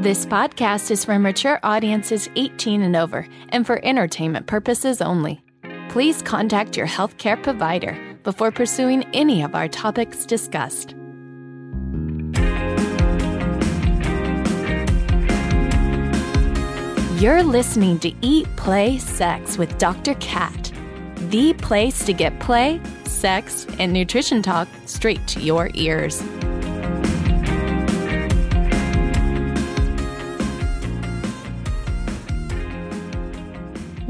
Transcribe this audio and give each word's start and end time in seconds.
This 0.00 0.24
podcast 0.26 0.92
is 0.92 1.04
for 1.04 1.18
mature 1.18 1.58
audiences 1.64 2.30
18 2.36 2.82
and 2.82 2.94
over 2.94 3.26
and 3.48 3.66
for 3.66 3.84
entertainment 3.84 4.46
purposes 4.46 5.02
only. 5.02 5.42
Please 5.88 6.22
contact 6.22 6.76
your 6.76 6.86
healthcare 6.86 7.42
provider 7.42 7.98
before 8.22 8.52
pursuing 8.52 9.02
any 9.12 9.42
of 9.42 9.56
our 9.56 9.66
topics 9.66 10.24
discussed. 10.24 10.94
You're 17.20 17.42
listening 17.42 17.98
to 17.98 18.12
Eat, 18.20 18.46
Play, 18.54 18.98
Sex 18.98 19.58
with 19.58 19.78
Dr. 19.78 20.14
Cat, 20.20 20.70
the 21.28 21.54
place 21.54 22.04
to 22.04 22.12
get 22.12 22.38
play, 22.38 22.80
sex, 23.02 23.66
and 23.80 23.92
nutrition 23.92 24.42
talk 24.42 24.68
straight 24.86 25.26
to 25.26 25.40
your 25.40 25.70
ears. 25.74 26.22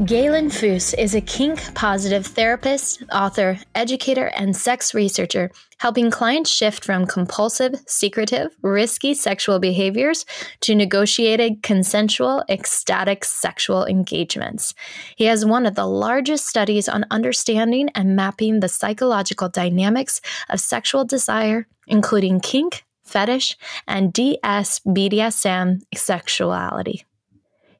Galen 0.05 0.49
Fous 0.49 0.93
is 0.93 1.13
a 1.13 1.19
kink 1.19 1.73
positive 1.75 2.25
therapist, 2.25 3.03
author, 3.11 3.59
educator, 3.75 4.27
and 4.27 4.55
sex 4.55 4.93
researcher, 4.93 5.51
helping 5.79 6.09
clients 6.09 6.49
shift 6.49 6.85
from 6.85 7.05
compulsive, 7.05 7.73
secretive, 7.85 8.55
risky 8.61 9.13
sexual 9.13 9.59
behaviors 9.59 10.25
to 10.61 10.73
negotiated, 10.73 11.63
consensual, 11.63 12.45
ecstatic 12.47 13.25
sexual 13.25 13.85
engagements. 13.85 14.73
He 15.17 15.25
has 15.25 15.45
one 15.45 15.65
of 15.65 15.75
the 15.75 15.85
largest 15.85 16.47
studies 16.47 16.87
on 16.87 17.03
understanding 17.11 17.89
and 17.93 18.15
mapping 18.15 18.61
the 18.61 18.69
psychological 18.69 19.49
dynamics 19.49 20.21
of 20.49 20.61
sexual 20.61 21.03
desire, 21.03 21.67
including 21.87 22.39
kink, 22.39 22.85
fetish, 23.03 23.57
and 23.85 24.13
DS 24.13 24.79
BDSM 24.79 25.81
sexuality. 25.93 27.03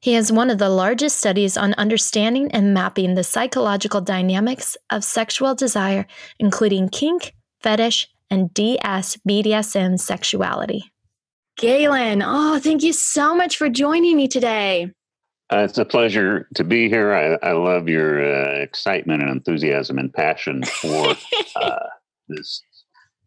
He 0.02 0.14
has 0.14 0.32
one 0.32 0.48
of 0.48 0.56
the 0.56 0.70
largest 0.70 1.18
studies 1.18 1.58
on 1.58 1.74
understanding 1.74 2.50
and 2.52 2.72
mapping 2.72 3.14
the 3.14 3.24
psychological 3.24 4.00
dynamics 4.00 4.74
of 4.88 5.04
sexual 5.04 5.54
desire, 5.54 6.06
including 6.38 6.88
kink, 6.88 7.34
fetish, 7.60 8.08
and 8.30 8.52
DS 8.54 9.18
BDSM 9.28 10.00
sexuality. 10.00 10.90
Galen, 11.58 12.22
oh, 12.24 12.58
thank 12.58 12.82
you 12.82 12.94
so 12.94 13.34
much 13.34 13.58
for 13.58 13.68
joining 13.68 14.16
me 14.16 14.26
today. 14.26 14.90
Uh, 15.52 15.66
it's 15.68 15.76
a 15.76 15.84
pleasure 15.84 16.48
to 16.54 16.64
be 16.64 16.88
here. 16.88 17.12
I, 17.12 17.46
I 17.46 17.52
love 17.52 17.86
your 17.86 18.24
uh, 18.24 18.60
excitement 18.60 19.20
and 19.22 19.30
enthusiasm 19.30 19.98
and 19.98 20.10
passion 20.14 20.62
for 20.64 21.14
uh, 21.56 21.86
this, 22.28 22.62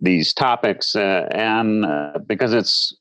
these 0.01 0.33
topics, 0.33 0.95
uh, 0.95 1.27
and 1.31 1.85
uh, 1.85 2.17
because 2.25 2.53
it's 2.53 2.95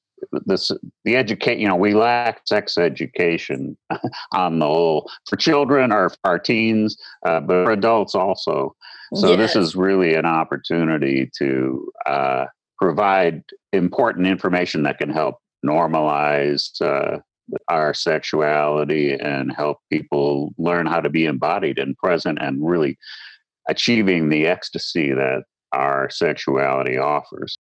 this 0.47 0.70
the 1.05 1.16
educate 1.16 1.58
you 1.58 1.69
know 1.69 1.77
we 1.77 1.94
lack 1.94 2.41
sex 2.47 2.78
education 2.78 3.77
on 4.33 4.58
the 4.58 4.66
whole 4.66 5.11
for 5.28 5.36
children 5.36 5.92
or 5.92 6.11
our 6.24 6.39
teens 6.39 6.97
uh, 7.27 7.41
but 7.41 7.64
for 7.64 7.72
adults 7.72 8.14
also 8.14 8.74
so 9.14 9.30
yes. 9.30 9.39
this 9.39 9.56
is 9.56 9.77
really 9.77 10.14
an 10.14 10.24
opportunity 10.24 11.30
to 11.36 11.91
uh, 12.06 12.47
provide 12.78 13.42
important 13.72 14.27
information 14.27 14.83
that 14.83 14.98
can 14.98 15.11
help 15.11 15.36
normalize 15.64 16.80
uh, 16.80 17.19
our 17.69 17.92
sexuality 17.92 19.12
and 19.12 19.52
help 19.55 19.78
people 19.91 20.55
learn 20.58 20.86
how 20.86 21.00
to 21.00 21.11
be 21.11 21.27
embodied 21.27 21.78
and 21.78 21.96
present 21.98 22.39
and 22.41 22.67
really 22.67 22.96
achieving 23.69 24.28
the 24.28 24.46
ecstasy 24.46 25.12
that 25.12 25.42
our 25.72 26.08
sexuality 26.11 26.96
offers 26.98 27.58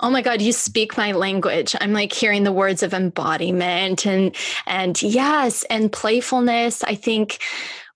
Oh 0.00 0.10
my 0.10 0.22
God, 0.22 0.40
you 0.40 0.52
speak 0.52 0.96
my 0.96 1.12
language. 1.12 1.76
I'm 1.80 1.92
like 1.92 2.12
hearing 2.12 2.44
the 2.44 2.52
words 2.52 2.82
of 2.82 2.94
embodiment 2.94 4.06
and 4.06 4.34
and 4.66 5.00
yes, 5.02 5.64
and 5.64 5.92
playfulness. 5.92 6.82
I 6.84 6.94
think 6.94 7.38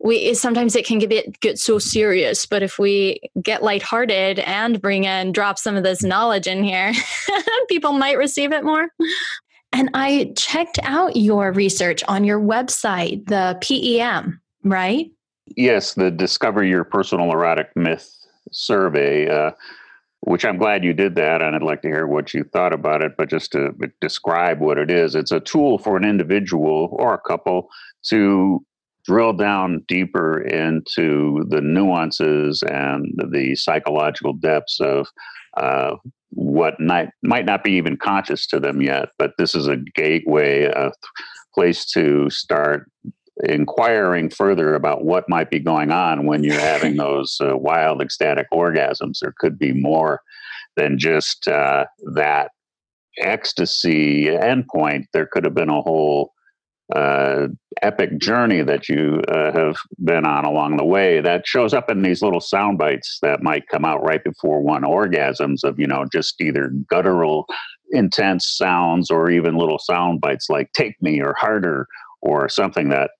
we 0.00 0.34
sometimes 0.34 0.76
it 0.76 0.86
can 0.86 0.98
get 0.98 1.40
get 1.40 1.58
so 1.58 1.78
serious, 1.78 2.46
but 2.46 2.62
if 2.62 2.78
we 2.78 3.20
get 3.42 3.62
lighthearted 3.62 4.38
and 4.40 4.80
bring 4.80 5.04
in 5.04 5.32
drop 5.32 5.58
some 5.58 5.76
of 5.76 5.82
this 5.82 6.02
knowledge 6.02 6.46
in 6.46 6.62
here, 6.62 6.92
people 7.68 7.92
might 7.92 8.18
receive 8.18 8.52
it 8.52 8.64
more. 8.64 8.88
And 9.72 9.90
I 9.92 10.32
checked 10.36 10.78
out 10.84 11.16
your 11.16 11.52
research 11.52 12.04
on 12.06 12.22
your 12.22 12.38
website, 12.38 13.26
the 13.26 13.58
PEM, 13.60 14.40
right? 14.62 15.10
Yes, 15.56 15.94
the 15.94 16.10
Discover 16.12 16.64
Your 16.64 16.84
Personal 16.84 17.32
Erotic 17.32 17.74
Myth 17.74 18.08
survey. 18.52 19.28
Uh, 19.28 19.50
which 20.24 20.44
I'm 20.44 20.56
glad 20.56 20.84
you 20.84 20.94
did 20.94 21.16
that, 21.16 21.42
and 21.42 21.54
I'd 21.54 21.62
like 21.62 21.82
to 21.82 21.88
hear 21.88 22.06
what 22.06 22.32
you 22.32 22.44
thought 22.44 22.72
about 22.72 23.02
it. 23.02 23.12
But 23.16 23.28
just 23.28 23.52
to 23.52 23.72
describe 24.00 24.58
what 24.58 24.78
it 24.78 24.90
is, 24.90 25.14
it's 25.14 25.32
a 25.32 25.40
tool 25.40 25.78
for 25.78 25.96
an 25.96 26.04
individual 26.04 26.88
or 26.98 27.12
a 27.14 27.20
couple 27.20 27.68
to 28.04 28.64
drill 29.04 29.34
down 29.34 29.84
deeper 29.86 30.40
into 30.40 31.44
the 31.50 31.60
nuances 31.60 32.62
and 32.62 33.06
the 33.30 33.54
psychological 33.54 34.32
depths 34.32 34.80
of 34.80 35.06
uh, 35.58 35.96
what 36.30 36.80
might 36.80 37.10
might 37.22 37.44
not 37.44 37.62
be 37.62 37.72
even 37.72 37.96
conscious 37.96 38.46
to 38.46 38.58
them 38.58 38.80
yet. 38.80 39.10
But 39.18 39.32
this 39.36 39.54
is 39.54 39.68
a 39.68 39.76
gateway, 39.94 40.64
a 40.64 40.90
place 41.54 41.84
to 41.92 42.30
start 42.30 42.90
inquiring 43.42 44.30
further 44.30 44.74
about 44.74 45.04
what 45.04 45.28
might 45.28 45.50
be 45.50 45.58
going 45.58 45.90
on 45.90 46.26
when 46.26 46.44
you're 46.44 46.60
having 46.60 46.96
those 46.96 47.38
uh, 47.40 47.56
wild 47.56 48.00
ecstatic 48.00 48.46
orgasms. 48.52 49.18
There 49.20 49.34
could 49.38 49.58
be 49.58 49.72
more 49.72 50.20
than 50.76 50.98
just 50.98 51.48
uh, 51.48 51.86
that 52.14 52.50
ecstasy 53.18 54.26
endpoint. 54.26 55.04
There 55.12 55.28
could 55.30 55.44
have 55.44 55.54
been 55.54 55.70
a 55.70 55.82
whole 55.82 56.32
uh, 56.94 57.48
epic 57.82 58.18
journey 58.18 58.62
that 58.62 58.88
you 58.88 59.22
uh, 59.28 59.52
have 59.52 59.76
been 60.04 60.26
on 60.26 60.44
along 60.44 60.76
the 60.76 60.84
way 60.84 61.20
that 61.20 61.46
shows 61.46 61.72
up 61.72 61.88
in 61.88 62.02
these 62.02 62.20
little 62.20 62.40
sound 62.40 62.76
bites 62.76 63.18
that 63.22 63.42
might 63.42 63.66
come 63.68 63.86
out 63.86 64.04
right 64.04 64.22
before 64.22 64.60
one 64.60 64.82
orgasms 64.82 65.64
of 65.64 65.78
you 65.78 65.86
know 65.86 66.04
just 66.12 66.38
either 66.42 66.70
guttural 66.90 67.46
intense 67.92 68.46
sounds 68.46 69.10
or 69.10 69.30
even 69.30 69.56
little 69.56 69.78
sound 69.78 70.20
bites 70.20 70.50
like 70.50 70.70
take 70.74 71.00
me 71.00 71.22
or 71.22 71.34
harder 71.38 71.86
or 72.20 72.50
something 72.50 72.90
that 72.90 73.12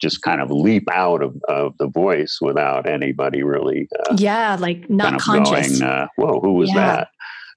just 0.00 0.22
kind 0.22 0.40
of 0.40 0.50
leap 0.50 0.88
out 0.92 1.22
of, 1.22 1.34
of 1.48 1.74
the 1.78 1.88
voice 1.88 2.38
without 2.40 2.88
anybody 2.88 3.42
really 3.42 3.88
uh, 4.08 4.14
yeah 4.16 4.56
like 4.58 4.88
not 4.88 5.20
kind 5.20 5.40
of 5.40 5.46
conscious. 5.46 5.80
going, 5.80 5.90
uh, 5.90 6.06
whoa 6.16 6.40
who 6.40 6.54
was 6.54 6.70
yeah. 6.70 6.74
that? 6.74 7.08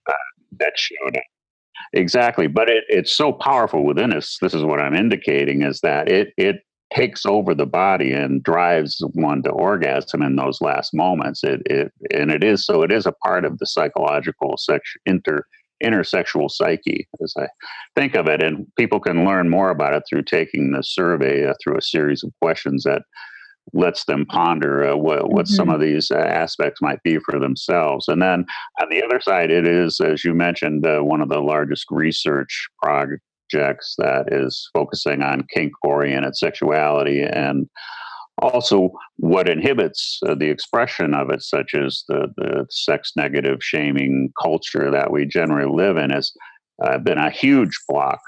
Uh, 0.08 0.14
that 0.60 0.74
showed 0.76 1.16
up. 1.16 1.24
Exactly 1.94 2.48
but 2.48 2.70
it, 2.70 2.84
it's 2.88 3.16
so 3.16 3.34
powerful 3.34 3.86
within 3.86 4.14
us 4.14 4.38
this 4.42 4.54
is 4.54 4.64
what 4.64 4.80
i'm 4.80 4.96
indicating 4.96 5.62
is 5.62 5.82
that 5.82 6.10
it 6.10 6.30
it 6.38 6.62
takes 6.94 7.26
over 7.26 7.56
the 7.56 7.66
body 7.66 8.12
and 8.12 8.44
drives 8.44 9.02
one 9.14 9.42
to 9.44 9.50
orgasm 9.50 10.22
in 10.22 10.36
those 10.36 10.62
last 10.62 10.94
moments. 10.94 11.44
It, 11.44 11.62
it 11.66 11.92
and 12.14 12.32
it 12.32 12.44
is 12.44 12.66
so 12.66 12.84
it 12.84 12.92
is 12.92 13.06
a 13.06 13.12
part 13.12 13.46
of 13.46 13.58
the 13.58 13.66
psychological 13.66 14.58
sex 14.58 14.92
inter 15.06 15.46
intersexual 15.84 16.50
psyche, 16.50 17.08
as 17.24 17.34
I 17.38 17.48
think 17.96 18.16
of 18.16 18.28
it. 18.28 18.44
And 18.44 18.68
people 18.78 19.00
can 19.00 19.26
learn 19.26 19.50
more 19.50 19.70
about 19.70 19.94
it 19.94 20.04
through 20.10 20.24
taking 20.24 20.72
the 20.72 20.84
survey 20.84 21.46
uh, 21.48 21.54
through 21.62 21.78
a 21.78 21.82
series 21.82 22.24
of 22.24 22.32
questions 22.42 22.84
that 22.84 23.04
lets 23.74 24.06
them 24.06 24.26
ponder 24.26 24.92
uh, 24.92 24.96
what, 24.96 25.30
what 25.30 25.46
mm-hmm. 25.46 25.56
some 25.56 25.70
of 25.70 25.80
these 25.80 26.12
uh, 26.12 26.18
aspects 26.18 26.82
might 26.82 27.02
be 27.04 27.20
for 27.20 27.40
themselves. 27.40 28.08
And 28.08 28.22
then 28.22 28.46
on 28.82 28.90
the 28.90 29.04
other 29.04 29.22
side, 29.22 29.52
it 29.52 29.68
is, 29.68 30.00
as 30.00 30.24
you 30.24 30.34
mentioned, 30.34 30.86
uh, 30.86 31.00
one 31.02 31.22
of 31.22 31.30
the 31.30 31.40
largest 31.40 31.86
research 31.90 32.68
projects 32.82 33.96
that 33.98 34.26
is 34.32 34.70
focusing 34.74 35.22
on 35.22 35.46
kink 35.54 35.72
oriented 35.84 36.36
sexuality 36.36 37.22
and 37.22 37.68
also 38.42 38.92
what 39.18 39.48
inhibits 39.48 40.20
uh, 40.28 40.36
the 40.36 40.50
expression 40.50 41.14
of 41.14 41.30
it, 41.30 41.42
such 41.42 41.74
as 41.76 42.04
the, 42.08 42.28
the 42.38 42.66
sex 42.70 43.14
negative 43.16 43.60
shaming 43.62 44.32
culture 44.42 44.90
that 44.92 45.12
we 45.12 45.26
generally 45.26 45.72
live 45.72 45.98
in, 45.98 46.10
has 46.10 46.32
uh, 46.84 46.98
been 46.98 47.18
a 47.18 47.30
huge 47.30 47.78
block 47.88 48.20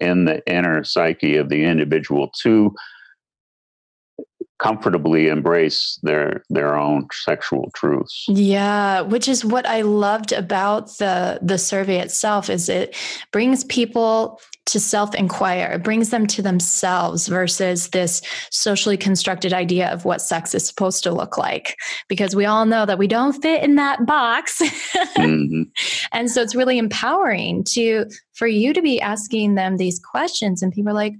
in 0.00 0.24
the 0.24 0.40
inner 0.46 0.84
psyche 0.84 1.36
of 1.36 1.48
the 1.48 1.64
individual 1.64 2.30
to 2.42 2.72
comfortably 4.58 5.28
embrace 5.28 5.98
their 6.02 6.42
their 6.50 6.76
own 6.76 7.06
sexual 7.12 7.70
truths. 7.74 8.24
Yeah, 8.28 9.02
which 9.02 9.28
is 9.28 9.44
what 9.44 9.66
I 9.66 9.82
loved 9.82 10.32
about 10.32 10.88
the 10.98 11.38
the 11.40 11.58
survey 11.58 12.00
itself 12.00 12.50
is 12.50 12.68
it 12.68 12.96
brings 13.32 13.64
people 13.64 14.40
to 14.66 14.80
self 14.80 15.14
inquire. 15.14 15.72
It 15.72 15.82
brings 15.82 16.10
them 16.10 16.26
to 16.28 16.42
themselves 16.42 17.28
versus 17.28 17.88
this 17.90 18.20
socially 18.50 18.96
constructed 18.96 19.52
idea 19.52 19.88
of 19.90 20.04
what 20.04 20.20
sex 20.20 20.54
is 20.54 20.66
supposed 20.66 21.02
to 21.04 21.12
look 21.12 21.38
like. 21.38 21.76
Because 22.08 22.34
we 22.34 22.44
all 22.44 22.66
know 22.66 22.84
that 22.84 22.98
we 22.98 23.06
don't 23.06 23.40
fit 23.40 23.62
in 23.62 23.76
that 23.76 24.06
box. 24.06 24.58
mm-hmm. 25.16 25.62
And 26.12 26.30
so 26.30 26.42
it's 26.42 26.54
really 26.54 26.78
empowering 26.78 27.64
to 27.70 28.06
for 28.34 28.46
you 28.46 28.72
to 28.72 28.82
be 28.82 29.00
asking 29.00 29.54
them 29.54 29.76
these 29.76 30.00
questions 30.00 30.62
and 30.62 30.72
people 30.72 30.90
are 30.90 30.94
like, 30.94 31.14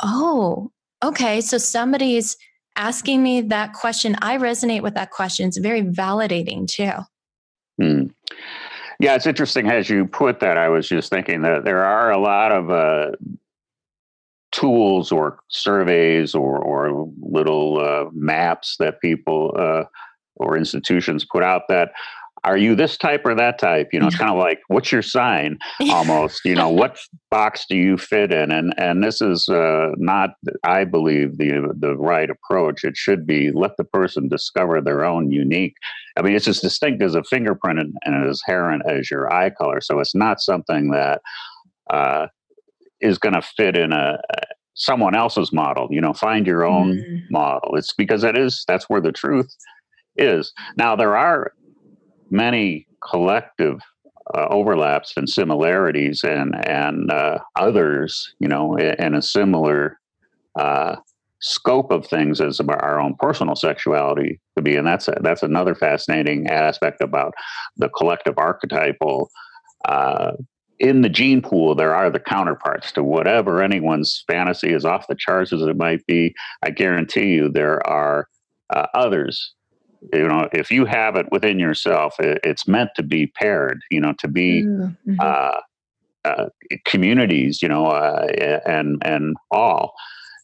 "Oh, 0.00 0.70
okay, 1.02 1.40
so 1.40 1.58
somebody's 1.58 2.36
asking 2.78 3.22
me 3.22 3.42
that 3.42 3.74
question. 3.74 4.16
I 4.22 4.38
resonate 4.38 4.82
with 4.82 4.94
that 4.94 5.10
question. 5.10 5.48
It's 5.48 5.58
very 5.58 5.82
validating 5.82 6.66
too." 6.66 6.92
Mm. 7.80 8.12
Yeah, 9.00 9.14
it's 9.14 9.26
interesting 9.26 9.70
as 9.70 9.88
you 9.88 10.06
put 10.06 10.40
that. 10.40 10.56
I 10.56 10.68
was 10.68 10.88
just 10.88 11.10
thinking 11.10 11.42
that 11.42 11.64
there 11.64 11.84
are 11.84 12.10
a 12.10 12.18
lot 12.18 12.50
of 12.50 12.70
uh, 12.70 13.12
tools 14.50 15.12
or 15.12 15.38
surveys 15.48 16.34
or, 16.34 16.58
or 16.58 17.08
little 17.20 17.78
uh, 17.78 18.10
maps 18.12 18.76
that 18.78 19.00
people 19.00 19.54
uh, 19.56 19.84
or 20.36 20.56
institutions 20.56 21.24
put 21.24 21.42
out 21.42 21.62
that 21.68 21.92
are 22.44 22.56
you 22.56 22.74
this 22.74 22.96
type 22.96 23.22
or 23.24 23.34
that 23.34 23.58
type? 23.58 23.88
You 23.92 24.00
know, 24.00 24.06
it's 24.06 24.16
kind 24.16 24.30
of 24.30 24.38
like 24.38 24.60
what's 24.68 24.92
your 24.92 25.02
sign 25.02 25.58
almost, 25.90 26.44
you 26.44 26.54
know, 26.54 26.68
what 26.68 26.98
box 27.30 27.64
do 27.68 27.76
you 27.76 27.96
fit 27.96 28.32
in? 28.32 28.52
And 28.52 28.74
and 28.78 29.02
this 29.02 29.20
is 29.20 29.48
uh, 29.48 29.90
not, 29.96 30.30
I 30.64 30.84
believe, 30.84 31.38
the 31.38 31.72
the 31.78 31.96
right 31.96 32.28
approach. 32.30 32.84
It 32.84 32.96
should 32.96 33.26
be 33.26 33.50
let 33.52 33.76
the 33.76 33.84
person 33.84 34.28
discover 34.28 34.80
their 34.80 35.04
own 35.04 35.30
unique. 35.30 35.74
I 36.16 36.22
mean, 36.22 36.34
it's 36.34 36.48
as 36.48 36.60
distinct 36.60 37.02
as 37.02 37.14
a 37.14 37.24
fingerprint 37.24 37.78
and, 37.78 37.94
and 38.04 38.28
as 38.28 38.40
inherent 38.46 38.82
as 38.88 39.10
your 39.10 39.32
eye 39.32 39.50
color. 39.50 39.80
So 39.80 40.00
it's 40.00 40.14
not 40.14 40.40
something 40.40 40.90
that 40.90 41.20
uh, 41.90 42.26
is 43.00 43.18
going 43.18 43.34
to 43.34 43.42
fit 43.42 43.76
in 43.76 43.92
a 43.92 44.18
someone 44.74 45.14
else's 45.14 45.52
model. 45.52 45.88
You 45.90 46.00
know, 46.00 46.12
find 46.12 46.46
your 46.46 46.64
own 46.64 46.98
mm. 46.98 47.22
model. 47.30 47.76
It's 47.76 47.92
because 47.92 48.22
that 48.22 48.38
is 48.38 48.64
that's 48.66 48.88
where 48.88 49.00
the 49.00 49.12
truth 49.12 49.54
is. 50.16 50.52
Now 50.76 50.96
there 50.96 51.16
are 51.16 51.52
many 52.30 52.86
collective 53.08 53.80
uh, 54.34 54.46
overlaps 54.50 55.14
and 55.16 55.28
similarities 55.28 56.22
and 56.22 56.54
and 56.66 57.10
uh, 57.10 57.38
others, 57.56 58.34
you 58.40 58.48
know, 58.48 58.76
in 58.76 59.14
a 59.14 59.22
similar 59.22 59.98
uh, 60.58 60.96
scope 61.40 61.90
of 61.90 62.06
things 62.06 62.40
as 62.40 62.60
our 62.60 63.00
own 63.00 63.14
personal 63.18 63.56
sexuality 63.56 64.40
to 64.56 64.62
be, 64.62 64.76
and 64.76 64.86
that's 64.86 65.08
a, 65.08 65.16
that's 65.22 65.42
another 65.42 65.74
fascinating 65.74 66.48
aspect 66.48 67.00
about 67.00 67.34
the 67.76 67.88
collective 67.90 68.34
archetypal. 68.36 69.30
Uh, 69.86 70.32
in 70.78 71.02
the 71.02 71.08
gene 71.08 71.42
pool, 71.42 71.74
there 71.74 71.94
are 71.94 72.10
the 72.10 72.20
counterparts 72.20 72.92
to 72.92 73.02
whatever 73.02 73.62
anyone's 73.62 74.22
fantasy 74.28 74.72
is 74.72 74.84
off 74.84 75.08
the 75.08 75.16
charts 75.16 75.52
as 75.52 75.62
it 75.62 75.76
might 75.76 76.06
be. 76.06 76.34
I 76.62 76.70
guarantee 76.70 77.34
you, 77.34 77.48
there 77.48 77.84
are 77.86 78.28
uh, 78.70 78.86
others 78.94 79.54
you 80.12 80.28
know 80.28 80.48
if 80.52 80.70
you 80.70 80.84
have 80.84 81.16
it 81.16 81.26
within 81.30 81.58
yourself 81.58 82.14
it, 82.18 82.40
it's 82.44 82.68
meant 82.68 82.90
to 82.96 83.02
be 83.02 83.26
paired 83.26 83.80
you 83.90 84.00
know 84.00 84.14
to 84.18 84.28
be 84.28 84.62
mm-hmm. 84.62 85.14
uh, 85.20 85.52
uh, 86.24 86.48
communities 86.84 87.62
you 87.62 87.68
know 87.68 87.86
uh, 87.86 88.26
and 88.66 89.00
and 89.04 89.36
all 89.50 89.94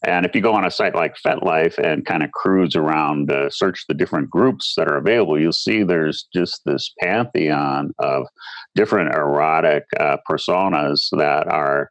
and 0.07 0.27
if 0.27 0.35
you 0.35 0.41
go 0.41 0.53
on 0.53 0.65
a 0.65 0.71
site 0.71 0.95
like 0.95 1.17
FetLife 1.17 1.79
and 1.79 2.05
kind 2.05 2.23
of 2.23 2.33
cruise 2.33 2.77
around, 2.77 3.31
uh, 3.31 3.49
search 3.49 3.87
the 3.87 3.95
different 3.95 4.29
groups 4.29 4.75
that 4.77 4.89
are 4.89 4.99
available, 4.99 5.41
you'll 5.41 5.53
see 5.53 5.83
there's 5.83 6.29
just 6.35 6.61
this 6.67 6.93
pantheon 7.01 7.93
of 7.99 8.27
different 8.75 9.15
erotic 9.15 9.85
uh, 9.99 10.19
personas 10.29 11.09
that 11.13 11.49
are 11.49 11.91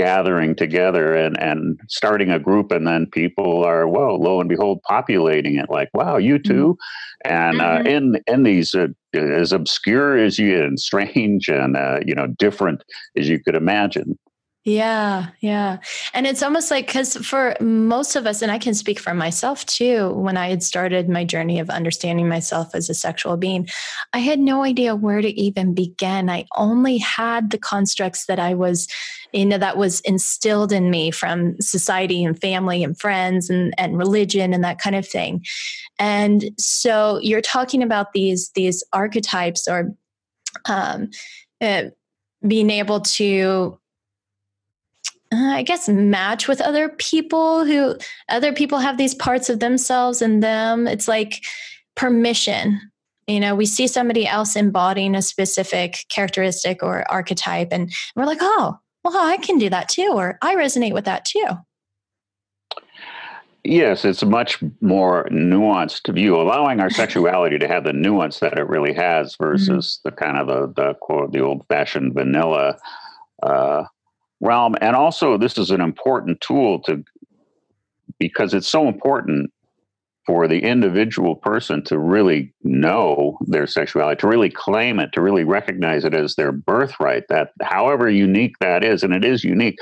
gathering 0.00 0.54
together 0.54 1.14
and, 1.14 1.38
and 1.42 1.78
starting 1.88 2.30
a 2.30 2.38
group 2.38 2.72
and 2.72 2.86
then 2.86 3.04
people 3.04 3.62
are 3.62 3.86
well 3.86 4.18
lo 4.18 4.40
and 4.40 4.48
behold 4.48 4.80
populating 4.88 5.56
it 5.56 5.68
like 5.68 5.90
wow 5.92 6.16
you 6.16 6.38
mm-hmm. 6.38 6.50
too 6.50 6.78
and 7.26 7.60
uh, 7.60 7.64
mm-hmm. 7.64 7.86
uh, 7.86 7.90
in 7.90 8.20
in 8.26 8.42
these 8.42 8.74
uh, 8.74 8.86
as 9.14 9.52
obscure 9.52 10.16
as 10.16 10.38
you 10.38 10.64
and 10.64 10.80
strange 10.80 11.48
and 11.48 11.76
uh, 11.76 12.00
you 12.06 12.14
know 12.14 12.26
different 12.38 12.82
as 13.18 13.28
you 13.28 13.38
could 13.38 13.54
imagine 13.54 14.18
yeah, 14.64 15.28
yeah. 15.40 15.78
And 16.12 16.26
it's 16.26 16.42
almost 16.42 16.70
like 16.70 16.86
because 16.86 17.16
for 17.16 17.56
most 17.60 18.14
of 18.14 18.26
us, 18.26 18.42
and 18.42 18.52
I 18.52 18.58
can 18.58 18.74
speak 18.74 18.98
for 18.98 19.14
myself 19.14 19.64
too, 19.64 20.10
when 20.10 20.36
I 20.36 20.50
had 20.50 20.62
started 20.62 21.08
my 21.08 21.24
journey 21.24 21.58
of 21.60 21.70
understanding 21.70 22.28
myself 22.28 22.74
as 22.74 22.90
a 22.90 22.94
sexual 22.94 23.38
being, 23.38 23.68
I 24.12 24.18
had 24.18 24.38
no 24.38 24.62
idea 24.62 24.94
where 24.94 25.22
to 25.22 25.40
even 25.40 25.72
begin. 25.72 26.28
I 26.28 26.44
only 26.56 26.98
had 26.98 27.50
the 27.50 27.58
constructs 27.58 28.26
that 28.26 28.38
I 28.38 28.52
was, 28.52 28.86
you 29.32 29.46
know, 29.46 29.56
that 29.56 29.78
was 29.78 30.00
instilled 30.00 30.72
in 30.72 30.90
me 30.90 31.10
from 31.10 31.58
society 31.58 32.22
and 32.22 32.38
family 32.38 32.84
and 32.84 33.00
friends 33.00 33.48
and, 33.48 33.72
and 33.78 33.96
religion 33.96 34.52
and 34.52 34.62
that 34.62 34.78
kind 34.78 34.94
of 34.94 35.08
thing. 35.08 35.42
And 35.98 36.50
so 36.58 37.18
you're 37.22 37.40
talking 37.40 37.82
about 37.82 38.12
these, 38.12 38.50
these 38.54 38.84
archetypes 38.92 39.66
or 39.66 39.94
um, 40.66 41.08
uh, 41.62 41.84
being 42.46 42.68
able 42.68 43.00
to 43.00 43.78
uh, 45.32 45.36
I 45.36 45.62
guess 45.62 45.88
match 45.88 46.48
with 46.48 46.60
other 46.60 46.88
people 46.88 47.64
who 47.64 47.96
other 48.28 48.52
people 48.52 48.78
have 48.78 48.98
these 48.98 49.14
parts 49.14 49.48
of 49.48 49.60
themselves 49.60 50.22
in 50.22 50.40
them. 50.40 50.88
It's 50.88 51.06
like 51.06 51.44
permission. 51.94 52.80
You 53.26 53.38
know, 53.38 53.54
we 53.54 53.66
see 53.66 53.86
somebody 53.86 54.26
else 54.26 54.56
embodying 54.56 55.14
a 55.14 55.22
specific 55.22 56.04
characteristic 56.08 56.82
or 56.82 57.04
archetype, 57.10 57.68
and 57.70 57.92
we're 58.16 58.26
like, 58.26 58.38
oh, 58.40 58.76
well, 59.04 59.16
I 59.16 59.36
can 59.36 59.58
do 59.58 59.70
that 59.70 59.88
too, 59.88 60.12
or 60.14 60.36
I 60.42 60.56
resonate 60.56 60.94
with 60.94 61.04
that 61.04 61.24
too. 61.24 61.46
Yes, 63.62 64.04
it's 64.04 64.22
a 64.22 64.26
much 64.26 64.62
more 64.80 65.28
nuanced 65.30 66.12
view, 66.12 66.40
allowing 66.40 66.80
our 66.80 66.90
sexuality 67.02 67.58
to 67.58 67.68
have 67.68 67.84
the 67.84 67.92
nuance 67.92 68.40
that 68.40 68.58
it 68.58 68.68
really 68.68 68.94
has 68.94 69.36
versus 69.36 70.00
mm-hmm. 70.04 70.08
the 70.08 70.16
kind 70.16 70.38
of 70.38 70.46
the, 70.46 70.82
the 70.82 70.94
quote, 70.94 71.32
the 71.32 71.40
old 71.40 71.64
fashioned 71.68 72.14
vanilla 72.14 72.78
uh, 73.42 73.84
realm. 74.40 74.74
And 74.80 74.96
also, 74.96 75.36
this 75.36 75.58
is 75.58 75.70
an 75.70 75.80
important 75.80 76.40
tool 76.40 76.80
to 76.82 77.04
because 78.18 78.52
it's 78.52 78.68
so 78.68 78.86
important 78.86 79.50
for 80.26 80.46
the 80.46 80.62
individual 80.62 81.34
person 81.34 81.82
to 81.82 81.98
really 81.98 82.52
know 82.62 83.38
their 83.46 83.66
sexuality, 83.66 84.20
to 84.20 84.28
really 84.28 84.50
claim 84.50 85.00
it, 85.00 85.12
to 85.12 85.20
really 85.20 85.44
recognize 85.44 86.04
it 86.04 86.14
as 86.14 86.34
their 86.34 86.52
birthright, 86.52 87.24
that 87.28 87.52
however 87.62 88.08
unique 88.08 88.56
that 88.60 88.84
is, 88.84 89.02
and 89.02 89.14
it 89.14 89.24
is 89.24 89.42
unique, 89.42 89.78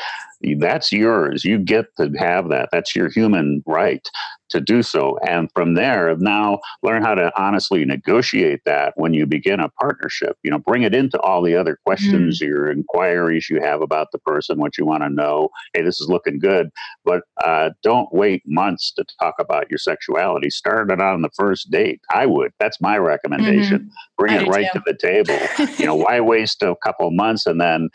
that's 0.58 0.92
yours. 0.92 1.44
You 1.44 1.58
get 1.58 1.86
to 1.96 2.10
have 2.18 2.48
that. 2.50 2.68
That's 2.72 2.94
your 2.94 3.10
human 3.10 3.62
right 3.66 4.06
to 4.50 4.60
do 4.60 4.82
so. 4.82 5.18
And 5.26 5.50
from 5.52 5.74
there, 5.74 6.16
now 6.16 6.60
learn 6.82 7.02
how 7.02 7.14
to 7.14 7.30
honestly 7.40 7.84
negotiate 7.84 8.60
that 8.64 8.94
when 8.96 9.12
you 9.12 9.26
begin 9.26 9.60
a 9.60 9.68
partnership. 9.68 10.36
You 10.42 10.50
know, 10.50 10.58
bring 10.58 10.82
it 10.82 10.94
into 10.94 11.20
all 11.20 11.42
the 11.42 11.54
other 11.54 11.78
questions, 11.84 12.38
mm. 12.38 12.46
your 12.46 12.70
inquiries 12.70 13.50
you 13.50 13.60
have 13.60 13.82
about 13.82 14.08
the 14.12 14.18
person, 14.18 14.58
what 14.58 14.78
you 14.78 14.86
want 14.86 15.02
to 15.02 15.10
know. 15.10 15.50
Hey, 15.74 15.82
this 15.82 16.00
is 16.00 16.08
looking 16.08 16.38
good. 16.38 16.70
But 17.04 17.22
uh, 17.44 17.70
don't 17.82 18.12
wait 18.12 18.42
months 18.46 18.92
to 18.92 19.04
talk 19.20 19.34
about 19.38 19.70
your 19.70 19.78
sexuality. 19.78 20.50
Start 20.50 20.90
it 20.90 21.00
on 21.00 21.22
the 21.22 21.30
first 21.36 21.70
date. 21.70 22.00
I 22.14 22.26
would. 22.26 22.52
That's 22.58 22.80
my 22.80 22.96
recommendation. 22.96 23.80
Mm-hmm. 23.80 23.88
Bring 24.16 24.38
I 24.38 24.42
it 24.42 24.48
right 24.48 24.68
too. 24.72 24.80
to 24.80 24.84
the 24.86 24.96
table. 24.96 25.38
you 25.78 25.86
know, 25.86 25.94
why 26.08 26.20
waste 26.20 26.62
a 26.62 26.74
couple 26.82 27.10
months 27.10 27.46
and 27.46 27.60
then 27.60 27.90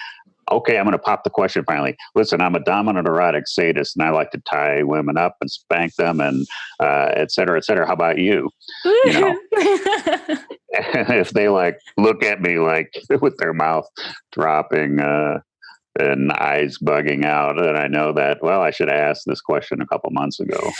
okay, 0.57 0.77
I'm 0.77 0.85
going 0.85 0.93
to 0.93 0.99
pop 0.99 1.23
the 1.23 1.29
question 1.29 1.63
finally. 1.65 1.95
Listen, 2.15 2.41
I'm 2.41 2.55
a 2.55 2.63
dominant 2.63 3.07
erotic 3.07 3.47
sadist, 3.47 3.95
and 3.95 4.05
I 4.05 4.11
like 4.11 4.31
to 4.31 4.41
tie 4.49 4.83
women 4.83 5.17
up 5.17 5.35
and 5.41 5.49
spank 5.49 5.95
them, 5.95 6.19
and 6.19 6.45
uh, 6.79 7.11
et 7.15 7.31
cetera, 7.31 7.57
et 7.57 7.65
cetera. 7.65 7.85
How 7.85 7.93
about 7.93 8.17
you? 8.17 8.49
You 8.85 9.13
know, 9.13 9.39
if 10.73 11.31
they 11.31 11.49
like 11.49 11.79
look 11.97 12.23
at 12.23 12.41
me 12.41 12.57
like 12.57 12.91
with 13.21 13.37
their 13.37 13.53
mouth 13.53 13.85
dropping 14.31 14.99
uh, 14.99 15.39
and 15.99 16.31
eyes 16.31 16.77
bugging 16.79 17.25
out, 17.25 17.55
then 17.57 17.75
I 17.75 17.87
know 17.87 18.13
that 18.13 18.39
well, 18.41 18.61
I 18.61 18.71
should 18.71 18.89
have 18.89 18.97
asked 18.97 19.23
this 19.27 19.41
question 19.41 19.81
a 19.81 19.87
couple 19.87 20.09
months 20.11 20.39
ago. 20.39 20.71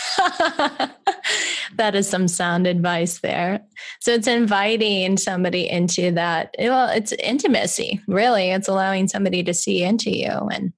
That 1.76 1.94
is 1.94 2.08
some 2.08 2.28
sound 2.28 2.66
advice 2.66 3.20
there. 3.20 3.60
So 4.00 4.12
it's 4.12 4.26
inviting 4.26 5.16
somebody 5.16 5.68
into 5.68 6.10
that. 6.12 6.54
Well, 6.58 6.88
it's 6.88 7.12
intimacy, 7.12 8.00
really. 8.06 8.50
It's 8.50 8.68
allowing 8.68 9.08
somebody 9.08 9.42
to 9.44 9.54
see 9.54 9.82
into 9.82 10.16
you 10.16 10.28
and 10.28 10.72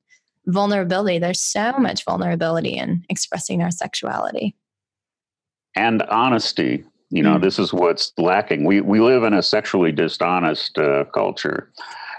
vulnerability. 0.46 1.18
There's 1.18 1.42
so 1.42 1.72
much 1.78 2.04
vulnerability 2.04 2.76
in 2.76 3.04
expressing 3.08 3.62
our 3.62 3.70
sexuality. 3.70 4.56
And 5.74 6.02
honesty. 6.04 6.84
You 7.10 7.22
know, 7.22 7.36
mm. 7.36 7.42
this 7.42 7.58
is 7.58 7.72
what's 7.72 8.12
lacking. 8.18 8.64
We 8.64 8.80
we 8.80 8.98
live 8.98 9.22
in 9.22 9.32
a 9.32 9.42
sexually 9.42 9.92
dishonest 9.92 10.76
uh, 10.76 11.04
culture 11.14 11.70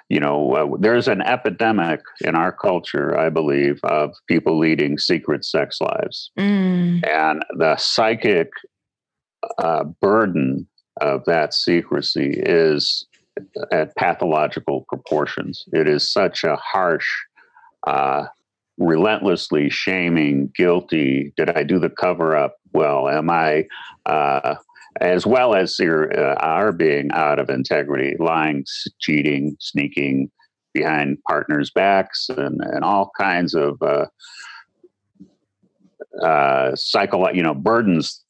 you 0.09 0.19
know, 0.19 0.53
uh, 0.55 0.77
there's 0.79 1.07
an 1.07 1.21
epidemic 1.21 2.01
in 2.21 2.35
our 2.35 2.51
culture, 2.51 3.17
I 3.17 3.29
believe, 3.29 3.79
of 3.83 4.13
people 4.27 4.57
leading 4.57 4.97
secret 4.97 5.43
sex 5.43 5.79
lives. 5.81 6.31
Mm. 6.39 7.05
And 7.05 7.43
the 7.57 7.75
psychic 7.75 8.49
uh, 9.57 9.83
burden 10.01 10.67
of 11.01 11.25
that 11.25 11.53
secrecy 11.53 12.35
is 12.37 13.05
at 13.71 13.95
pathological 13.95 14.85
proportions. 14.87 15.65
It 15.73 15.87
is 15.87 16.11
such 16.11 16.43
a 16.43 16.55
harsh, 16.55 17.07
uh, 17.85 18.25
relentlessly 18.77 19.69
shaming, 19.69 20.51
guilty. 20.55 21.33
Did 21.35 21.49
I 21.49 21.63
do 21.63 21.79
the 21.79 21.89
cover 21.89 22.35
up? 22.35 22.55
Well, 22.73 23.09
am 23.09 23.29
I 23.29 23.65
uh, 24.05 24.55
as 25.01 25.25
well 25.25 25.55
as 25.55 25.77
your 25.79 26.11
uh, 26.17 26.35
our 26.35 26.71
being 26.71 27.09
out 27.13 27.39
of 27.39 27.49
integrity, 27.49 28.15
lying, 28.19 28.65
cheating, 28.99 29.55
sneaking 29.59 30.31
behind 30.73 31.17
partners' 31.27 31.71
backs, 31.71 32.27
and 32.29 32.61
and 32.61 32.83
all 32.83 33.11
kinds 33.17 33.53
of 33.53 33.81
uh, 33.81 34.05
uh, 36.23 36.75
psycho, 36.75 37.29
you 37.31 37.43
know, 37.43 37.53
burdens 37.53 38.23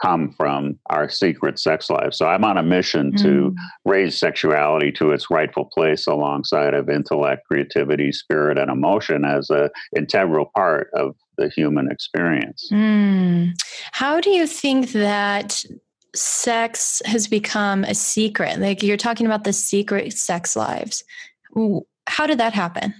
come 0.00 0.30
from 0.30 0.78
our 0.90 1.08
secret 1.08 1.58
sex 1.58 1.90
life. 1.90 2.14
So 2.14 2.26
I'm 2.26 2.44
on 2.44 2.56
a 2.56 2.62
mission 2.62 3.12
mm. 3.12 3.22
to 3.22 3.54
raise 3.84 4.18
sexuality 4.18 4.92
to 4.92 5.10
its 5.10 5.30
rightful 5.30 5.64
place 5.64 6.06
alongside 6.06 6.74
of 6.74 6.88
intellect, 6.88 7.46
creativity, 7.46 8.12
spirit, 8.12 8.58
and 8.58 8.70
emotion 8.70 9.24
as 9.24 9.50
a 9.50 9.70
integral 9.96 10.50
part 10.54 10.90
of 10.94 11.16
the 11.36 11.48
human 11.48 11.90
experience. 11.90 12.68
Mm. 12.72 13.52
How 13.92 14.20
do 14.20 14.30
you 14.30 14.46
think 14.46 14.92
that 14.92 15.64
sex 16.14 17.02
has 17.04 17.28
become 17.28 17.84
a 17.84 17.94
secret? 17.94 18.58
Like 18.58 18.82
you're 18.82 18.96
talking 18.96 19.26
about 19.26 19.44
the 19.44 19.52
secret 19.52 20.12
sex 20.12 20.56
lives. 20.56 21.04
How 22.06 22.26
did 22.26 22.38
that 22.38 22.52
happen? 22.52 22.94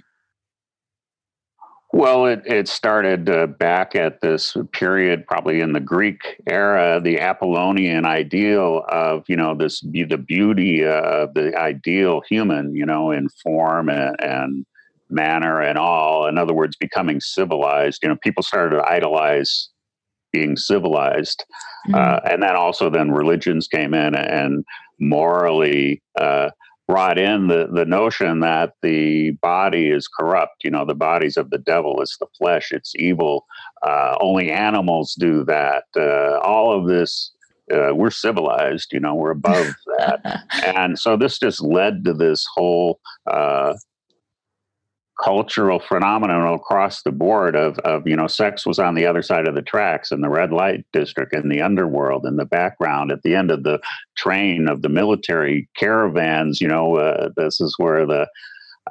Well, 1.91 2.27
it, 2.27 2.43
it 2.45 2.67
started 2.67 3.29
uh, 3.29 3.47
back 3.47 3.95
at 3.95 4.21
this 4.21 4.55
period, 4.73 5.25
probably 5.25 5.59
in 5.59 5.73
the 5.73 5.79
Greek 5.79 6.39
era, 6.47 7.01
the 7.03 7.19
Apollonian 7.19 8.05
ideal 8.05 8.85
of, 8.89 9.23
you 9.27 9.35
know, 9.35 9.55
this 9.55 9.81
the 9.81 10.03
beauty 10.17 10.85
of 10.85 11.33
the 11.33 11.57
ideal 11.57 12.21
human, 12.29 12.75
you 12.75 12.85
know, 12.85 13.09
in 13.09 13.27
form 13.29 13.89
and, 13.89 14.15
and 14.21 14.65
manner 15.09 15.61
and 15.61 15.79
all. 15.79 16.27
In 16.27 16.37
other 16.37 16.53
words, 16.53 16.75
becoming 16.75 17.19
civilized. 17.19 18.03
You 18.03 18.09
know, 18.09 18.17
people 18.17 18.43
started 18.43 18.75
to 18.75 18.87
idolize 18.87 19.69
being 20.31 20.55
civilized, 20.55 21.43
mm-hmm. 21.87 21.95
uh, 21.95 22.19
and 22.29 22.43
then 22.43 22.55
also 22.55 22.89
then 22.89 23.11
religions 23.11 23.67
came 23.67 23.93
in 23.93 24.15
and 24.15 24.65
morally. 24.99 26.01
Uh, 26.19 26.49
brought 26.89 27.19
in 27.19 27.47
the, 27.47 27.69
the 27.71 27.85
notion 27.85 28.39
that 28.39 28.73
the 28.81 29.29
body 29.43 29.91
is 29.91 30.07
corrupt. 30.07 30.63
You 30.63 30.71
know, 30.71 30.85
the 30.85 30.95
body's 30.95 31.37
of 31.37 31.51
the 31.51 31.59
devil, 31.59 32.01
it's 32.01 32.17
the 32.17 32.25
flesh, 32.35 32.71
it's 32.71 32.95
evil. 32.95 33.45
Uh, 33.83 34.17
only 34.19 34.49
animals 34.49 35.13
do 35.13 35.43
that. 35.43 35.83
Uh, 35.95 36.39
all 36.39 36.73
of 36.73 36.87
this, 36.87 37.31
uh, 37.71 37.93
we're 37.93 38.09
civilized, 38.09 38.91
you 38.91 38.99
know, 38.99 39.13
we're 39.13 39.29
above 39.29 39.67
that. 39.99 40.41
and 40.65 40.97
so 40.97 41.15
this 41.15 41.37
just 41.37 41.61
led 41.61 42.03
to 42.05 42.13
this 42.13 42.43
whole 42.55 42.99
uh, 43.31 43.75
cultural 45.23 45.79
phenomenon 45.79 46.53
across 46.53 47.03
the 47.03 47.11
board 47.11 47.55
of, 47.55 47.77
of 47.79 48.07
you 48.07 48.15
know 48.15 48.27
sex 48.27 48.65
was 48.65 48.79
on 48.79 48.95
the 48.95 49.05
other 49.05 49.21
side 49.21 49.47
of 49.47 49.55
the 49.55 49.61
tracks 49.61 50.11
in 50.11 50.21
the 50.21 50.29
red 50.29 50.51
light 50.51 50.85
district 50.93 51.33
in 51.33 51.49
the 51.49 51.61
underworld 51.61 52.25
in 52.25 52.37
the 52.37 52.45
background 52.45 53.11
at 53.11 53.21
the 53.23 53.35
end 53.35 53.51
of 53.51 53.63
the 53.63 53.79
train 54.15 54.67
of 54.69 54.81
the 54.81 54.89
military 54.89 55.67
caravans 55.77 56.61
you 56.61 56.67
know 56.67 56.95
uh, 56.95 57.29
this 57.35 57.59
is 57.59 57.75
where 57.77 58.05
the 58.05 58.27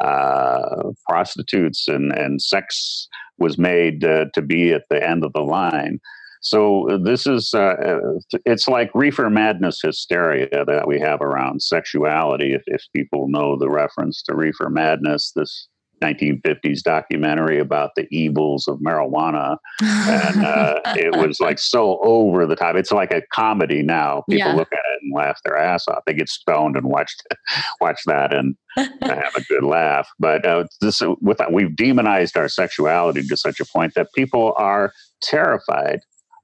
uh, 0.01 0.93
prostitutes 1.09 1.89
and, 1.89 2.13
and 2.13 2.41
sex 2.41 3.09
was 3.39 3.59
made 3.59 4.05
uh, 4.05 4.27
to 4.35 4.43
be 4.43 4.73
at 4.73 4.85
the 4.91 5.03
end 5.03 5.25
of 5.25 5.33
the 5.33 5.41
line. 5.41 6.01
So 6.41 6.89
uh, 6.89 6.99
this 6.99 7.27
is 7.27 7.51
uh, 7.53 7.75
uh, 7.85 7.99
it's 8.45 8.69
like 8.69 8.91
reefer 8.95 9.29
madness 9.29 9.81
hysteria 9.83 10.65
that 10.67 10.87
we 10.87 11.01
have 11.01 11.21
around 11.21 11.63
sexuality 11.63 12.53
if, 12.53 12.63
if 12.67 12.83
people 12.95 13.29
know 13.29 13.57
the 13.59 13.69
reference 13.69 14.23
to 14.25 14.37
reefer 14.37 14.71
madness 14.71 15.33
this 15.35 15.69
1950s 16.03 16.83
documentary 16.83 17.59
about 17.59 17.91
the 17.97 18.07
evils 18.11 18.69
of 18.69 18.79
marijuana. 18.79 19.57
And 19.81 20.45
uh, 20.45 20.81
it 20.87 21.17
was 21.17 21.41
like 21.41 21.59
so 21.59 21.99
over 22.03 22.47
the 22.47 22.57
top. 22.57 22.77
It's 22.77 22.93
like 22.93 23.13
a 23.13 23.23
comedy 23.33 23.83
now. 23.83 24.25
People 24.29 24.51
yeah. 24.51 24.55
look 24.55 24.73
at 24.73 24.79
it 24.79 25.03
and 25.03 25.15
laugh 25.15 25.41
their 25.45 25.57
ass 25.57 25.87
off. 25.89 26.03
They 26.07 26.15
get 26.15 26.29
stoned 26.29 26.77
and 26.77 26.87
watch 26.87 27.15
watch 27.81 28.01
that 28.07 28.35
and 28.35 28.57
have 28.77 29.35
a 29.37 29.45
good 29.49 29.65
laugh. 29.65 30.09
But 30.19 30.45
uh, 30.45 30.65
this 30.81 31.01
with 31.21 31.39
that, 31.39 31.53
we've 31.53 31.75
demonized 31.75 32.37
our 32.37 32.49
sexuality 32.49 33.23
to 33.27 33.37
such 33.37 33.61
a 33.61 33.67
point 33.67 33.95
that 33.95 34.09
people 34.15 34.55
are 34.57 34.93
terrified 35.23 36.01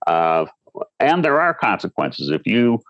of 0.06 0.49
and 1.00 1.25
there 1.25 1.40
are 1.40 1.54
consequences. 1.54 2.30
If 2.30 2.46
you 2.46 2.80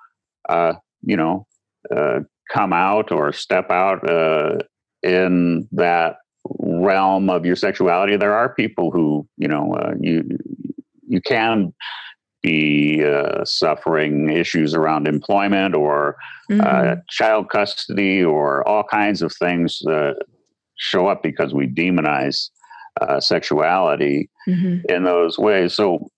uh, 0.49 0.75
you 1.03 1.17
know 1.17 1.47
uh, 1.95 2.21
come 2.53 2.73
out 2.73 3.13
or 3.13 3.33
step 3.33 3.71
out 3.71 4.09
uh, 4.09 4.59
in 5.03 5.69
that 5.73 6.17
realm 6.59 7.31
of 7.31 7.47
your 7.47 7.57
sexuality, 7.57 8.17
there 8.17 8.35
are 8.35 8.55
people 8.55 8.91
who 8.91 9.27
you 9.37 9.49
know 9.49 9.75
uh, 9.75 9.95
you 10.01 10.23
you 11.07 11.21
can 11.21 11.73
be 12.43 13.03
uh, 13.03 13.43
suffering 13.45 14.29
issues 14.29 14.75
around 14.75 15.09
employment 15.09 15.75
or 15.75 16.17
uh, 16.51 16.55
mm-hmm. 16.55 16.61
uh, 16.61 16.97
child 17.09 17.49
custody 17.49 18.23
or 18.23 18.67
all 18.69 18.85
kinds 18.85 19.23
of 19.23 19.33
things 19.37 19.79
that 19.85 20.15
show 20.77 21.07
up 21.07 21.23
because 21.23 21.55
we 21.55 21.67
demonize 21.67 22.51
uh, 23.01 23.19
sexuality 23.19 24.29
mm-hmm. 24.47 24.79
in 24.93 25.05
those 25.05 25.39
ways. 25.39 25.73
So 25.73 26.11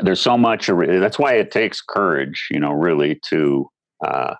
there's 0.00 0.20
so 0.20 0.38
much. 0.38 0.68
That's 0.68 1.18
why 1.18 1.34
it 1.34 1.50
takes 1.50 1.82
courage, 1.82 2.46
you 2.52 2.60
know, 2.60 2.72
really 2.72 3.20
to 3.30 3.68
uh, 4.06 4.34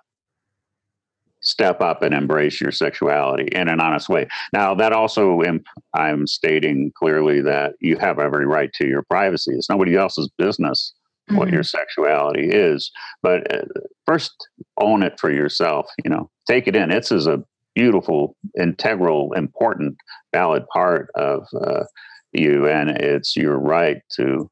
step 1.49 1.81
up 1.81 2.01
and 2.01 2.13
embrace 2.13 2.61
your 2.61 2.71
sexuality 2.71 3.47
in 3.51 3.67
an 3.67 3.81
honest 3.81 4.09
way. 4.09 4.27
Now, 4.53 4.73
that 4.75 4.93
also, 4.93 5.41
imp- 5.41 5.65
I'm 5.93 6.27
stating 6.27 6.91
clearly 6.97 7.41
that 7.41 7.73
you 7.79 7.97
have 7.97 8.19
every 8.19 8.45
right 8.45 8.71
to 8.73 8.87
your 8.87 9.03
privacy. 9.03 9.53
It's 9.55 9.69
nobody 9.69 9.95
else's 9.95 10.29
business 10.37 10.93
mm-hmm. 11.29 11.37
what 11.37 11.49
your 11.49 11.63
sexuality 11.63 12.49
is. 12.49 12.91
But 13.21 13.53
uh, 13.53 13.65
first, 14.05 14.31
own 14.77 15.03
it 15.03 15.19
for 15.19 15.31
yourself. 15.31 15.87
You 16.03 16.09
know, 16.09 16.29
take 16.47 16.67
it 16.67 16.75
in. 16.75 16.91
It's 16.91 17.11
as 17.11 17.27
a 17.27 17.43
beautiful, 17.75 18.35
integral, 18.59 19.33
important, 19.33 19.97
valid 20.33 20.65
part 20.73 21.09
of 21.15 21.47
uh, 21.59 21.83
you, 22.33 22.67
and 22.67 22.89
it's 22.89 23.35
your 23.35 23.57
right 23.57 24.01
to 24.17 24.49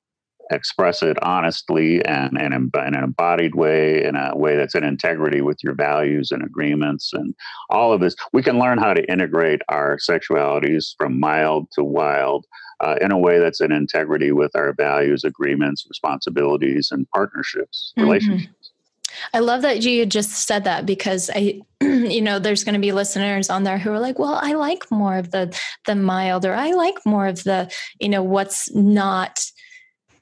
express 0.51 1.03
it 1.03 1.21
honestly 1.21 2.03
and, 2.05 2.37
and 2.39 2.53
in, 2.53 2.71
in, 2.73 2.95
an 2.95 3.03
embodied 3.03 3.55
way, 3.55 4.03
in 4.03 4.15
a 4.15 4.35
way 4.35 4.55
that's 4.55 4.75
in 4.75 4.83
integrity 4.83 5.41
with 5.41 5.57
your 5.63 5.73
values 5.73 6.31
and 6.31 6.43
agreements 6.43 7.11
and 7.13 7.35
all 7.69 7.93
of 7.93 8.01
this. 8.01 8.15
We 8.33 8.43
can 8.43 8.59
learn 8.59 8.77
how 8.77 8.93
to 8.93 9.11
integrate 9.11 9.61
our 9.69 9.97
sexualities 9.97 10.95
from 10.97 11.19
mild 11.19 11.69
to 11.71 11.83
wild 11.83 12.45
uh, 12.79 12.95
in 13.01 13.11
a 13.11 13.17
way 13.17 13.39
that's 13.39 13.61
in 13.61 13.71
integrity 13.71 14.31
with 14.31 14.55
our 14.55 14.73
values, 14.73 15.23
agreements, 15.23 15.85
responsibilities, 15.89 16.89
and 16.91 17.09
partnerships, 17.09 17.93
mm-hmm. 17.97 18.07
relationships. 18.07 18.53
I 19.33 19.39
love 19.39 19.61
that 19.63 19.83
you 19.83 20.05
just 20.05 20.31
said 20.47 20.63
that 20.65 20.85
because 20.85 21.29
I, 21.33 21.61
you 21.81 22.21
know, 22.21 22.39
there's 22.39 22.63
going 22.63 22.73
to 22.73 22.79
be 22.79 22.91
listeners 22.91 23.49
on 23.49 23.63
there 23.63 23.77
who 23.77 23.91
are 23.91 23.99
like, 23.99 24.19
well, 24.19 24.39
I 24.41 24.53
like 24.53 24.89
more 24.91 25.17
of 25.17 25.31
the 25.31 25.57
the 25.85 25.95
mild, 25.95 26.45
or 26.45 26.53
I 26.53 26.71
like 26.71 26.97
more 27.05 27.27
of 27.27 27.43
the, 27.43 27.71
you 27.99 28.09
know, 28.09 28.21
what's 28.21 28.73
not 28.75 29.39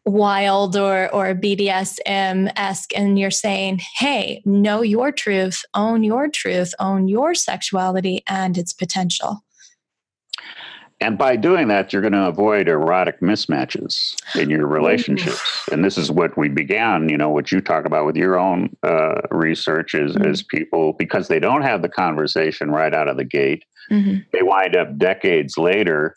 wild 0.06 0.76
or 0.76 1.14
or 1.14 1.34
BDSM 1.34 2.52
esque, 2.56 2.92
and 2.96 3.18
you're 3.18 3.32
saying, 3.32 3.82
"Hey, 3.96 4.42
know 4.46 4.82
your 4.82 5.12
truth, 5.12 5.64
own 5.74 6.04
your 6.04 6.30
truth, 6.30 6.74
own 6.80 7.08
your 7.08 7.34
sexuality 7.34 8.24
and 8.28 8.58
its 8.58 8.74
potential." 8.74 9.44
And 11.02 11.18
by 11.18 11.36
doing 11.36 11.68
that, 11.68 11.92
you're 11.92 12.02
going 12.02 12.14
to 12.14 12.28
avoid 12.28 12.70
erotic 12.70 13.20
mismatches 13.20 14.16
in 14.40 14.50
your 14.50 14.66
relationships. 14.66 15.68
and 15.72 15.84
this 15.84 15.98
is 15.98 16.10
what 16.10 16.38
we 16.38 16.48
began, 16.48 17.10
you 17.10 17.18
know, 17.18 17.30
what 17.30 17.52
you 17.52 17.60
talk 17.60 17.86
about 17.86 18.06
with 18.06 18.16
your 18.16 18.40
own 18.40 18.76
uh, 18.82 19.20
research 19.30 19.94
is, 19.94 20.16
mm-hmm. 20.16 20.30
is 20.30 20.42
people, 20.42 20.94
because 20.94 21.28
they 21.28 21.40
don't 21.40 21.64
have 21.64 21.82
the 21.82 21.90
conversation 21.90 22.72
right 22.72 22.94
out 22.94 23.10
of 23.10 23.18
the 23.18 23.26
gate, 23.26 23.66
mm-hmm. 23.92 24.20
they 24.32 24.42
wind 24.42 24.76
up 24.78 24.98
decades 24.98 25.58
later 25.58 26.16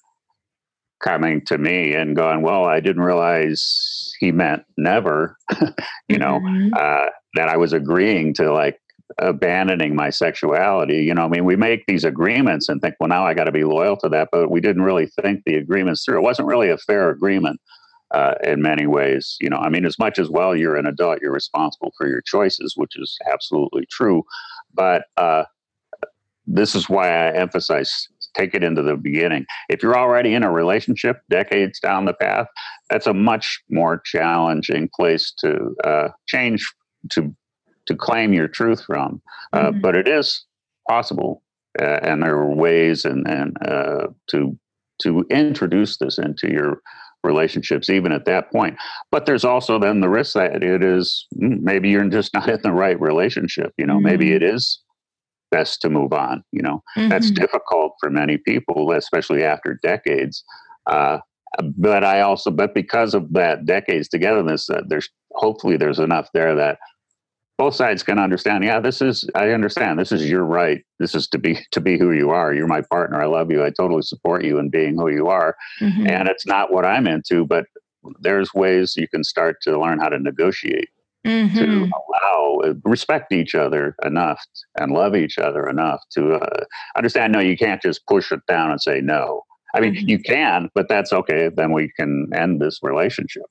coming 1.00 1.44
to 1.46 1.58
me 1.58 1.94
and 1.94 2.16
going, 2.16 2.42
"Well, 2.42 2.64
I 2.64 2.80
didn't 2.80 3.02
realize 3.02 4.14
he 4.20 4.32
meant 4.32 4.64
never," 4.76 5.36
you 6.08 6.18
know, 6.18 6.40
mm-hmm. 6.40 6.74
uh, 6.74 7.10
that 7.34 7.48
I 7.48 7.56
was 7.56 7.72
agreeing 7.72 8.34
to 8.34 8.52
like 8.52 8.80
abandoning 9.18 9.96
my 9.96 10.10
sexuality. 10.10 11.04
You 11.04 11.14
know, 11.14 11.24
I 11.24 11.28
mean, 11.28 11.44
we 11.44 11.56
make 11.56 11.84
these 11.86 12.04
agreements 12.04 12.68
and 12.68 12.80
think, 12.80 12.94
"Well, 13.00 13.08
now 13.08 13.26
I 13.26 13.34
got 13.34 13.44
to 13.44 13.52
be 13.52 13.64
loyal 13.64 13.96
to 13.98 14.08
that," 14.10 14.28
but 14.32 14.50
we 14.50 14.60
didn't 14.60 14.82
really 14.82 15.06
think 15.06 15.42
the 15.44 15.56
agreements 15.56 16.04
through. 16.04 16.18
It 16.18 16.22
wasn't 16.22 16.48
really 16.48 16.70
a 16.70 16.78
fair 16.78 17.10
agreement. 17.10 17.60
Uh, 18.10 18.32
in 18.42 18.62
many 18.62 18.86
ways, 18.86 19.36
you 19.38 19.50
know, 19.50 19.58
I 19.58 19.68
mean, 19.68 19.84
as 19.84 19.98
much 19.98 20.18
as 20.18 20.30
well, 20.30 20.56
you're 20.56 20.76
an 20.76 20.86
adult, 20.86 21.20
you're 21.20 21.30
responsible 21.30 21.92
for 21.98 22.08
your 22.08 22.22
choices, 22.22 22.72
which 22.74 22.92
is 22.96 23.18
absolutely 23.30 23.84
true. 23.90 24.22
But 24.72 25.02
uh, 25.18 25.44
this 26.46 26.74
is 26.74 26.88
why 26.88 27.08
I 27.10 27.34
emphasize 27.34 28.08
take 28.38 28.54
it 28.54 28.62
into 28.62 28.82
the 28.82 28.96
beginning. 28.96 29.46
If 29.68 29.82
you're 29.82 29.98
already 29.98 30.34
in 30.34 30.42
a 30.42 30.52
relationship 30.52 31.20
decades 31.30 31.80
down 31.80 32.04
the 32.04 32.14
path, 32.14 32.46
that's 32.90 33.06
a 33.06 33.14
much 33.14 33.60
more 33.70 34.00
challenging 34.04 34.88
place 34.94 35.32
to 35.38 35.74
uh, 35.84 36.08
change 36.26 36.66
to 37.12 37.34
to 37.86 37.96
claim 37.96 38.32
your 38.32 38.48
truth 38.48 38.84
from. 38.84 39.20
Uh, 39.52 39.70
mm-hmm. 39.70 39.80
But 39.80 39.96
it 39.96 40.06
is 40.06 40.44
possible, 40.88 41.42
uh, 41.80 42.00
and 42.02 42.22
there 42.22 42.36
are 42.36 42.54
ways 42.54 43.04
and 43.04 43.26
and 43.26 43.56
uh, 43.66 44.08
to 44.30 44.58
to 45.02 45.24
introduce 45.30 45.98
this 45.98 46.18
into 46.18 46.50
your 46.50 46.80
relationships 47.24 47.90
even 47.90 48.12
at 48.12 48.26
that 48.26 48.50
point 48.52 48.76
but 49.10 49.26
there's 49.26 49.44
also 49.44 49.76
then 49.76 50.00
the 50.00 50.08
risk 50.08 50.34
that 50.34 50.62
it 50.62 50.84
is 50.84 51.26
mm, 51.36 51.60
maybe 51.60 51.88
you're 51.88 52.08
just 52.08 52.32
not 52.32 52.48
in 52.48 52.60
the 52.62 52.72
right 52.72 52.98
relationship 53.00 53.72
you 53.76 53.84
know 53.84 53.94
mm-hmm. 53.94 54.04
maybe 54.04 54.32
it 54.32 54.42
is 54.42 54.80
best 55.50 55.80
to 55.82 55.90
move 55.90 56.12
on. 56.12 56.42
You 56.52 56.62
know, 56.62 56.82
mm-hmm. 56.96 57.08
that's 57.08 57.30
difficult 57.30 57.94
for 58.00 58.10
many 58.10 58.38
people, 58.38 58.90
especially 58.92 59.44
after 59.44 59.78
decades. 59.82 60.44
Uh, 60.86 61.18
but 61.76 62.04
I 62.04 62.20
also, 62.20 62.50
but 62.50 62.74
because 62.74 63.14
of 63.14 63.32
that 63.32 63.64
decades 63.64 64.08
togetherness, 64.08 64.68
uh, 64.70 64.82
there's 64.86 65.08
hopefully 65.32 65.76
there's 65.76 65.98
enough 65.98 66.28
there 66.34 66.54
that 66.54 66.78
both 67.58 67.74
sides 67.74 68.04
can 68.04 68.18
understand 68.18 68.64
yeah 68.64 68.80
this 68.80 69.02
is 69.02 69.28
i 69.34 69.50
understand 69.50 69.98
this 69.98 70.12
is 70.12 70.30
your 70.30 70.44
right 70.44 70.84
this 71.00 71.14
is 71.14 71.26
to 71.28 71.38
be 71.38 71.58
to 71.72 71.80
be 71.80 71.98
who 71.98 72.12
you 72.12 72.30
are 72.30 72.54
you're 72.54 72.66
my 72.66 72.80
partner 72.80 73.20
i 73.20 73.26
love 73.26 73.50
you 73.50 73.62
i 73.64 73.70
totally 73.70 74.02
support 74.02 74.44
you 74.44 74.58
in 74.58 74.70
being 74.70 74.96
who 74.96 75.10
you 75.10 75.26
are 75.26 75.56
mm-hmm. 75.80 76.06
and 76.06 76.28
it's 76.28 76.46
not 76.46 76.72
what 76.72 76.86
i'm 76.86 77.06
into 77.06 77.44
but 77.44 77.66
there's 78.20 78.54
ways 78.54 78.94
you 78.96 79.08
can 79.08 79.22
start 79.22 79.56
to 79.60 79.78
learn 79.78 79.98
how 79.98 80.08
to 80.08 80.18
negotiate 80.18 80.88
mm-hmm. 81.28 81.56
to 81.56 81.90
allow 81.90 82.74
respect 82.84 83.32
each 83.32 83.54
other 83.54 83.94
enough 84.04 84.42
and 84.78 84.92
love 84.92 85.14
each 85.14 85.38
other 85.38 85.68
enough 85.68 86.00
to 86.12 86.34
uh, 86.34 86.64
understand 86.96 87.32
no 87.32 87.40
you 87.40 87.56
can't 87.56 87.82
just 87.82 88.06
push 88.06 88.32
it 88.32 88.40
down 88.48 88.70
and 88.70 88.80
say 88.80 89.00
no 89.00 89.42
i 89.74 89.80
mean 89.80 89.94
mm-hmm. 89.94 90.08
you 90.08 90.18
can 90.18 90.68
but 90.74 90.88
that's 90.88 91.12
okay 91.12 91.50
then 91.54 91.72
we 91.72 91.92
can 91.96 92.28
end 92.34 92.60
this 92.60 92.78
relationship 92.82 93.44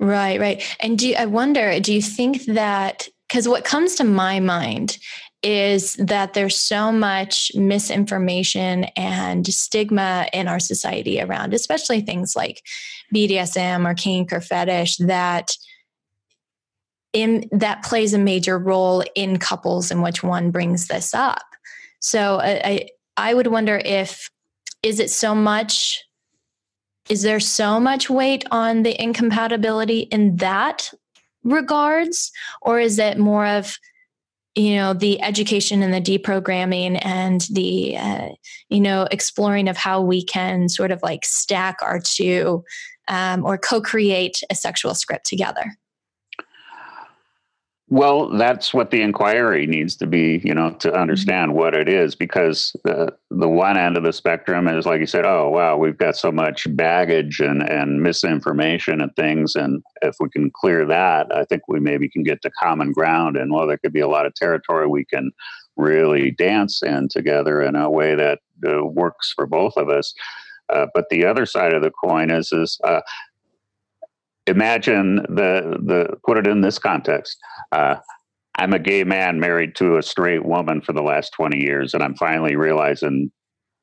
Right, 0.00 0.40
right. 0.40 0.76
And 0.80 0.98
do 0.98 1.14
I 1.14 1.26
wonder, 1.26 1.78
do 1.80 1.92
you 1.94 2.02
think 2.02 2.46
that 2.46 3.08
because 3.28 3.48
what 3.48 3.64
comes 3.64 3.94
to 3.96 4.04
my 4.04 4.40
mind 4.40 4.98
is 5.42 5.94
that 5.94 6.32
there's 6.32 6.58
so 6.58 6.90
much 6.90 7.52
misinformation 7.54 8.84
and 8.96 9.46
stigma 9.46 10.26
in 10.32 10.48
our 10.48 10.58
society 10.58 11.20
around, 11.20 11.52
especially 11.52 12.00
things 12.00 12.34
like 12.34 12.62
BDSM 13.14 13.88
or 13.88 13.94
kink 13.94 14.32
or 14.32 14.40
fetish 14.40 14.96
that 14.98 15.56
in 17.14 17.48
that 17.52 17.82
plays 17.84 18.12
a 18.12 18.18
major 18.18 18.58
role 18.58 19.02
in 19.14 19.38
couples 19.38 19.90
in 19.90 20.02
which 20.02 20.22
one 20.22 20.50
brings 20.50 20.88
this 20.88 21.14
up. 21.14 21.44
So 22.00 22.40
I 22.40 22.88
I 23.16 23.32
would 23.32 23.46
wonder 23.46 23.80
if 23.82 24.30
is 24.82 25.00
it 25.00 25.10
so 25.10 25.34
much 25.34 26.04
is 27.08 27.22
there 27.22 27.40
so 27.40 27.78
much 27.78 28.10
weight 28.10 28.44
on 28.50 28.82
the 28.82 29.00
incompatibility 29.00 30.00
in 30.00 30.36
that 30.36 30.90
regards 31.44 32.32
or 32.62 32.80
is 32.80 32.98
it 32.98 33.18
more 33.18 33.46
of 33.46 33.76
you 34.54 34.76
know 34.76 34.92
the 34.94 35.20
education 35.22 35.82
and 35.82 35.92
the 35.92 36.00
deprogramming 36.00 36.98
and 37.04 37.42
the 37.52 37.96
uh, 37.96 38.28
you 38.68 38.80
know 38.80 39.06
exploring 39.10 39.68
of 39.68 39.76
how 39.76 40.00
we 40.00 40.24
can 40.24 40.68
sort 40.68 40.90
of 40.90 41.02
like 41.02 41.24
stack 41.24 41.78
our 41.82 42.00
two 42.00 42.64
um, 43.08 43.44
or 43.44 43.58
co-create 43.58 44.42
a 44.50 44.54
sexual 44.54 44.94
script 44.94 45.26
together 45.26 45.76
well, 47.94 48.28
that's 48.28 48.74
what 48.74 48.90
the 48.90 49.02
inquiry 49.02 49.68
needs 49.68 49.94
to 49.94 50.04
be, 50.04 50.40
you 50.42 50.52
know, 50.52 50.70
to 50.80 50.88
mm-hmm. 50.88 51.00
understand 51.00 51.50
mm-hmm. 51.50 51.60
what 51.60 51.74
it 51.74 51.88
is, 51.88 52.16
because 52.16 52.74
the 52.82 53.14
the 53.30 53.48
one 53.48 53.76
end 53.76 53.96
of 53.96 54.02
the 54.02 54.12
spectrum 54.12 54.66
is 54.66 54.84
like 54.84 54.98
you 54.98 55.06
said, 55.06 55.24
oh 55.24 55.48
wow, 55.48 55.76
we've 55.76 55.96
got 55.96 56.16
so 56.16 56.32
much 56.32 56.66
baggage 56.74 57.38
and 57.38 57.62
and 57.62 58.02
misinformation 58.02 59.00
and 59.00 59.14
things, 59.14 59.54
and 59.54 59.80
if 60.02 60.16
we 60.18 60.28
can 60.28 60.50
clear 60.50 60.84
that, 60.84 61.32
I 61.32 61.44
think 61.44 61.68
we 61.68 61.78
maybe 61.78 62.08
can 62.08 62.24
get 62.24 62.42
to 62.42 62.50
common 62.60 62.90
ground, 62.90 63.36
and 63.36 63.52
well, 63.52 63.68
there 63.68 63.78
could 63.78 63.92
be 63.92 64.00
a 64.00 64.08
lot 64.08 64.26
of 64.26 64.34
territory 64.34 64.88
we 64.88 65.04
can 65.04 65.30
really 65.76 66.32
dance 66.32 66.82
in 66.82 67.08
together 67.08 67.62
in 67.62 67.76
a 67.76 67.88
way 67.88 68.16
that 68.16 68.40
uh, 68.68 68.84
works 68.84 69.32
for 69.36 69.46
both 69.46 69.76
of 69.76 69.88
us. 69.88 70.12
Uh, 70.68 70.86
but 70.94 71.04
the 71.10 71.24
other 71.24 71.46
side 71.46 71.72
of 71.72 71.82
the 71.82 71.92
coin 71.92 72.28
is 72.28 72.50
is 72.50 72.76
uh, 72.82 73.02
imagine 74.46 75.16
the 75.16 75.78
the 75.82 76.16
put 76.24 76.36
it 76.36 76.46
in 76.46 76.60
this 76.60 76.78
context. 76.78 77.38
Uh, 77.72 77.96
I'm 78.56 78.72
a 78.72 78.78
gay 78.78 79.04
man 79.04 79.40
married 79.40 79.74
to 79.76 79.96
a 79.96 80.02
straight 80.02 80.44
woman 80.44 80.80
for 80.80 80.92
the 80.92 81.02
last 81.02 81.32
20 81.32 81.60
years, 81.60 81.92
and 81.92 82.02
I'm 82.02 82.14
finally 82.14 82.54
realizing 82.54 83.32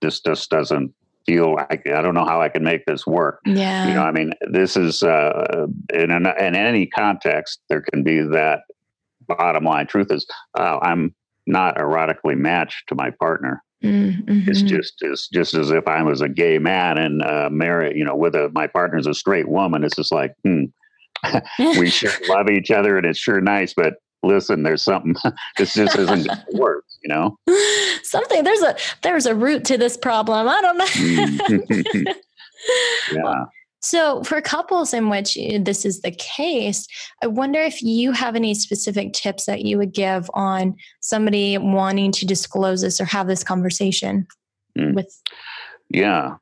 this 0.01 0.21
just 0.21 0.49
doesn't 0.49 0.93
feel 1.25 1.55
like 1.55 1.85
I 1.87 2.01
don't 2.01 2.13
know 2.13 2.25
how 2.25 2.41
I 2.41 2.49
can 2.49 2.63
make 2.63 2.85
this 2.85 3.05
work. 3.05 3.41
Yeah. 3.45 3.87
You 3.87 3.93
know, 3.93 4.03
I 4.03 4.11
mean, 4.11 4.33
this 4.49 4.77
is 4.77 5.03
uh, 5.03 5.67
in, 5.93 6.11
an, 6.11 6.25
in 6.25 6.55
any 6.55 6.87
context, 6.87 7.59
there 7.69 7.81
can 7.81 8.03
be 8.03 8.21
that 8.21 8.61
bottom 9.27 9.65
line 9.65 9.87
truth 9.87 10.11
is, 10.11 10.25
oh, 10.57 10.79
I'm 10.81 11.13
not 11.45 11.77
erotically 11.77 12.37
matched 12.37 12.87
to 12.87 12.95
my 12.95 13.11
partner. 13.11 13.63
Mm-hmm. 13.83 14.49
It's 14.49 14.61
just 14.61 14.95
it's 15.01 15.27
just 15.27 15.55
as 15.55 15.71
if 15.71 15.87
I 15.87 16.03
was 16.03 16.21
a 16.21 16.29
gay 16.29 16.59
man 16.59 16.97
and 16.97 17.23
uh, 17.23 17.49
married, 17.51 17.97
you 17.97 18.05
know, 18.05 18.15
with 18.15 18.35
a 18.35 18.49
my 18.53 18.67
partner's 18.67 19.07
a 19.07 19.13
straight 19.13 19.47
woman. 19.47 19.83
It's 19.83 19.95
just 19.95 20.11
like, 20.11 20.35
hmm, 20.43 20.65
we 21.59 21.89
sure 21.89 22.11
love 22.29 22.49
each 22.49 22.71
other 22.71 22.97
and 22.97 23.05
it's 23.05 23.19
sure 23.19 23.41
nice, 23.41 23.73
but 23.73 23.95
listen, 24.23 24.63
there's 24.63 24.83
something. 24.83 25.15
this 25.57 25.73
just 25.73 25.97
isn't 25.97 26.29
work, 26.53 26.85
you 27.03 27.09
know. 27.09 27.37
Something 28.03 28.43
there's 28.43 28.61
a 28.61 28.75
there's 29.01 29.25
a 29.25 29.33
root 29.33 29.65
to 29.65 29.77
this 29.77 29.97
problem. 29.97 30.47
I 30.47 30.61
don't 30.61 30.77
know. 30.77 30.85
Mm-hmm. 30.85 32.07
yeah. 33.15 33.45
So, 33.81 34.23
for 34.23 34.41
couples 34.41 34.93
in 34.93 35.09
which 35.09 35.37
this 35.59 35.85
is 35.85 36.01
the 36.01 36.11
case, 36.11 36.87
I 37.23 37.27
wonder 37.27 37.59
if 37.59 37.81
you 37.81 38.11
have 38.11 38.35
any 38.35 38.53
specific 38.53 39.13
tips 39.13 39.45
that 39.45 39.61
you 39.61 39.77
would 39.79 39.93
give 39.93 40.29
on 40.35 40.75
somebody 40.99 41.57
wanting 41.57 42.11
to 42.13 42.25
disclose 42.25 42.81
this 42.81 43.01
or 43.01 43.05
have 43.05 43.27
this 43.27 43.43
conversation 43.43 44.27
mm. 44.77 44.93
with. 44.93 45.19
Yeah, 45.89 46.35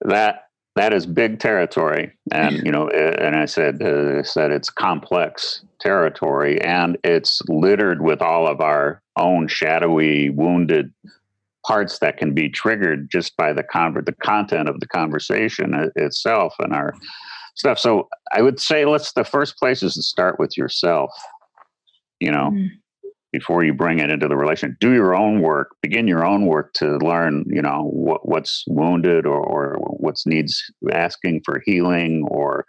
that 0.00 0.46
that 0.74 0.92
is 0.92 1.06
big 1.06 1.38
territory, 1.38 2.12
and 2.32 2.56
you 2.64 2.72
know, 2.72 2.88
and 2.88 3.36
I 3.36 3.44
said 3.44 3.80
uh, 3.80 4.24
said 4.24 4.50
it's 4.50 4.68
complex 4.68 5.62
territory, 5.80 6.60
and 6.60 6.98
it's 7.04 7.40
littered 7.48 8.02
with 8.02 8.20
all 8.20 8.48
of 8.48 8.60
our 8.60 9.00
own 9.16 9.46
shadowy, 9.46 10.30
wounded 10.30 10.92
parts 11.66 11.98
that 11.98 12.16
can 12.16 12.34
be 12.34 12.48
triggered 12.48 13.10
just 13.10 13.36
by 13.36 13.52
the 13.52 13.62
convert 13.62 14.06
the 14.06 14.12
content 14.12 14.68
of 14.68 14.80
the 14.80 14.86
conversation 14.86 15.90
itself 15.96 16.54
and 16.58 16.72
our 16.72 16.94
stuff 17.54 17.78
so 17.78 18.08
i 18.32 18.40
would 18.40 18.60
say 18.60 18.84
let's 18.84 19.12
the 19.12 19.24
first 19.24 19.56
place 19.58 19.82
is 19.82 19.94
to 19.94 20.02
start 20.02 20.38
with 20.38 20.56
yourself 20.56 21.10
you 22.18 22.30
know 22.30 22.50
mm. 22.52 22.68
before 23.32 23.62
you 23.62 23.74
bring 23.74 23.98
it 23.98 24.10
into 24.10 24.28
the 24.28 24.36
relation 24.36 24.76
do 24.80 24.92
your 24.92 25.14
own 25.14 25.40
work 25.42 25.76
begin 25.82 26.08
your 26.08 26.24
own 26.24 26.46
work 26.46 26.72
to 26.72 26.96
learn 26.98 27.44
you 27.46 27.60
know 27.60 27.90
what, 27.92 28.26
what's 28.26 28.64
wounded 28.66 29.26
or, 29.26 29.40
or 29.40 29.76
what's 29.98 30.26
needs 30.26 30.62
asking 30.92 31.42
for 31.44 31.60
healing 31.64 32.24
or 32.28 32.64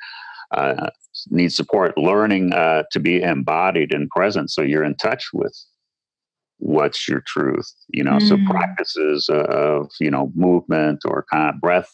uh, 0.51 0.89
needs 1.29 1.55
support 1.55 1.97
learning 1.97 2.51
uh, 2.51 2.83
to 2.91 2.99
be 2.99 3.21
embodied 3.21 3.93
and 3.93 4.09
present 4.09 4.51
so 4.51 4.61
you're 4.61 4.83
in 4.83 4.95
touch 4.95 5.29
with 5.33 5.55
what's 6.61 7.07
your 7.07 7.21
truth 7.25 7.73
you 7.89 8.03
know 8.03 8.17
mm. 8.17 8.27
so 8.27 8.37
practices 8.45 9.27
of 9.29 9.89
you 9.99 10.11
know 10.11 10.31
movement 10.35 11.01
or 11.05 11.25
kind 11.31 11.49
of 11.49 11.59
breath 11.59 11.91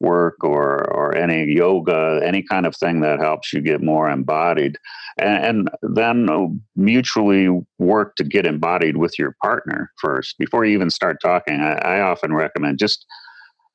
work 0.00 0.42
or 0.42 0.90
or 0.94 1.14
any 1.14 1.52
yoga 1.52 2.20
any 2.24 2.42
kind 2.42 2.64
of 2.64 2.74
thing 2.74 3.00
that 3.00 3.20
helps 3.20 3.52
you 3.52 3.60
get 3.60 3.82
more 3.82 4.08
embodied 4.08 4.78
and, 5.18 5.44
and 5.44 5.70
then 5.94 6.30
uh, 6.30 6.46
mutually 6.74 7.48
work 7.78 8.16
to 8.16 8.24
get 8.24 8.46
embodied 8.46 8.96
with 8.96 9.18
your 9.18 9.36
partner 9.42 9.90
first 10.00 10.38
before 10.38 10.64
you 10.64 10.72
even 10.72 10.88
start 10.88 11.18
talking 11.20 11.60
i, 11.60 11.74
I 11.74 12.00
often 12.00 12.32
recommend 12.32 12.78
just 12.78 13.04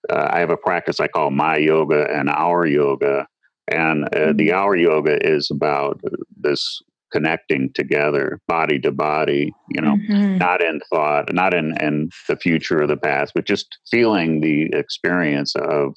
uh, 0.10 0.30
i 0.32 0.39
have 0.39 0.50
a 0.50 0.58
practice 0.58 1.00
i 1.00 1.08
call 1.08 1.30
my 1.30 1.58
yoga 1.58 2.08
and 2.10 2.28
our 2.30 2.65
yoga 2.65 3.28
and 3.67 4.06
uh, 4.15 4.34
the 4.34 4.50
mm. 4.50 4.54
our 4.54 4.76
yoga 4.76 5.24
is 5.24 5.52
about 5.52 6.02
this 6.36 6.82
connecting 7.13 7.71
together 7.73 8.41
body 8.47 8.80
to 8.80 8.91
body 8.91 9.54
you 9.69 9.82
know 9.82 9.95
mm-hmm. 9.95 10.38
not 10.38 10.63
in 10.63 10.82
thought 10.89 11.32
not 11.32 11.54
in 11.54 11.73
in 11.80 12.10
the 12.28 12.36
future 12.36 12.82
or 12.82 12.88
the 12.88 12.97
past 12.97 13.32
but 13.36 13.45
just 13.45 13.78
feeling 13.89 14.41
the 14.41 14.69
experience 14.73 15.56
of 15.56 15.93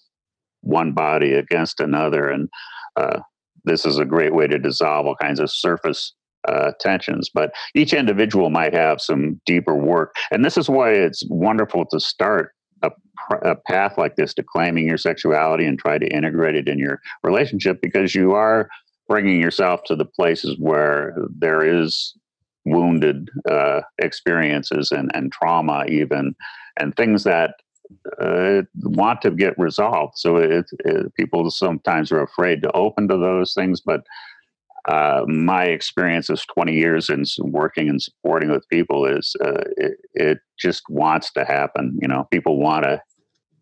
one 0.66 0.92
body 0.92 1.32
against 1.32 1.80
another. 1.80 2.28
And 2.28 2.48
uh, 2.96 3.20
this 3.64 3.86
is 3.86 3.98
a 3.98 4.04
great 4.04 4.34
way 4.34 4.46
to 4.46 4.58
dissolve 4.58 5.06
all 5.06 5.16
kinds 5.16 5.40
of 5.40 5.50
surface 5.50 6.12
uh, 6.46 6.72
tensions. 6.80 7.30
But 7.32 7.52
each 7.74 7.92
individual 7.92 8.50
might 8.50 8.74
have 8.74 9.00
some 9.00 9.40
deeper 9.46 9.74
work. 9.74 10.14
And 10.30 10.44
this 10.44 10.56
is 10.56 10.68
why 10.68 10.92
it's 10.92 11.24
wonderful 11.28 11.86
to 11.86 11.98
start 11.98 12.52
a, 12.82 12.90
a, 13.42 13.56
path 13.56 13.96
like 13.96 14.16
this 14.16 14.34
to 14.34 14.44
claiming 14.44 14.86
your 14.86 14.98
sexuality 14.98 15.64
and 15.64 15.78
try 15.78 15.98
to 15.98 16.06
integrate 16.06 16.54
it 16.54 16.68
in 16.68 16.78
your 16.78 17.00
relationship 17.24 17.80
because 17.80 18.14
you 18.14 18.32
are 18.32 18.68
bringing 19.08 19.40
yourself 19.40 19.82
to 19.84 19.96
the 19.96 20.04
places 20.04 20.56
where 20.58 21.16
there 21.30 21.62
is 21.64 22.14
wounded 22.64 23.28
uh, 23.48 23.80
experiences 23.98 24.90
and, 24.90 25.10
and 25.14 25.32
trauma 25.32 25.84
even 25.88 26.34
and 26.78 26.96
things 26.96 27.24
that 27.24 27.54
uh, 28.20 28.62
want 28.82 29.22
to 29.22 29.30
get 29.30 29.56
resolved. 29.58 30.14
So 30.16 30.36
it, 30.36 30.66
it, 30.84 31.14
people 31.14 31.48
sometimes 31.50 32.10
are 32.10 32.22
afraid 32.22 32.62
to 32.62 32.72
open 32.72 33.08
to 33.08 33.16
those 33.16 33.54
things 33.54 33.80
but 33.80 34.02
uh, 34.86 35.24
my 35.26 35.64
experience 35.64 36.30
is 36.30 36.46
20 36.54 36.72
years 36.72 37.10
in 37.10 37.24
working 37.40 37.88
and 37.88 38.00
supporting 38.00 38.50
with 38.50 38.68
people 38.68 39.04
is 39.04 39.34
uh, 39.44 39.62
it, 39.76 39.98
it, 40.14 40.38
just 40.58 40.84
wants 40.88 41.30
to 41.32 41.44
happen 41.44 41.98
you 42.00 42.08
know? 42.08 42.26
People 42.30 42.58
want 42.58 42.84
to 42.84 43.00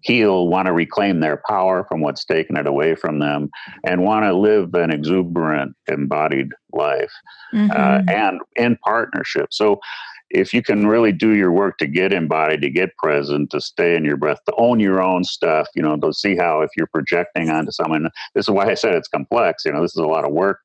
heal, 0.04 0.48
want 0.48 0.66
to 0.66 0.72
reclaim 0.72 1.20
their 1.20 1.42
power 1.48 1.84
from 1.88 2.00
what's 2.00 2.24
taken 2.24 2.56
it 2.56 2.66
away 2.66 2.94
from 2.94 3.18
them, 3.18 3.50
and 3.84 4.04
want 4.04 4.24
to 4.24 4.34
live 4.34 4.74
an 4.74 4.90
exuberant, 4.90 5.74
embodied 5.88 6.48
life 6.72 7.12
uh, 7.52 7.56
mm-hmm. 7.56 7.70
uh, 7.72 8.12
and 8.12 8.40
in 8.56 8.76
partnership. 8.84 9.48
So, 9.50 9.80
if 10.30 10.52
you 10.52 10.62
can 10.62 10.86
really 10.86 11.12
do 11.12 11.34
your 11.34 11.52
work 11.52 11.78
to 11.78 11.86
get 11.86 12.12
embodied, 12.12 12.62
to 12.62 12.70
get 12.70 12.96
present, 12.96 13.50
to 13.50 13.60
stay 13.60 13.94
in 13.94 14.04
your 14.04 14.16
breath, 14.16 14.40
to 14.46 14.54
own 14.56 14.80
your 14.80 15.00
own 15.00 15.22
stuff, 15.22 15.68
you 15.76 15.82
know, 15.82 15.96
to 15.96 16.12
see 16.12 16.34
how 16.34 16.60
if 16.60 16.70
you're 16.76 16.88
projecting 16.88 17.50
onto 17.50 17.70
someone, 17.70 18.08
this 18.34 18.46
is 18.46 18.50
why 18.50 18.68
I 18.68 18.74
said 18.74 18.94
it's 18.94 19.06
complex. 19.06 19.64
You 19.64 19.72
know, 19.72 19.82
this 19.82 19.92
is 19.92 20.02
a 20.02 20.06
lot 20.06 20.24
of 20.24 20.32
work 20.32 20.58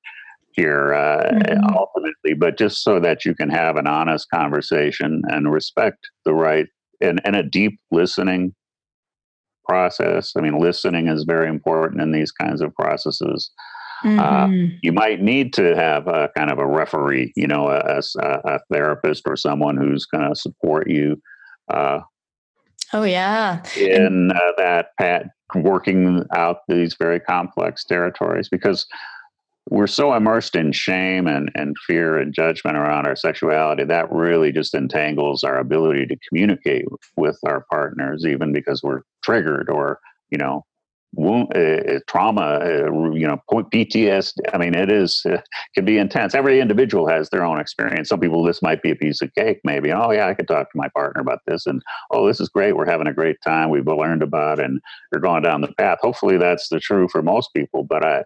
here 0.54 0.94
uh, 0.94 1.30
mm-hmm. 1.32 1.76
ultimately, 1.76 2.34
but 2.38 2.58
just 2.58 2.84
so 2.84 3.00
that 3.00 3.26
you 3.26 3.36
can 3.36 3.50
have 3.50 3.76
an 3.76 3.86
honest 3.86 4.28
conversation 4.34 5.22
and 5.28 5.52
respect 5.52 6.00
the 6.26 6.34
right 6.34 6.66
and, 7.02 7.22
and 7.24 7.36
a 7.36 7.44
deep 7.44 7.80
listening 7.92 8.56
process. 9.70 10.34
I 10.36 10.42
mean, 10.42 10.58
listening 10.58 11.08
is 11.08 11.24
very 11.24 11.48
important 11.48 12.02
in 12.02 12.12
these 12.12 12.32
kinds 12.32 12.62
of 12.62 12.74
processes. 12.74 13.52
Uh, 14.04 14.08
mm-hmm. 14.08 14.20
Uh, 14.66 14.78
you 14.82 14.92
might 14.92 15.22
need 15.22 15.54
to 15.54 15.76
have 15.76 16.08
a 16.08 16.30
kind 16.36 16.50
of 16.50 16.58
a 16.58 16.66
referee, 16.66 17.34
you 17.36 17.46
know, 17.46 17.68
a, 17.68 18.02
a, 18.20 18.42
a 18.46 18.60
therapist 18.72 19.24
or 19.28 19.36
someone 19.36 19.78
who's 19.78 20.06
going 20.06 20.28
to 20.28 20.36
support 20.36 20.90
you. 20.90 21.22
Uh, 21.72 22.00
oh 22.94 23.04
yeah, 23.04 23.62
in 23.78 24.32
uh, 24.32 24.52
that 24.58 24.88
pat 25.00 25.28
working 25.54 26.24
out 26.36 26.60
these 26.68 26.96
very 26.96 27.20
complex 27.20 27.84
territories 27.84 28.50
because 28.50 28.88
we're 29.70 29.88
so 29.88 30.14
immersed 30.14 30.56
in 30.56 30.72
shame 30.72 31.28
and, 31.28 31.52
and 31.56 31.76
fear 31.86 32.18
and 32.18 32.34
judgment 32.34 32.76
around 32.76 33.06
our 33.06 33.16
sexuality 33.16 33.84
that 33.84 34.12
really 34.12 34.52
just 34.52 34.74
entangles 34.74 35.44
our 35.44 35.58
ability 35.58 36.06
to 36.08 36.18
communicate 36.28 36.86
with 37.16 37.38
our 37.46 37.66
partners 37.70 38.26
even 38.26 38.52
because 38.52 38.82
we're 38.82 39.02
triggered 39.24 39.70
or 39.70 40.00
you 40.32 40.38
know 40.38 40.66
wound, 41.14 41.56
uh, 41.56 42.00
trauma 42.08 42.60
uh, 42.62 43.12
you 43.12 43.28
know 43.28 43.40
ptsd 43.52 44.34
i 44.54 44.58
mean 44.58 44.76
it 44.76 44.92
is 44.92 45.24
uh, 45.30 45.38
can 45.76 45.86
be 45.86 45.98
intense. 45.98 46.36
Every 46.36 46.60
individual 46.60 47.08
has 47.08 47.30
their 47.30 47.44
own 47.44 47.60
experience. 47.60 48.10
Some 48.10 48.20
people 48.20 48.44
this 48.44 48.62
might 48.62 48.82
be 48.82 48.92
a 48.92 48.96
piece 48.96 49.22
of 49.22 49.34
cake 49.36 49.60
maybe. 49.64 49.92
Oh 49.92 50.12
yeah 50.12 50.28
i 50.28 50.34
could 50.34 50.48
talk 50.48 50.72
to 50.72 50.78
my 50.78 50.88
partner 50.90 51.22
about 51.22 51.40
this 51.48 51.66
and 51.66 51.82
oh 52.12 52.28
this 52.28 52.40
is 52.40 52.50
great. 52.50 52.76
We're 52.76 52.90
having 52.90 53.08
a 53.08 53.14
great 53.14 53.38
time. 53.44 53.70
We've 53.70 53.86
learned 53.86 54.24
about 54.24 54.60
and 54.60 54.82
we're 55.12 55.20
going 55.20 55.44
down 55.44 55.62
the 55.62 55.74
path. 55.74 56.00
Hopefully 56.02 56.38
that's 56.38 56.70
the 56.70 56.80
true 56.80 57.08
for 57.12 57.22
most 57.22 57.50
people 57.56 57.84
but 57.84 58.04
i 58.06 58.24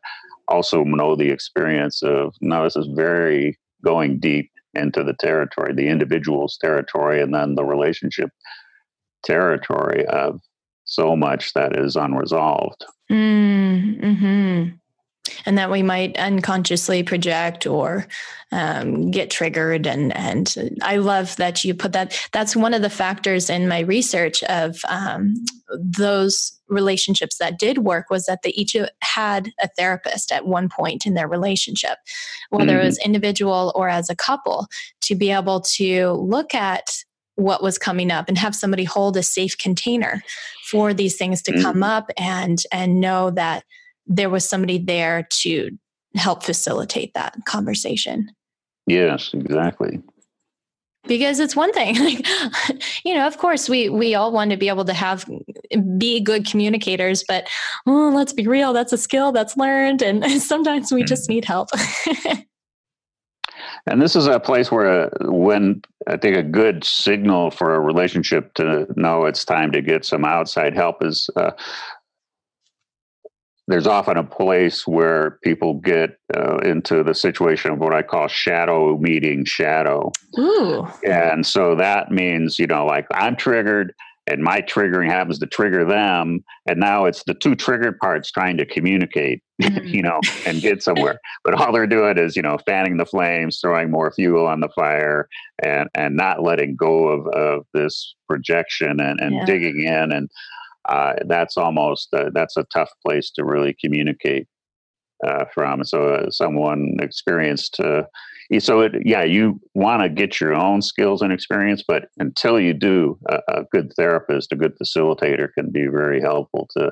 also 0.53 0.83
know 0.83 1.15
the 1.15 1.31
experience 1.31 2.03
of 2.03 2.35
now 2.39 2.63
this 2.63 2.75
is 2.75 2.87
very 2.93 3.57
going 3.83 4.19
deep 4.19 4.51
into 4.75 5.03
the 5.03 5.15
territory, 5.19 5.73
the 5.73 5.87
individual's 5.87 6.57
territory, 6.57 7.21
and 7.21 7.33
then 7.33 7.55
the 7.55 7.65
relationship 7.65 8.29
territory 9.23 10.05
of 10.05 10.39
so 10.85 11.15
much 11.15 11.53
that 11.53 11.75
is 11.75 11.95
unresolved. 11.95 12.85
Mm, 13.11 14.01
mm-hmm 14.01 14.69
and 15.45 15.57
that 15.57 15.71
we 15.71 15.83
might 15.83 16.17
unconsciously 16.17 17.03
project 17.03 17.65
or 17.65 18.07
um, 18.51 19.09
get 19.09 19.29
triggered 19.31 19.87
and 19.87 20.15
and 20.15 20.55
i 20.81 20.97
love 20.97 21.35
that 21.37 21.63
you 21.63 21.73
put 21.73 21.93
that 21.93 22.17
that's 22.31 22.55
one 22.55 22.73
of 22.73 22.81
the 22.81 22.89
factors 22.89 23.49
in 23.49 23.67
my 23.67 23.79
research 23.79 24.43
of 24.43 24.77
um, 24.87 25.33
those 25.79 26.59
relationships 26.73 27.37
that 27.37 27.59
did 27.59 27.79
work 27.79 28.09
was 28.09 28.25
that 28.25 28.41
they 28.43 28.49
each 28.49 28.75
had 29.01 29.51
a 29.61 29.67
therapist 29.77 30.31
at 30.31 30.45
one 30.45 30.69
point 30.69 31.05
in 31.05 31.13
their 31.13 31.27
relationship 31.27 31.97
whether 32.49 32.73
mm-hmm. 32.73 32.81
it 32.81 32.85
was 32.85 32.99
individual 33.05 33.71
or 33.75 33.89
as 33.89 34.09
a 34.09 34.15
couple 34.15 34.67
to 35.01 35.15
be 35.15 35.31
able 35.31 35.61
to 35.61 36.11
look 36.11 36.53
at 36.53 36.89
what 37.35 37.63
was 37.63 37.77
coming 37.77 38.11
up 38.11 38.27
and 38.27 38.37
have 38.37 38.55
somebody 38.55 38.83
hold 38.83 39.17
a 39.17 39.23
safe 39.23 39.57
container 39.57 40.21
for 40.65 40.93
these 40.93 41.15
things 41.15 41.41
to 41.41 41.51
mm-hmm. 41.51 41.61
come 41.61 41.83
up 41.83 42.09
and 42.17 42.63
and 42.71 42.99
know 42.99 43.31
that 43.31 43.63
there 44.05 44.29
was 44.29 44.47
somebody 44.47 44.77
there 44.77 45.27
to 45.31 45.71
help 46.15 46.43
facilitate 46.43 47.13
that 47.13 47.35
conversation. 47.45 48.29
Yes, 48.85 49.31
exactly. 49.33 50.01
Because 51.05 51.39
it's 51.39 51.55
one 51.55 51.73
thing, 51.73 51.95
like, 51.99 52.25
you 53.03 53.13
know, 53.13 53.27
of 53.27 53.37
course, 53.37 53.67
we 53.67 53.89
we 53.89 54.15
all 54.15 54.31
want 54.31 54.51
to 54.51 54.57
be 54.57 54.69
able 54.69 54.85
to 54.85 54.93
have 54.93 55.25
be 55.97 56.21
good 56.21 56.45
communicators, 56.45 57.23
but 57.27 57.47
oh, 57.85 58.11
let's 58.13 58.33
be 58.33 58.47
real, 58.47 58.73
that's 58.73 58.93
a 58.93 58.97
skill 58.97 59.31
that's 59.31 59.57
learned, 59.57 60.01
and 60.01 60.23
sometimes 60.41 60.91
we 60.91 61.03
just 61.03 61.29
need 61.29 61.45
help. 61.45 61.69
and 63.87 64.01
this 64.01 64.15
is 64.15 64.27
a 64.27 64.39
place 64.39 64.71
where, 64.71 65.05
uh, 65.05 65.31
when 65.31 65.81
I 66.07 66.17
think 66.17 66.37
a 66.37 66.43
good 66.43 66.83
signal 66.83 67.51
for 67.51 67.75
a 67.75 67.79
relationship 67.79 68.53
to 68.55 68.87
know 68.95 69.25
it's 69.25 69.45
time 69.45 69.71
to 69.73 69.81
get 69.81 70.05
some 70.05 70.25
outside 70.25 70.73
help 70.73 71.03
is 71.03 71.29
uh, 71.35 71.51
there's 73.67 73.87
often 73.87 74.17
a 74.17 74.23
place 74.23 74.85
where 74.85 75.39
people 75.43 75.75
get 75.75 76.17
uh, 76.35 76.57
into 76.57 77.03
the 77.03 77.13
situation 77.13 77.71
of 77.71 77.79
what 77.79 77.93
I 77.93 78.01
call 78.01 78.27
shadow 78.27 78.97
meeting 78.97 79.45
shadow. 79.45 80.11
Ooh. 80.37 80.87
And 81.07 81.45
so 81.45 81.75
that 81.75 82.11
means, 82.11 82.59
you 82.59 82.67
know, 82.67 82.85
like 82.85 83.07
I'm 83.13 83.35
triggered 83.37 83.93
and 84.27 84.41
my 84.41 84.61
triggering 84.61 85.09
happens 85.09 85.39
to 85.39 85.45
trigger 85.45 85.85
them. 85.85 86.43
And 86.67 86.79
now 86.79 87.05
it's 87.05 87.23
the 87.23 87.33
two 87.33 87.55
triggered 87.55 87.99
parts 87.99 88.31
trying 88.31 88.57
to 88.57 88.65
communicate, 88.65 89.41
mm. 89.61 89.87
you 89.87 90.01
know, 90.01 90.19
and 90.45 90.61
get 90.61 90.83
somewhere. 90.83 91.19
but 91.43 91.53
all 91.53 91.73
they're 91.73 91.87
doing 91.87 92.17
is, 92.17 92.35
you 92.35 92.41
know, 92.41 92.57
fanning 92.65 92.97
the 92.97 93.05
flames, 93.05 93.59
throwing 93.61 93.91
more 93.91 94.11
fuel 94.11 94.45
on 94.47 94.61
the 94.61 94.69
fire 94.69 95.27
and, 95.61 95.89
and 95.93 96.15
not 96.15 96.41
letting 96.41 96.75
go 96.75 97.07
of, 97.07 97.27
of 97.27 97.65
this 97.73 98.15
projection 98.29 98.99
and, 98.99 99.19
and 99.19 99.35
yeah. 99.35 99.45
digging 99.45 99.81
in. 99.81 100.11
And, 100.11 100.29
uh, 100.85 101.13
that's 101.27 101.57
almost 101.57 102.13
uh, 102.13 102.29
that's 102.33 102.57
a 102.57 102.65
tough 102.73 102.91
place 103.05 103.31
to 103.31 103.43
really 103.43 103.75
communicate 103.79 104.47
uh, 105.25 105.45
from. 105.53 105.83
So 105.83 106.09
uh, 106.09 106.31
someone 106.31 106.97
experienced. 106.99 107.79
Uh, 107.79 108.03
so 108.59 108.81
it, 108.81 108.93
yeah, 109.05 109.23
you 109.23 109.59
want 109.73 110.03
to 110.03 110.09
get 110.09 110.39
your 110.39 110.53
own 110.53 110.81
skills 110.81 111.21
and 111.21 111.31
experience, 111.31 111.83
but 111.87 112.09
until 112.19 112.59
you 112.59 112.73
do, 112.73 113.17
a, 113.47 113.63
good 113.71 113.93
therapist, 113.95 114.51
a 114.51 114.55
good 114.55 114.73
facilitator 114.77 115.47
can 115.57 115.71
be 115.71 115.87
very 115.87 116.21
helpful 116.21 116.67
to 116.77 116.91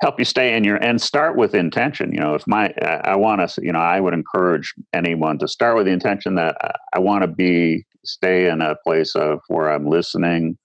help 0.00 0.18
you 0.18 0.24
stay 0.24 0.56
in 0.56 0.62
your 0.62 0.76
and 0.76 1.00
start 1.00 1.36
with 1.36 1.54
intention. 1.54 2.12
You 2.12 2.20
know, 2.20 2.34
if 2.34 2.46
my 2.46 2.72
I, 2.80 3.00
I 3.04 3.16
want 3.16 3.48
to, 3.48 3.62
you 3.62 3.72
know, 3.72 3.80
I 3.80 4.00
would 4.00 4.14
encourage 4.14 4.72
anyone 4.94 5.38
to 5.38 5.48
start 5.48 5.76
with 5.76 5.86
the 5.86 5.92
intention 5.92 6.36
that 6.36 6.56
I, 6.60 6.72
I 6.94 6.98
want 7.00 7.22
to 7.22 7.28
be 7.28 7.84
stay 8.04 8.48
in 8.48 8.62
a 8.62 8.76
place 8.86 9.14
of 9.14 9.40
where 9.48 9.70
I'm 9.70 9.86
listening 9.86 10.56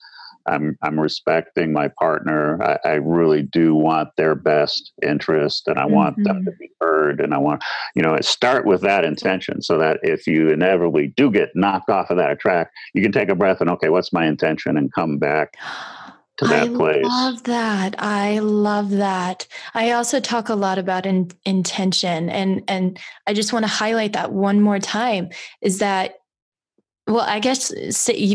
I'm 0.46 0.78
I'm 0.82 1.00
respecting 1.00 1.74
my 1.74 1.90
partner. 2.00 2.62
I, 2.64 2.80
I, 2.84 2.94
really 2.94 3.44
do 3.44 3.76
want 3.76 4.10
their 4.18 4.36
best 4.36 4.92
interest, 5.02 5.68
and 5.68 5.78
I 5.78 5.84
mm-hmm. 5.84 5.94
want 5.94 6.24
them 6.24 6.46
to 6.46 6.52
mm-hmm. 6.52 6.60
be 6.60 6.70
heard. 6.80 7.22
And 7.22 7.34
I 7.34 7.38
want 7.38 7.64
you 7.96 8.02
know 8.02 8.18
start 8.22 8.66
with 8.66 8.82
that 8.82 9.06
intention, 9.06 9.62
so 9.62 9.78
that 9.78 10.00
if 10.04 10.28
you 10.28 10.50
inevitably 10.50 11.08
do 11.16 11.32
get 11.32 11.50
knocked 11.56 11.90
off 11.90 12.10
of 12.10 12.18
that 12.18 12.40
track, 12.40 12.72
you 12.94 13.02
can 13.02 13.12
take 13.12 13.30
a 13.30 13.36
breath 13.36 13.62
and 13.62 13.70
okay, 13.72 13.90
what's 13.90 14.14
my 14.14 14.26
intention, 14.26 14.78
and 14.78 14.94
come 14.94 15.18
back. 15.18 15.56
To 16.38 16.48
that 16.48 16.74
place. 16.74 16.96
I 16.96 17.02
place. 17.02 17.06
love 17.06 17.44
that. 17.44 17.96
I 18.00 18.40
love 18.40 18.90
that. 18.92 19.48
I 19.76 19.92
also 19.92 20.20
talk 20.20 20.50
a 20.50 20.56
lot 20.56 20.80
about 20.80 21.06
in, 21.06 21.30
intention, 21.46 22.30
and 22.32 22.64
and 22.68 22.98
I 23.28 23.34
just 23.34 23.54
want 23.54 23.64
to 23.64 23.72
highlight 23.72 24.14
that 24.14 24.32
one 24.32 24.60
more 24.60 24.80
time. 24.80 25.30
Is 25.62 25.80
that 25.80 26.16
well, 27.08 27.26
I 27.28 27.40
guess 27.40 27.72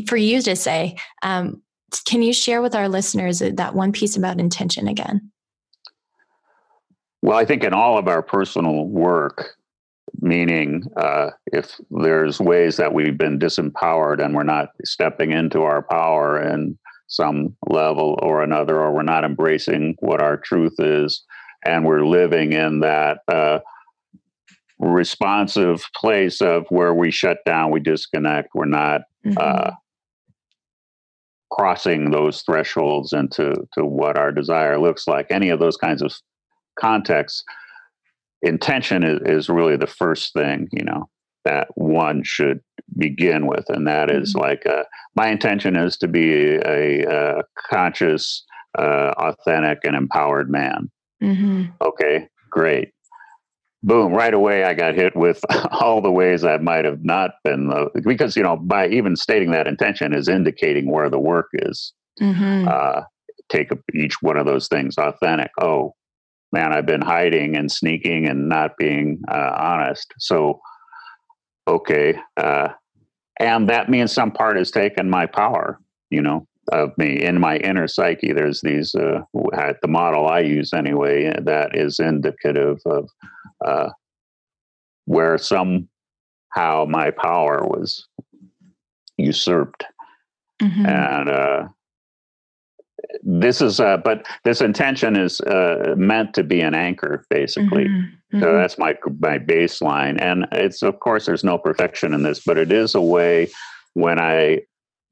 for 0.09 0.16
you 0.16 0.42
to 0.42 0.57
say, 0.57 0.97
um, 1.23 1.62
can 2.05 2.22
you 2.22 2.33
share 2.33 2.62
with 2.62 2.75
our 2.75 2.88
listeners 2.88 3.38
that 3.38 3.75
one 3.75 3.92
piece 3.92 4.16
about 4.16 4.40
intention 4.40 4.88
again? 4.88 5.31
Well, 7.22 7.38
I 7.38 7.44
think 7.44 7.64
in 7.64 7.72
all 7.72 7.99
of 7.99 8.09
our 8.09 8.22
personal 8.22 8.87
work, 8.87 9.57
meaning 10.20 10.85
uh, 10.96 11.31
if 11.46 11.81
there's 11.90 12.40
ways 12.40 12.77
that 12.77 12.94
we've 12.94 13.18
been 13.18 13.38
disempowered 13.38 14.25
and 14.25 14.35
we're 14.35 14.44
not 14.44 14.68
stepping 14.85 15.33
into 15.33 15.62
our 15.62 15.83
power 15.83 16.40
in 16.40 16.79
some 17.09 17.57
level 17.68 18.18
or 18.22 18.42
another, 18.42 18.81
or 18.81 18.92
we're 18.92 19.03
not 19.03 19.25
embracing 19.25 19.96
what 20.01 20.22
our 20.22 20.37
truth 20.37 20.75
is, 20.79 21.25
and 21.64 21.85
we're 21.85 22.07
living 22.07 22.53
in 22.53 22.81
that 22.81 23.18
uh, 23.29 23.59
responsive 24.79 25.85
place 25.96 26.40
of 26.40 26.66
where 26.68 26.94
we 26.94 27.11
shut 27.11 27.38
down, 27.46 27.70
we 27.70 27.81
disconnect, 27.81 28.51
we're 28.55 28.66
not 28.66 29.03
mm-hmm. 29.25 29.38
uh, 29.38 29.70
crossing 31.57 32.11
those 32.11 32.42
thresholds 32.42 33.12
into 33.12 33.55
to 33.73 33.85
what 33.85 34.19
our 34.19 34.31
desire 34.31 34.79
looks 34.79 35.07
like. 35.07 35.27
Any 35.31 35.49
of 35.49 35.59
those 35.59 35.77
kinds 35.77 36.03
of 36.03 36.12
contexts, 36.79 37.42
intention 38.42 39.03
is, 39.03 39.21
is 39.25 39.49
really 39.49 39.77
the 39.77 39.87
first 39.87 40.35
thing, 40.35 40.69
you 40.71 40.85
know, 40.85 41.09
that 41.47 41.69
one 41.75 42.23
should 42.23 42.61
begin 42.99 43.47
with. 43.47 43.64
And 43.69 43.87
that 43.87 44.11
is 44.11 44.35
mm-hmm. 44.35 44.42
like, 44.42 44.66
uh, 44.66 44.85
my 45.14 45.29
intention 45.29 45.77
is 45.77 45.97
to 45.99 46.09
be 46.09 46.57
a, 46.57 47.05
a 47.05 47.42
conscious, 47.71 48.45
uh, 48.79 49.12
authentic, 49.16 49.79
and 49.85 49.97
empowered 49.97 50.51
man. 50.51 50.90
Mm-hmm. 51.23 51.71
Okay, 51.81 52.29
great 52.51 52.92
boom, 53.87 54.12
right 54.12 54.35
away 54.35 54.64
I 54.64 54.75
got 54.75 54.94
hit 54.94 55.16
with 55.16 55.40
all 55.70 56.03
the 56.03 56.11
ways 56.11 56.44
I 56.44 56.59
might 56.59 56.85
have 56.85 57.05
not 57.05 57.31
been, 57.44 57.70
uh, 57.70 57.87
because, 58.05 58.37
you 58.37 58.42
know, 58.42 58.57
by 58.57 58.88
even 58.88 59.16
stating 59.16 59.53
that 59.53 59.68
intention 59.68 60.12
is 60.12 60.29
indicating 60.29 60.90
where 60.90 61.09
the 61.09 61.20
work 61.20 61.49
is. 61.55 61.92
Mm-hmm. 62.20 62.68
Uh, 62.68 63.03
take 63.49 63.70
a, 63.70 63.79
each 63.94 64.20
one 64.20 64.37
of 64.37 64.44
those 64.44 64.66
things 64.66 64.99
authentic. 64.99 65.53
Oh, 65.61 65.94
man, 66.53 66.72
I've 66.72 66.87
been 66.87 67.01
hiding 67.01 67.57
and 67.57 67.70
sneaking 67.70 68.29
and 68.29 68.49
not 68.49 68.77
being 68.77 69.22
uh, 69.31 69.53
honest. 69.57 70.12
So, 70.18 70.61
okay. 71.68 72.18
Uh, 72.37 72.68
and 73.38 73.68
that 73.68 73.88
means 73.88 74.12
some 74.12 74.33
part 74.33 74.57
has 74.57 74.70
taken 74.70 75.09
my 75.09 75.27
power, 75.27 75.79
you 76.11 76.22
know, 76.22 76.49
of 76.72 76.90
me 76.99 77.22
in 77.22 77.38
my 77.38 77.59
inner 77.59 77.87
psyche. 77.87 78.33
There's 78.33 78.62
these, 78.62 78.94
uh, 78.96 79.20
the 79.33 79.88
model 79.88 80.27
I 80.27 80.40
use 80.40 80.72
anyway, 80.72 81.33
that 81.44 81.77
is 81.77 82.01
indicative 82.01 82.79
of 82.87 83.09
uh, 83.64 83.90
where 85.07 85.38
somehow 85.38 85.87
my 86.88 87.11
power 87.11 87.62
was 87.64 88.07
usurped. 89.16 89.85
Mm-hmm. 90.62 90.87
And 90.87 91.29
uh, 91.29 91.69
this 93.23 93.61
is, 93.61 93.81
uh, 93.81 93.99
but 93.99 94.27
this 94.45 94.61
intention 94.61 95.16
is 95.16 95.40
uh, 95.42 95.95
meant 95.97 96.35
to 96.35 96.42
be 96.42 96.61
an 96.61 96.75
anchor, 96.75 97.25
basically. 97.31 97.85
Mm-hmm. 97.85 98.40
So 98.40 98.47
mm-hmm. 98.47 98.57
that's 98.57 98.79
my 98.79 98.95
my 99.21 99.38
baseline, 99.38 100.21
and 100.21 100.47
it's 100.51 100.83
of 100.83 100.99
course 100.99 101.27
there's 101.27 101.45
no 101.45 101.59
perfection 101.59 102.12
in 102.12 102.25
this, 102.25 102.42
but 102.45 102.59
it 102.59 102.73
is 102.73 102.95
a 102.95 103.01
way 103.01 103.49
when 103.95 104.19
I 104.19 104.62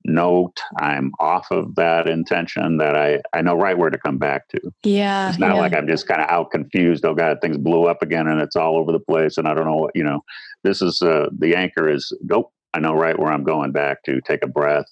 note. 0.04 0.60
I'm 0.78 1.12
off 1.18 1.50
of 1.50 1.74
that 1.76 2.08
intention 2.08 2.76
that 2.78 2.96
i 2.96 3.20
i 3.32 3.40
know 3.40 3.54
right 3.54 3.76
where 3.76 3.90
to 3.90 3.98
come 3.98 4.18
back 4.18 4.48
to. 4.48 4.60
Yeah 4.82 5.30
it's 5.30 5.38
not 5.38 5.54
yeah. 5.54 5.60
like 5.60 5.74
i'm 5.74 5.86
just 5.86 6.06
kind 6.06 6.20
of 6.20 6.28
out 6.28 6.50
confused 6.50 7.04
oh 7.04 7.14
god 7.14 7.38
things 7.40 7.58
blew 7.58 7.84
up 7.86 8.02
again 8.02 8.26
and 8.26 8.40
it's 8.40 8.56
all 8.56 8.76
over 8.76 8.92
the 8.92 9.00
place 9.00 9.38
and 9.38 9.48
i 9.48 9.54
don't 9.54 9.66
know 9.66 9.76
what 9.76 9.96
you 9.96 10.04
know. 10.04 10.20
This 10.62 10.82
is 10.82 11.02
uh 11.02 11.28
the 11.36 11.54
anchor 11.56 11.88
is 11.88 12.12
nope 12.22 12.52
i 12.72 12.80
know 12.80 12.94
right 12.94 13.18
where 13.18 13.32
i'm 13.32 13.44
going 13.44 13.72
back 13.72 14.02
to. 14.04 14.20
Take 14.20 14.44
a 14.44 14.48
breath 14.48 14.86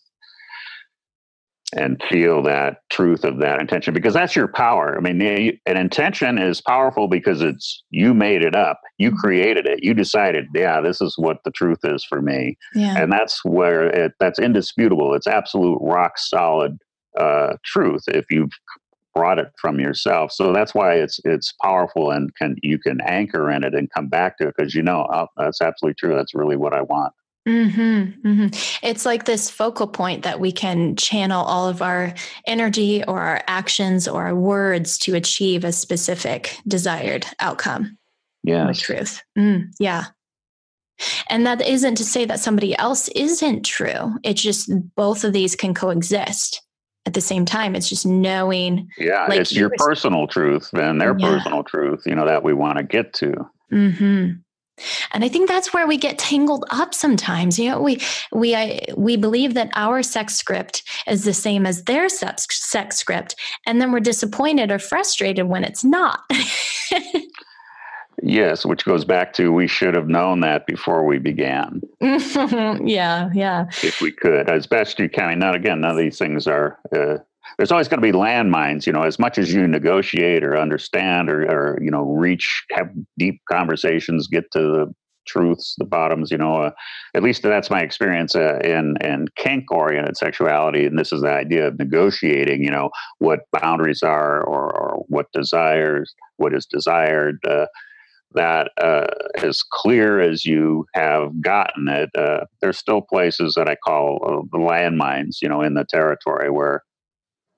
and 1.75 2.03
feel 2.11 2.43
that 2.43 2.79
truth 2.91 3.25
of 3.25 3.39
that 3.39 3.61
intention 3.61 3.95
because 3.95 4.15
that's 4.15 4.37
your 4.37 4.49
power. 4.49 4.97
I 4.97 5.01
mean, 5.01 5.59
an 5.67 5.77
intention 5.77 6.39
is 6.39 6.61
powerful 6.61 7.09
because 7.09 7.41
it's 7.41 7.83
you 7.91 8.15
made 8.15 8.43
it 8.43 8.55
up, 8.55 8.81
you 8.99 9.11
mm-hmm. 9.11 9.19
created 9.19 9.67
it, 9.67 9.83
you 9.83 9.95
decided, 9.95 10.47
yeah, 10.55 10.81
this 10.81 11.01
is 11.01 11.15
what 11.17 11.39
the 11.45 11.51
truth 11.51 11.81
is 11.85 12.05
for 12.05 12.21
me, 12.21 12.57
yeah. 12.75 13.01
and 13.01 13.13
that's 13.13 13.45
where 13.45 13.87
it, 13.87 14.13
that's 14.21 14.39
indisputable. 14.39 15.15
It's 15.15 15.27
absolute 15.27 15.79
rock 15.81 16.19
solid 16.19 16.79
uh, 17.19 17.55
truth 17.65 18.03
if 18.09 18.27
you've 18.31 18.53
brought 19.15 19.39
it 19.39 19.49
from 19.61 19.79
yourself. 19.79 20.33
So 20.33 20.53
that's 20.53 20.75
why 20.75 20.95
it's 20.95 21.21
it's 21.25 21.53
powerful 21.63 22.11
and 22.11 22.35
can 22.37 22.57
you 22.63 22.79
can 22.79 23.01
anchor 23.03 23.51
in 23.51 23.65
it 23.65 23.75
and 23.75 23.91
come 23.91 24.09
back 24.09 24.39
to 24.39 24.49
it 24.49 24.55
because 24.57 24.75
you 24.75 24.83
know 24.83 25.07
oh, 25.13 25.27
that's 25.37 25.61
absolutely 25.61 25.95
true. 25.95 26.17
That's 26.17 26.35
really 26.35 26.57
what 26.57 26.75
I 26.75 26.83
want. 26.83 27.13
Mm-hmm, 27.49 28.29
mm-hmm. 28.29 28.87
It's 28.87 29.05
like 29.05 29.25
this 29.25 29.51
focal 29.51 29.89
point 29.89 30.23
that 30.23 30.39
we 30.39 30.53
can 30.53 30.95
channel 30.95 31.45
all 31.45 31.69
of 31.69 31.83
our 31.83 32.15
energy 32.47 33.03
or 33.05 33.21
our 33.21 33.43
actions 33.49 34.07
or 34.07 34.27
our 34.27 34.35
words 34.35 34.97
to 34.99 35.17
achieve 35.17 35.65
a 35.65 35.73
specific 35.73 36.57
desired 36.69 37.27
outcome. 37.41 37.99
Yeah. 38.45 38.67
The 38.67 38.75
truth. 38.75 39.23
Mm, 39.37 39.73
yeah. 39.81 40.07
And 41.29 41.47
that 41.47 41.67
isn't 41.67 41.97
to 41.97 42.05
say 42.05 42.25
that 42.27 42.39
somebody 42.39 42.79
else 42.79 43.09
isn't 43.09 43.65
true. 43.65 44.19
It's 44.23 44.43
just 44.43 44.71
both 44.95 45.25
of 45.25 45.33
these 45.33 45.57
can 45.57 45.75
coexist 45.75 46.63
at 47.07 47.15
the 47.15 47.21
same 47.21 47.45
time. 47.45 47.75
It's 47.75 47.89
just 47.89 48.07
knowing. 48.07 48.89
Yeah. 48.99 49.27
Like 49.29 49.41
it's 49.41 49.53
your 49.53 49.71
personal 49.77 50.29
truth 50.29 50.71
and 50.75 51.01
their 51.01 51.17
yeah. 51.19 51.27
personal 51.27 51.65
truth, 51.65 52.03
you 52.07 52.15
know, 52.15 52.27
that 52.27 52.45
we 52.45 52.53
want 52.53 52.79
to 52.79 52.85
get 52.85 53.13
to. 53.15 53.51
Mm-hmm. 53.73 54.33
And 55.13 55.25
I 55.25 55.29
think 55.29 55.49
that's 55.49 55.75
where 55.75 55.87
we 55.87 55.97
get 55.97 56.19
tangled 56.19 56.65
up 56.71 56.95
sometimes. 56.95 57.59
You 57.59 57.71
know, 57.71 57.81
we 57.81 58.01
we 58.33 58.55
I, 58.55 58.81
we 58.97 59.17
believe 59.17 59.55
that 59.55 59.71
our 59.75 60.03
sex 60.03 60.37
script 60.37 60.83
is 61.07 61.25
the 61.25 61.35
same 61.35 61.67
as 61.67 61.85
their 61.85 62.09
sex, 62.09 62.47
sex 62.51 62.97
script, 62.97 63.37
and 63.67 63.81
then 63.81 63.93
we're 63.93 64.01
disappointed 64.01 64.71
or 64.71 64.79
frustrated 64.79 65.47
when 65.47 65.65
it's 65.65 65.85
not. 65.85 66.21
yes, 68.23 68.65
which 68.65 68.85
goes 68.85 69.05
back 69.05 69.33
to 69.35 69.53
we 69.53 69.67
should 69.67 69.95
have 69.95 70.09
known 70.09 70.41
that 70.41 70.67
before 70.67 71.05
we 71.05 71.19
began. 71.19 71.83
yeah, 72.01 73.29
yeah. 73.35 73.67
If 73.83 74.01
we 74.01 74.11
could, 74.11 74.49
as 74.49 74.67
best 74.67 74.99
you 74.99 75.09
can. 75.09 75.39
Not 75.39 75.55
again, 75.55 75.83
none 75.83 75.93
of 75.93 75.97
these 75.99 76.19
things 76.19 76.47
are 76.47 76.79
uh, 76.95 77.19
there's 77.57 77.73
always 77.73 77.89
going 77.89 78.01
to 78.01 78.07
be 78.07 78.17
landmines 78.17 78.87
you 78.87 78.93
know 78.93 79.03
as 79.03 79.19
much 79.19 79.39
as 79.39 79.53
you 79.53 79.67
negotiate 79.67 80.45
or 80.45 80.57
understand 80.57 81.31
or, 81.31 81.43
or 81.43 81.79
you 81.83 81.91
know 81.91 82.03
reach 82.03 82.65
have 82.73 82.91
deep 83.19 83.41
conversations 83.51 84.27
get 84.27 84.51
to 84.53 84.61
the 84.61 84.95
truths 85.25 85.77
the 85.79 85.85
bottoms 85.85 86.31
you 86.31 86.39
know 86.39 86.57
uh, 86.57 86.71
at 87.15 87.23
least 87.23 87.43
that's 87.43 87.71
my 87.71 87.81
experience 87.81 88.35
uh, 88.35 88.59
in 88.65 88.97
in 89.03 89.27
kink 89.37 89.71
oriented 89.71 90.17
sexuality 90.17 90.85
and 90.85 90.99
this 90.99 91.13
is 91.13 91.23
the 91.23 91.31
idea 91.31 91.69
of 91.69 91.79
negotiating 91.79 92.63
you 92.63 92.71
know 92.71 92.91
what 93.19 93.41
boundaries 93.61 94.03
are 94.03 94.43
or, 94.43 94.73
or 94.77 95.05
what 95.09 95.27
desires 95.33 96.13
what 96.39 96.53
is 96.53 96.67
desired 96.67 97.39
uh, 97.47 97.67
that 98.35 98.71
uh, 98.81 99.07
as 99.43 99.63
clear 99.63 100.21
as 100.21 100.45
you 100.45 100.87
have 100.95 101.41
gotten 101.41 101.89
it, 101.89 102.11
uh, 102.17 102.41
there's 102.61 102.79
still 102.79 103.03
places 103.03 103.55
that 103.57 103.69
I 103.69 103.77
call 103.77 104.21
uh, 104.25 104.49
the 104.51 104.63
landmines, 104.63 105.37
you 105.43 105.49
know, 105.49 105.61
in 105.61 105.75
the 105.75 105.85
territory 105.89 106.51
where 106.51 106.83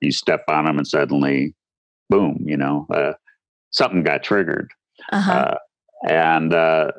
you 0.01 0.11
step 0.11 0.43
on 0.47 0.65
them 0.65 0.77
and 0.77 0.87
suddenly, 0.87 1.53
boom, 2.09 2.37
you 2.45 2.57
know, 2.57 2.85
uh, 2.93 3.13
something 3.71 4.03
got 4.03 4.23
triggered. 4.23 4.69
Uh-huh. 5.11 5.31
Uh, 5.31 5.57
and 6.09 6.53
uh, 6.53 6.91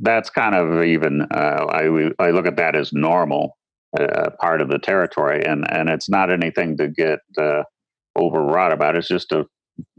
that's 0.00 0.30
kind 0.30 0.54
of 0.54 0.82
even, 0.82 1.22
uh, 1.22 1.66
I, 1.68 1.84
I 2.18 2.30
look 2.30 2.46
at 2.46 2.56
that 2.56 2.74
as 2.74 2.92
normal 2.92 3.56
uh, 3.98 4.30
part 4.40 4.60
of 4.60 4.68
the 4.68 4.78
territory. 4.78 5.44
And, 5.44 5.70
and 5.70 5.88
it's 5.88 6.08
not 6.08 6.32
anything 6.32 6.76
to 6.78 6.88
get 6.88 7.20
uh, 7.38 7.62
overwrought 8.18 8.72
about. 8.72 8.96
It's 8.96 9.08
just 9.08 9.32
a 9.32 9.46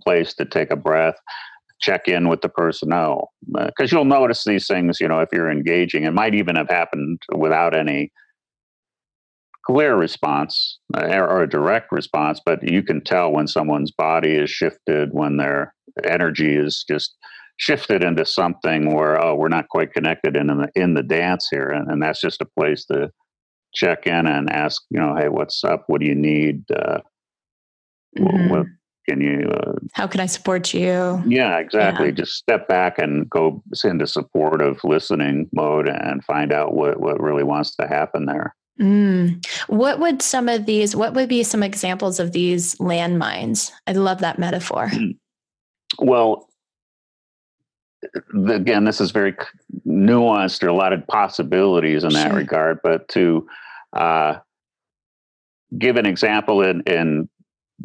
place 0.04 0.34
to 0.36 0.46
take 0.46 0.72
a 0.72 0.76
breath, 0.76 1.16
check 1.80 2.08
in 2.08 2.28
with 2.28 2.42
the 2.42 2.50
personnel. 2.50 3.30
Because 3.52 3.92
you'll 3.92 4.06
notice 4.06 4.44
these 4.44 4.68
things, 4.68 5.00
you 5.00 5.08
know, 5.08 5.20
if 5.20 5.30
you're 5.32 5.52
engaging. 5.52 6.04
It 6.04 6.14
might 6.14 6.36
even 6.36 6.56
have 6.56 6.70
happened 6.70 7.22
without 7.36 7.76
any 7.76 8.12
clear 9.66 9.96
response 9.96 10.80
uh, 10.96 11.08
or 11.08 11.44
a 11.44 11.50
direct 11.50 11.92
response, 11.92 12.40
but 12.46 12.70
you 12.70 12.84
can 12.84 13.04
tell 13.04 13.32
when 13.32 13.48
someone's 13.48 13.92
body 13.92 14.34
is 14.36 14.50
shifted, 14.50 15.10
when 15.12 15.38
their 15.38 15.74
energy 16.04 16.56
is 16.56 16.84
just 16.88 17.16
shifted 17.58 18.04
into 18.04 18.26
something 18.26 18.94
where 18.94 19.24
oh 19.24 19.36
we're 19.36 19.48
not 19.48 19.70
quite 19.70 19.94
connected 19.94 20.36
in 20.36 20.48
the 20.48 20.70
in 20.76 20.94
the 20.94 21.04
dance 21.04 21.48
here, 21.50 21.70
and, 21.70 21.90
and 21.90 22.02
that's 22.02 22.22
just 22.22 22.42
a 22.42 22.48
place 22.58 22.86
to 22.86 23.10
check 23.74 24.06
in 24.06 24.28
and 24.28 24.52
ask 24.52 24.82
you 24.90 25.00
know 25.00 25.16
hey 25.16 25.30
what's 25.30 25.64
up? 25.64 25.84
What 25.88 26.02
do 26.02 26.08
you 26.08 26.16
need? 26.16 26.64
Uh, 26.72 27.00
mm-hmm. 28.18 28.50
what 28.50 28.66
can 29.08 29.20
you 29.20 29.50
uh, 29.50 29.74
how 29.94 30.08
can 30.08 30.22
i 30.22 30.26
support 30.26 30.74
you? 30.74 31.22
Yeah 31.26 31.58
exactly. 31.58 32.08
Yeah. 32.08 32.14
just 32.14 32.34
step 32.34 32.68
back 32.68 33.00
and 33.00 33.30
go 33.30 33.62
into 33.84 34.08
supportive 34.08 34.80
listening 34.84 35.50
mode 35.54 35.90
and 35.90 36.24
find 36.24 36.54
out 36.54 36.74
what 36.74 37.00
what 37.00 37.22
really 37.22 37.44
wants 37.44 37.76
to 37.76 37.88
happen 37.88 38.26
there 38.26 38.56
Mm. 38.82 39.46
What 39.68 40.00
would 40.00 40.22
some 40.22 40.50
of 40.50 40.66
these, 40.66 40.96
what 40.96 41.14
would 41.14 41.30
be 41.30 41.44
some 41.44 41.64
examples 41.64 42.20
of 42.20 42.32
these 42.32 42.76
landmines? 42.76 43.72
I 43.86 43.92
love 43.94 44.20
that 44.20 44.40
metaphor. 44.40 44.88
Mm. 44.88 45.18
Well, 46.00 46.50
again, 48.50 48.84
this 48.84 49.00
is 49.00 49.12
very 49.12 49.36
nuanced. 49.88 50.60
There 50.60 50.70
are 50.70 50.74
a 50.74 50.76
lot 50.76 50.94
of 50.94 51.06
possibilities 51.08 52.04
in 52.04 52.14
that 52.14 52.30
sure. 52.30 52.38
regard, 52.38 52.80
but 52.84 53.08
to 53.10 53.48
uh, 53.94 54.38
give 55.78 55.98
an 55.98 56.06
example 56.06 56.62
in, 56.62 56.82
in 56.82 57.30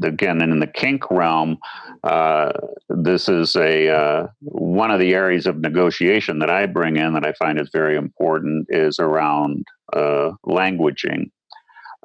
again 0.03 0.43
in 0.43 0.61
the 0.61 0.67
kink 0.67 1.11
realm, 1.11 1.59
uh, 2.05 2.53
this 2.89 3.29
is 3.29 3.57
a 3.57 3.89
uh, 3.89 4.27
one 4.41 4.91
of 4.91 5.01
the 5.01 5.15
areas 5.15 5.47
of 5.47 5.59
negotiation 5.59 6.39
that 6.39 6.51
I 6.51 6.67
bring 6.67 6.97
in 6.97 7.15
that 7.15 7.27
I 7.27 7.33
find 7.33 7.61
is 7.61 7.71
very 7.73 7.97
important 7.97 8.67
is 8.69 8.99
around 8.99 9.65
uh, 9.93 10.33
languaging, 10.47 11.31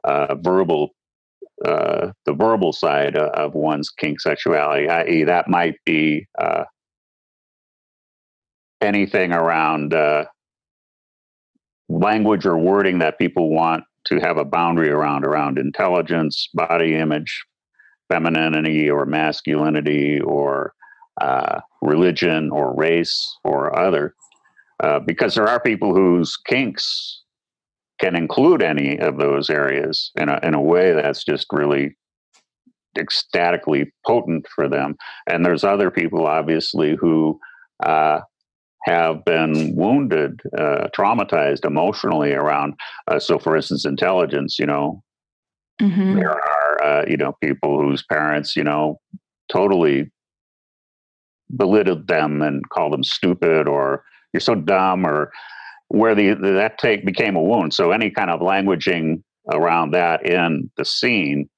uh, 0.03 0.35
verbal, 0.35 0.89
uh, 1.65 2.11
the 2.25 2.33
verbal 2.33 2.73
side 2.73 3.15
of 3.15 3.53
one's 3.53 3.89
kink 3.89 4.19
sexuality, 4.19 4.89
i.e., 4.89 5.23
that 5.23 5.47
might 5.47 5.75
be 5.85 6.27
uh, 6.39 6.63
anything 8.81 9.31
around 9.31 9.93
language 11.89 12.45
or 12.45 12.57
wording 12.57 12.99
that 12.99 13.19
people 13.19 13.49
want 13.49 13.83
to 14.05 14.19
have 14.19 14.37
a 14.37 14.45
boundary 14.45 14.89
around 14.89 15.25
around 15.25 15.57
intelligence, 15.57 16.49
body 16.53 16.95
image, 16.95 17.45
femininity 18.11 18.89
or 18.89 19.05
masculinity 19.05 20.19
or 20.21 20.73
uh, 21.21 21.59
religion 21.81 22.49
or 22.51 22.75
race 22.75 23.37
or 23.43 23.77
other. 23.77 24.15
Uh, 24.81 24.99
because 24.99 25.35
there 25.35 25.47
are 25.47 25.59
people 25.59 25.93
whose 25.93 26.35
kinks 26.47 27.21
can 27.99 28.15
include 28.15 28.61
any 28.61 28.97
of 28.99 29.17
those 29.17 29.49
areas 29.49 30.11
in 30.19 30.27
a, 30.27 30.39
in 30.43 30.53
a 30.53 30.61
way 30.61 30.91
that's 30.93 31.23
just 31.23 31.45
really 31.51 31.95
ecstatically 32.97 33.91
potent 34.05 34.45
for 34.53 34.67
them. 34.67 34.95
And 35.29 35.45
there's 35.45 35.63
other 35.63 35.89
people, 35.89 36.27
obviously, 36.27 36.95
who 36.99 37.39
uh, 37.85 38.19
have 38.85 39.23
been 39.25 39.75
wounded, 39.75 40.41
uh, 40.57 40.87
traumatized 40.95 41.65
emotionally 41.65 42.33
around. 42.33 42.73
Uh, 43.07 43.19
so, 43.19 43.39
for 43.39 43.55
instance, 43.55 43.85
intelligence, 43.85 44.57
you 44.59 44.65
know, 44.65 45.01
mm-hmm. 45.81 46.15
there 46.15 46.31
are, 46.31 46.62
uh, 46.83 47.05
you 47.07 47.17
know, 47.17 47.35
people 47.41 47.79
whose 47.79 48.03
parents, 48.03 48.55
you 48.55 48.63
know, 48.63 48.99
totally 49.51 50.11
belittled 51.55 52.07
them 52.07 52.41
and 52.41 52.67
called 52.69 52.93
them 52.93 53.03
stupid 53.03 53.67
or 53.67 54.03
you're 54.31 54.41
so 54.41 54.55
dumb 54.55 55.05
or 55.05 55.31
where 55.89 56.15
the 56.15 56.33
that 56.33 56.77
take 56.79 57.05
became 57.05 57.35
a 57.35 57.41
wound. 57.41 57.73
So 57.73 57.91
any 57.91 58.09
kind 58.09 58.31
of 58.31 58.39
languaging 58.39 59.21
around 59.51 59.91
that 59.91 60.25
in 60.25 60.71
the 60.77 60.85
scene 60.85 61.49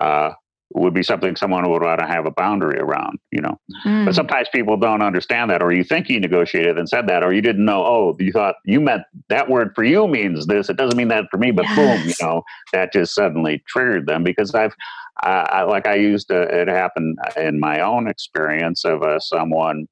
uh, 0.00 0.32
would 0.74 0.94
be 0.94 1.02
something 1.02 1.36
someone 1.36 1.68
would 1.70 1.82
want 1.82 2.00
to 2.00 2.06
have 2.06 2.26
a 2.26 2.30
boundary 2.30 2.78
around, 2.78 3.18
you 3.30 3.40
know. 3.40 3.58
Mm. 3.84 4.06
But 4.06 4.14
sometimes 4.14 4.48
people 4.52 4.76
don't 4.76 5.02
understand 5.02 5.50
that, 5.50 5.62
or 5.62 5.72
you 5.72 5.84
think 5.84 6.08
you 6.08 6.18
negotiated 6.20 6.78
and 6.78 6.88
said 6.88 7.06
that, 7.08 7.22
or 7.22 7.32
you 7.32 7.42
didn't 7.42 7.64
know, 7.64 7.84
oh, 7.84 8.16
you 8.18 8.32
thought 8.32 8.56
you 8.64 8.80
meant 8.80 9.02
that 9.28 9.48
word 9.48 9.72
for 9.74 9.84
you 9.84 10.06
means 10.08 10.46
this. 10.46 10.68
It 10.68 10.76
doesn't 10.76 10.96
mean 10.96 11.08
that 11.08 11.24
for 11.30 11.38
me, 11.38 11.50
but 11.50 11.64
yes. 11.64 11.76
boom, 11.76 12.08
you 12.08 12.14
know, 12.26 12.42
that 12.72 12.92
just 12.92 13.14
suddenly 13.14 13.62
triggered 13.66 14.06
them 14.06 14.24
because 14.24 14.54
I've, 14.54 14.74
uh, 15.22 15.46
I, 15.50 15.62
like 15.62 15.86
I 15.86 15.94
used 15.94 16.28
to, 16.28 16.42
it 16.42 16.68
happened 16.68 17.18
in 17.36 17.60
my 17.60 17.80
own 17.80 18.08
experience 18.08 18.84
of 18.84 19.02
uh, 19.02 19.18
someone. 19.18 19.86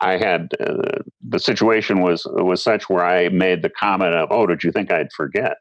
I 0.00 0.16
had 0.16 0.48
uh, 0.60 0.98
the 1.26 1.38
situation 1.38 2.00
was 2.00 2.26
was 2.26 2.62
such 2.62 2.90
where 2.90 3.04
I 3.04 3.28
made 3.28 3.62
the 3.62 3.70
comment 3.70 4.14
of, 4.14 4.28
"Oh, 4.32 4.44
did 4.44 4.64
you 4.64 4.72
think 4.72 4.90
I'd 4.90 5.12
forget?" 5.12 5.58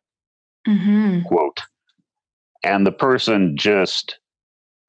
Mm-hmm. 0.68 1.22
Quote 1.28 1.62
and 2.64 2.86
the 2.86 2.92
person 2.92 3.58
just 3.58 4.20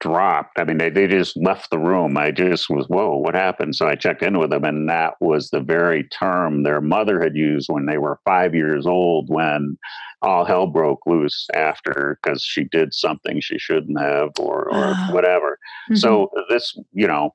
dropped. 0.01 0.59
I 0.59 0.65
mean, 0.65 0.77
they, 0.77 0.89
they 0.89 1.07
just 1.07 1.37
left 1.37 1.71
the 1.71 1.79
room. 1.79 2.17
I 2.17 2.31
just 2.31 2.69
was, 2.69 2.87
whoa, 2.87 3.15
what 3.17 3.33
happened? 3.33 3.75
So 3.75 3.87
I 3.87 3.95
checked 3.95 4.21
in 4.21 4.37
with 4.37 4.51
them, 4.51 4.63
and 4.63 4.89
that 4.89 5.13
was 5.19 5.49
the 5.49 5.61
very 5.61 6.03
term 6.03 6.63
their 6.63 6.81
mother 6.81 7.21
had 7.21 7.35
used 7.35 7.69
when 7.69 7.85
they 7.85 7.97
were 7.97 8.19
five 8.25 8.53
years 8.53 8.85
old 8.85 9.29
when 9.29 9.77
all 10.21 10.45
hell 10.45 10.67
broke 10.67 11.05
loose 11.05 11.47
after 11.53 12.19
because 12.21 12.43
she 12.43 12.65
did 12.65 12.93
something 12.93 13.39
she 13.39 13.57
shouldn't 13.57 13.99
have 13.99 14.31
or, 14.39 14.73
or 14.73 14.93
whatever. 15.11 15.57
Mm-hmm. 15.89 15.95
So 15.95 16.29
this, 16.49 16.77
you 16.91 17.07
know, 17.07 17.31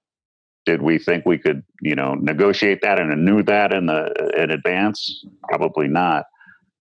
did 0.67 0.83
we 0.83 0.99
think 0.99 1.25
we 1.25 1.39
could, 1.39 1.63
you 1.81 1.95
know, 1.95 2.15
negotiate 2.15 2.83
that 2.83 3.01
and 3.01 3.25
knew 3.25 3.43
that 3.45 3.73
in 3.73 3.87
the 3.87 4.33
in 4.37 4.51
advance? 4.51 5.25
Probably 5.49 5.89
not. 5.89 6.27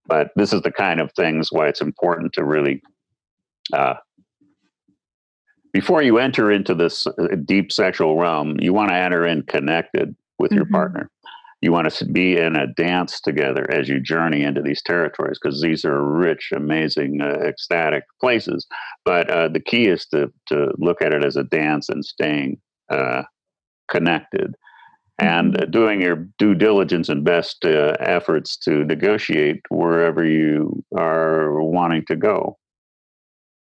But 0.06 0.30
this 0.36 0.52
is 0.52 0.62
the 0.62 0.72
kind 0.72 1.00
of 1.00 1.10
things 1.12 1.50
why 1.50 1.68
it's 1.68 1.80
important 1.80 2.32
to 2.34 2.44
really 2.44 2.82
uh, 3.72 3.94
before 5.72 6.02
you 6.02 6.18
enter 6.18 6.50
into 6.50 6.74
this 6.74 7.06
uh, 7.06 7.12
deep 7.44 7.72
sexual 7.72 8.16
realm, 8.16 8.58
you 8.60 8.72
want 8.72 8.90
to 8.90 8.96
enter 8.96 9.26
in 9.26 9.42
connected 9.42 10.14
with 10.38 10.50
mm-hmm. 10.50 10.58
your 10.58 10.66
partner. 10.66 11.10
You 11.62 11.72
want 11.72 11.90
to 11.90 12.04
be 12.06 12.38
in 12.38 12.56
a 12.56 12.66
dance 12.66 13.20
together 13.20 13.70
as 13.70 13.86
you 13.86 14.00
journey 14.00 14.42
into 14.44 14.62
these 14.62 14.82
territories 14.82 15.38
because 15.40 15.60
these 15.60 15.84
are 15.84 16.02
rich, 16.02 16.52
amazing, 16.54 17.20
uh, 17.20 17.46
ecstatic 17.46 18.04
places. 18.18 18.66
But 19.04 19.30
uh, 19.30 19.48
the 19.48 19.60
key 19.60 19.86
is 19.86 20.06
to 20.06 20.32
to 20.46 20.72
look 20.78 21.02
at 21.02 21.12
it 21.12 21.22
as 21.22 21.36
a 21.36 21.44
dance 21.44 21.90
and 21.90 22.04
staying 22.04 22.58
uh, 22.88 23.24
connected 23.88 24.54
and 25.18 25.52
mm-hmm. 25.52 25.70
doing 25.70 26.00
your 26.00 26.26
due 26.38 26.54
diligence 26.54 27.10
and 27.10 27.24
best 27.24 27.64
uh, 27.66 27.94
efforts 28.00 28.56
to 28.56 28.84
negotiate 28.84 29.60
wherever 29.68 30.24
you 30.24 30.82
are 30.96 31.62
wanting 31.62 32.06
to 32.06 32.16
go. 32.16 32.56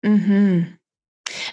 Hmm. 0.04 0.62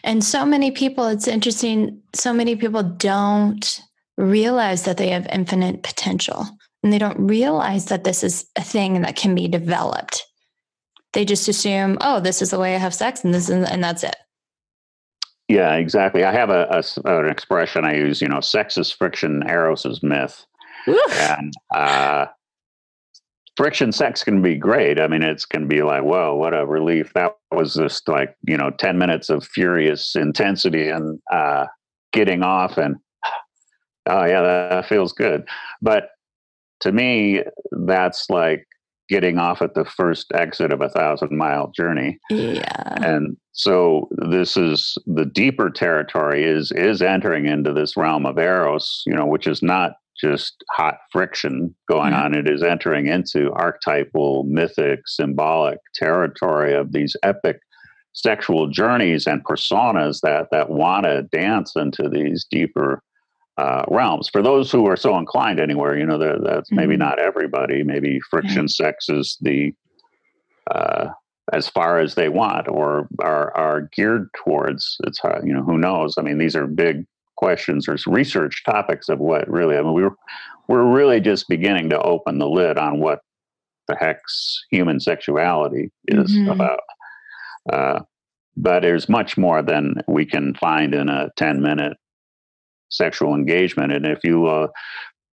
And 0.03 0.25
so 0.25 0.45
many 0.45 0.71
people, 0.71 1.07
it's 1.07 1.29
interesting. 1.29 2.03
So 2.15 2.33
many 2.33 2.57
people 2.57 2.83
don't 2.83 3.81
realize 4.17 4.85
that 4.85 4.97
they 4.97 5.11
have 5.11 5.27
infinite 5.29 5.83
potential, 5.83 6.47
and 6.83 6.93
they 6.93 6.99
don't 6.99 7.19
realize 7.19 7.87
that 7.87 8.05
this 8.05 8.25
is 8.25 8.47
a 8.57 8.63
thing 8.63 9.03
that 9.03 9.17
can 9.17 9.35
be 9.35 9.49
developed. 9.49 10.25
They 11.13 11.25
just 11.25 11.49
assume, 11.49 11.99
oh, 12.01 12.21
this 12.21 12.43
is 12.43 12.51
the 12.51 12.59
way 12.59 12.75
I 12.75 12.79
have 12.79 12.95
sex, 12.95 13.25
and 13.25 13.33
this 13.33 13.49
is, 13.49 13.69
and 13.69 13.83
that's 13.83 14.03
it. 14.03 14.17
Yeah, 15.49 15.77
exactly. 15.77 16.25
I 16.25 16.33
have 16.33 16.51
a, 16.51 16.83
a, 17.05 17.19
an 17.19 17.31
expression 17.31 17.85
I 17.85 17.97
use. 17.97 18.21
You 18.21 18.29
know, 18.29 18.41
sex 18.41 18.77
is 18.77 18.91
friction, 18.91 19.43
eros 19.49 19.87
is 19.87 20.03
myth, 20.03 20.45
Oof. 20.87 21.21
and 21.21 21.53
uh, 21.75 22.27
friction 23.59 23.91
sex 23.91 24.23
can 24.23 24.41
be 24.41 24.55
great. 24.55 25.01
I 25.01 25.09
mean, 25.09 25.25
it's 25.25 25.45
can 25.45 25.67
be 25.67 25.83
like, 25.83 26.05
whoa, 26.05 26.37
what 26.37 26.55
a 26.55 26.65
relief. 26.65 27.13
That 27.15 27.33
was 27.51 27.75
just 27.75 28.07
like, 28.07 28.37
you 28.47 28.57
know, 28.57 28.71
10 28.71 28.97
minutes 28.99 29.31
of 29.31 29.45
furious 29.45 30.15
intensity 30.15 30.89
and 30.89 31.19
uh, 31.33 31.67
getting 32.13 32.45
off 32.45 32.79
and, 32.79 32.95
oh, 34.07 34.25
yeah, 34.25 34.43
that 34.43 34.89
feels 34.89 35.13
good. 35.13 35.43
But 35.83 36.11
to 36.83 36.93
me, 36.93 37.43
that's 37.73 38.31
like 38.31 38.65
getting 39.09 39.39
off 39.39 39.61
at 39.61 39.75
the 39.75 39.85
first 39.85 40.31
exit 40.35 40.73
of 40.73 40.81
a 40.81 40.89
thousand 40.89 41.37
mile 41.37 41.73
journey. 41.75 42.17
Yeah. 42.31 42.95
And 43.03 43.37
so 43.51 44.09
this 44.13 44.57
is 44.57 44.97
the 45.07 45.25
deeper 45.25 45.69
territory 45.69 46.45
is 46.45 46.71
is 46.71 47.03
entering 47.03 47.47
into 47.47 47.73
this 47.73 47.97
realm 47.97 48.25
of 48.25 48.39
eros, 48.39 49.03
you 49.05 49.15
know, 49.15 49.27
which 49.27 49.49
is 49.49 49.65
not 49.65 49.95
just 50.21 50.65
hot 50.71 50.99
friction 51.13 51.75
going 51.91 52.13
mm-hmm. 52.13 52.23
on. 52.23 52.35
It 52.35 52.49
is 52.49 52.63
entering 52.63 53.07
into 53.07 53.53
archetypal, 53.53 54.45
mythic, 54.45 55.01
symbolic 55.07 55.79
territory 55.95 56.75
of 56.75 56.93
these 56.93 57.17
epic 57.23 57.61
sexual 58.13 58.69
journeys 58.69 59.27
and 59.27 59.45
personas 59.45 60.21
that 60.23 60.49
that 60.51 60.71
want 60.71 61.05
to 61.05 61.23
dance 61.23 61.77
into 61.77 62.09
these 62.09 62.47
deeper 62.51 63.03
uh, 63.59 63.85
realms. 63.89 64.29
For 64.29 64.43
those 64.43 64.71
who 64.71 64.87
are 64.87 64.97
so 64.97 65.17
inclined, 65.19 65.61
anywhere, 65.61 65.97
you 65.97 66.07
know, 66.07 66.19
that's 66.19 66.71
mm-hmm. 66.71 66.77
maybe 66.77 66.97
not 66.97 67.19
everybody. 67.19 67.83
Maybe 67.83 68.21
friction 68.31 68.67
mm-hmm. 68.67 68.85
sex 68.85 69.09
is 69.09 69.37
the 69.41 69.73
uh, 70.71 71.09
as 71.53 71.69
far 71.69 71.99
as 71.99 72.15
they 72.15 72.29
want, 72.29 72.69
or 72.69 73.09
are 73.21 73.57
are 73.57 73.89
geared 73.95 74.29
towards. 74.45 74.97
It's 75.05 75.21
you 75.45 75.53
know, 75.53 75.63
who 75.63 75.79
knows? 75.79 76.15
I 76.19 76.23
mean, 76.23 76.39
these 76.39 76.57
are 76.57 76.67
big 76.67 77.05
questions 77.39 77.89
or 77.89 77.97
research 78.07 78.65
topics 78.65 79.09
of 79.09 79.21
what 79.21 79.49
really, 79.49 79.77
I 79.77 79.83
mean, 79.83 79.95
we 79.95 80.03
are 80.03 80.15
we're 80.67 80.85
really 80.85 81.21
just 81.21 81.49
beginning 81.49 81.89
to 81.91 82.03
open 82.03 82.39
the 82.39 82.49
lid 82.49 82.77
on 82.77 83.01
what 83.01 83.21
the 83.87 83.97
heck's 83.99 84.65
human 84.71 85.01
sexuality 85.01 85.91
is 86.09 86.37
mm-hmm. 86.37 86.51
about. 86.51 86.81
Uh, 87.73 88.01
but 88.57 88.83
there's 88.83 89.09
much 89.09 89.39
more 89.39 89.63
than 89.63 89.95
we 90.07 90.27
can 90.27 90.55
find 90.55 90.95
in 90.95 91.09
a 91.09 91.31
10 91.37 91.63
minute 91.63 91.97
sexual 92.91 93.35
engagement. 93.35 93.93
And 93.93 94.05
if 94.05 94.19
you 94.25 94.47
uh, 94.47 94.67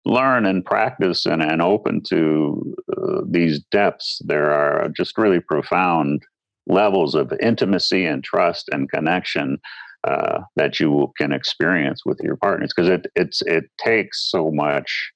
learn 0.04 0.46
and 0.46 0.66
practice 0.66 1.26
and, 1.26 1.42
and 1.42 1.62
open 1.62 2.02
to 2.10 2.76
uh, 2.98 3.22
these 3.30 3.62
depths, 3.72 4.22
there 4.26 4.52
are 4.52 4.90
just 4.90 5.18
really 5.18 5.40
profound 5.40 6.24
levels 6.68 7.16
of 7.16 7.32
intimacy 7.42 8.06
and 8.06 8.24
trust 8.24 8.70
and 8.72 8.92
connection 8.92 9.60
uh, 10.04 10.40
that 10.56 10.80
you 10.80 11.12
can 11.18 11.32
experience 11.32 12.02
with 12.06 12.20
your 12.24 12.36
partners 12.36 12.72
because 12.76 12.90
it 12.90 13.08
it's 13.16 13.42
it 13.44 13.66
takes 13.78 14.30
so 14.30 14.52
much. 14.52 15.12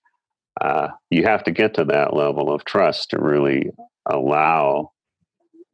Uh, 0.61 0.87
you 1.09 1.23
have 1.23 1.43
to 1.43 1.51
get 1.51 1.73
to 1.73 1.83
that 1.83 2.13
level 2.13 2.53
of 2.53 2.63
trust 2.65 3.09
to 3.09 3.19
really 3.19 3.71
allow 4.09 4.91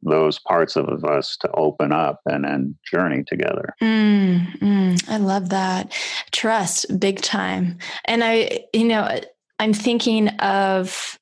those 0.02 0.38
parts 0.40 0.74
of 0.74 1.04
us 1.04 1.36
to 1.36 1.50
open 1.52 1.92
up 1.92 2.20
and 2.26 2.44
and 2.44 2.74
journey 2.90 3.22
together. 3.26 3.74
Mm, 3.80 4.58
mm, 4.58 5.08
I 5.08 5.18
love 5.18 5.50
that 5.50 5.92
trust, 6.32 6.98
big 6.98 7.20
time. 7.20 7.78
And 8.06 8.24
I, 8.24 8.64
you 8.72 8.84
know, 8.84 9.20
I'm 9.58 9.72
thinking 9.72 10.28
of 10.40 11.18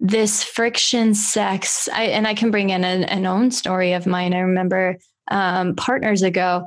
this 0.00 0.44
friction 0.44 1.12
sex 1.12 1.88
I, 1.92 2.04
and 2.04 2.26
i 2.28 2.32
can 2.32 2.52
bring 2.52 2.70
in 2.70 2.84
an, 2.84 3.02
an 3.02 3.26
own 3.26 3.50
story 3.50 3.94
of 3.94 4.06
mine 4.06 4.32
i 4.32 4.38
remember 4.38 4.96
um, 5.30 5.74
partners 5.74 6.22
ago 6.22 6.66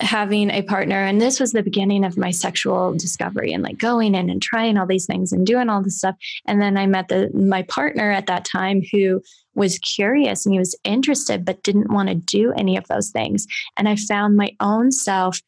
having 0.00 0.50
a 0.50 0.62
partner 0.62 0.96
and 0.96 1.20
this 1.20 1.38
was 1.38 1.52
the 1.52 1.62
beginning 1.62 2.04
of 2.04 2.16
my 2.16 2.30
sexual 2.30 2.92
discovery 2.94 3.52
and 3.52 3.62
like 3.62 3.78
going 3.78 4.14
in 4.14 4.28
and 4.28 4.42
trying 4.42 4.76
all 4.76 4.86
these 4.86 5.06
things 5.06 5.32
and 5.32 5.46
doing 5.46 5.68
all 5.68 5.82
this 5.82 5.98
stuff 5.98 6.16
and 6.46 6.60
then 6.60 6.76
i 6.76 6.84
met 6.84 7.06
the 7.08 7.30
my 7.32 7.62
partner 7.62 8.10
at 8.10 8.26
that 8.26 8.44
time 8.44 8.82
who 8.90 9.22
was 9.54 9.78
curious 9.78 10.44
and 10.44 10.52
he 10.52 10.58
was 10.58 10.76
interested 10.82 11.44
but 11.44 11.62
didn't 11.62 11.92
want 11.92 12.08
to 12.08 12.14
do 12.14 12.52
any 12.52 12.76
of 12.76 12.86
those 12.88 13.10
things 13.10 13.46
and 13.76 13.88
i 13.88 13.94
found 13.94 14.36
my 14.36 14.50
own 14.58 14.90
self 14.90 15.40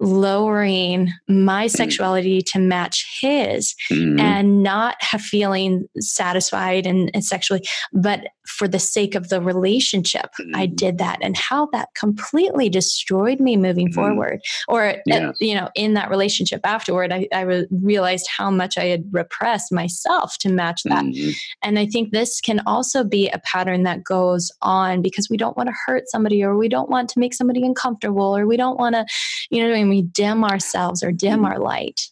lowering 0.00 1.12
my 1.28 1.66
mm. 1.66 1.70
sexuality 1.70 2.40
to 2.40 2.58
match 2.58 3.18
his 3.20 3.74
mm-hmm. 3.90 4.18
and 4.18 4.62
not 4.62 4.96
have 5.00 5.20
feeling 5.20 5.86
satisfied 5.98 6.86
and, 6.86 7.10
and, 7.12 7.24
sexually 7.24 7.62
but 7.92 8.26
for 8.50 8.68
the 8.68 8.78
sake 8.78 9.14
of 9.14 9.28
the 9.28 9.40
relationship 9.40 10.30
mm-hmm. 10.40 10.54
i 10.54 10.66
did 10.66 10.98
that 10.98 11.18
and 11.22 11.36
how 11.36 11.66
that 11.72 11.88
completely 11.94 12.68
destroyed 12.68 13.40
me 13.40 13.56
moving 13.56 13.88
mm-hmm. 13.88 13.94
forward 13.94 14.40
or 14.68 14.94
yes. 15.06 15.22
uh, 15.22 15.32
you 15.40 15.54
know 15.54 15.68
in 15.74 15.94
that 15.94 16.10
relationship 16.10 16.60
afterward 16.64 17.12
i, 17.12 17.26
I 17.32 17.42
re- 17.42 17.66
realized 17.70 18.26
how 18.36 18.50
much 18.50 18.78
i 18.78 18.84
had 18.84 19.04
repressed 19.10 19.72
myself 19.72 20.38
to 20.38 20.48
match 20.50 20.82
that 20.84 21.04
mm-hmm. 21.04 21.30
and 21.62 21.78
i 21.78 21.86
think 21.86 22.10
this 22.10 22.40
can 22.40 22.60
also 22.66 23.04
be 23.04 23.28
a 23.28 23.38
pattern 23.40 23.82
that 23.84 24.04
goes 24.04 24.50
on 24.62 25.02
because 25.02 25.28
we 25.30 25.36
don't 25.36 25.56
want 25.56 25.68
to 25.68 25.74
hurt 25.86 26.08
somebody 26.08 26.42
or 26.42 26.56
we 26.56 26.68
don't 26.68 26.90
want 26.90 27.08
to 27.08 27.18
make 27.18 27.34
somebody 27.34 27.64
uncomfortable 27.64 28.36
or 28.36 28.46
we 28.46 28.56
don't 28.56 28.78
want 28.78 28.94
to 28.94 29.04
you 29.50 29.62
know 29.62 29.70
we 29.88 30.02
dim 30.02 30.44
ourselves 30.44 31.02
or 31.02 31.12
dim 31.12 31.40
mm-hmm. 31.40 31.46
our 31.46 31.58
light. 31.58 32.08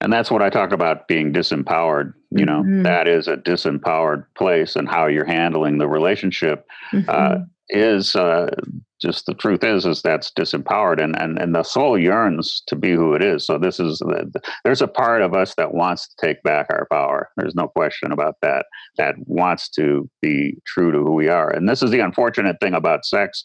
And 0.00 0.12
that's 0.12 0.30
what 0.30 0.42
I 0.42 0.50
talk 0.50 0.72
about 0.72 1.08
being 1.08 1.32
disempowered. 1.32 2.12
You 2.34 2.46
know, 2.46 2.62
mm-hmm. 2.62 2.82
that 2.82 3.06
is 3.06 3.28
a 3.28 3.36
disempowered 3.36 4.24
place, 4.36 4.76
and 4.76 4.88
how 4.88 5.06
you're 5.06 5.24
handling 5.24 5.78
the 5.78 5.88
relationship 5.88 6.66
mm-hmm. 6.92 7.08
uh, 7.08 7.44
is 7.68 8.14
uh, 8.14 8.50
just 9.00 9.26
the 9.26 9.34
truth 9.34 9.62
is 9.62 9.86
is 9.86 10.02
that's 10.02 10.32
disempowered, 10.32 11.02
and 11.02 11.16
and 11.20 11.38
and 11.38 11.54
the 11.54 11.62
soul 11.62 11.98
yearns 11.98 12.62
to 12.66 12.76
be 12.76 12.92
who 12.92 13.14
it 13.14 13.22
is. 13.22 13.46
So 13.46 13.58
this 13.58 13.78
is 13.78 14.02
there's 14.64 14.82
a 14.82 14.88
part 14.88 15.22
of 15.22 15.34
us 15.34 15.54
that 15.56 15.74
wants 15.74 16.08
to 16.08 16.26
take 16.26 16.42
back 16.42 16.66
our 16.70 16.86
power. 16.90 17.30
There's 17.36 17.54
no 17.54 17.68
question 17.68 18.12
about 18.12 18.36
that. 18.42 18.66
That 18.96 19.14
wants 19.26 19.68
to 19.70 20.08
be 20.20 20.56
true 20.66 20.90
to 20.90 20.98
who 20.98 21.12
we 21.12 21.28
are, 21.28 21.50
and 21.50 21.68
this 21.68 21.82
is 21.82 21.90
the 21.90 22.00
unfortunate 22.00 22.56
thing 22.60 22.74
about 22.74 23.04
sex 23.04 23.44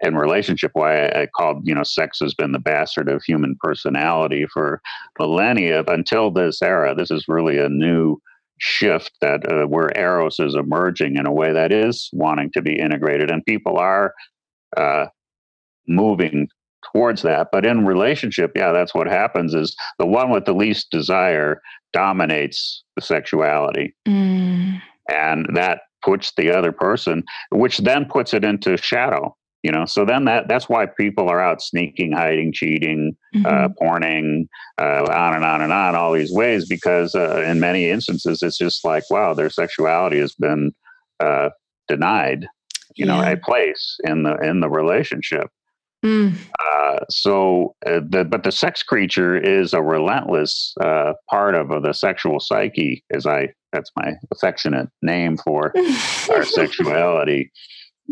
in 0.00 0.14
relationship 0.14 0.70
why 0.74 1.06
I, 1.06 1.22
I, 1.22 1.26
called 1.26 1.66
you 1.66 1.74
know 1.74 1.82
sex 1.82 2.18
has 2.20 2.34
been 2.34 2.52
the 2.52 2.58
bastard 2.58 3.08
of 3.08 3.22
human 3.22 3.56
personality 3.60 4.46
for 4.52 4.80
millennia 5.18 5.82
until 5.88 6.30
this 6.30 6.62
era. 6.62 6.94
This 6.94 7.10
is 7.10 7.26
really 7.28 7.58
a 7.58 7.68
new 7.68 8.20
shift 8.58 9.12
that 9.20 9.50
uh, 9.50 9.66
where 9.66 9.96
eros 9.96 10.40
is 10.40 10.54
emerging 10.54 11.16
in 11.16 11.26
a 11.26 11.32
way 11.32 11.52
that 11.52 11.72
is 11.72 12.10
wanting 12.12 12.50
to 12.52 12.62
be 12.62 12.78
integrated 12.78 13.30
and 13.30 13.44
people 13.44 13.78
are 13.78 14.14
uh, 14.76 15.06
moving 15.86 16.48
towards 16.92 17.22
that. 17.22 17.48
But 17.52 17.64
in 17.64 17.86
relationship 17.86 18.52
yeah 18.56 18.72
that's 18.72 18.94
what 18.94 19.06
happens 19.06 19.54
is 19.54 19.76
the 19.98 20.06
one 20.06 20.30
with 20.30 20.44
the 20.44 20.54
least 20.54 20.90
desire 20.90 21.60
dominates 21.92 22.82
the 22.96 23.02
sexuality. 23.02 23.94
Mm. 24.06 24.80
and 25.08 25.46
that 25.54 25.82
puts 26.04 26.32
the 26.36 26.50
other 26.56 26.70
person 26.70 27.24
which 27.50 27.78
then 27.78 28.04
puts 28.04 28.32
it 28.32 28.44
into 28.44 28.76
shadow 28.76 29.34
you 29.62 29.72
know 29.72 29.84
so 29.84 30.04
then 30.04 30.24
that 30.24 30.48
that's 30.48 30.68
why 30.68 30.86
people 30.86 31.28
are 31.28 31.40
out 31.40 31.60
sneaking 31.60 32.12
hiding 32.12 32.52
cheating 32.52 33.16
uh, 33.34 33.38
mm-hmm. 33.38 33.46
uh, 33.46 33.68
porning 33.80 34.48
uh, 34.80 35.04
on 35.12 35.34
and 35.34 35.44
on 35.44 35.60
and 35.60 35.72
on 35.72 35.94
all 35.94 36.12
these 36.12 36.32
ways 36.32 36.68
because 36.68 37.14
uh, 37.14 37.42
in 37.42 37.60
many 37.60 37.90
instances 37.90 38.42
it's 38.42 38.58
just 38.58 38.84
like 38.84 39.04
wow 39.10 39.34
their 39.34 39.50
sexuality 39.50 40.18
has 40.18 40.34
been 40.34 40.72
uh, 41.20 41.48
denied 41.88 42.46
you 42.94 43.06
yeah. 43.06 43.20
know 43.20 43.32
a 43.32 43.36
place 43.36 43.98
in 44.04 44.22
the 44.22 44.34
in 44.36 44.60
the 44.60 44.70
relationship 44.70 45.48
mm. 46.04 46.34
Uh, 46.58 47.00
so 47.10 47.74
the, 47.82 48.26
but 48.28 48.44
the 48.44 48.52
sex 48.52 48.82
creature 48.82 49.36
is 49.36 49.74
a 49.74 49.82
relentless 49.82 50.74
part 51.28 51.54
of, 51.54 51.70
of 51.70 51.82
the 51.82 51.92
sexual 51.92 52.40
psyche 52.40 53.04
as 53.12 53.26
i 53.26 53.48
that's 53.72 53.90
my 53.96 54.14
affectionate 54.32 54.88
name 55.02 55.36
for 55.36 55.72
our 56.30 56.44
sexuality 56.44 57.50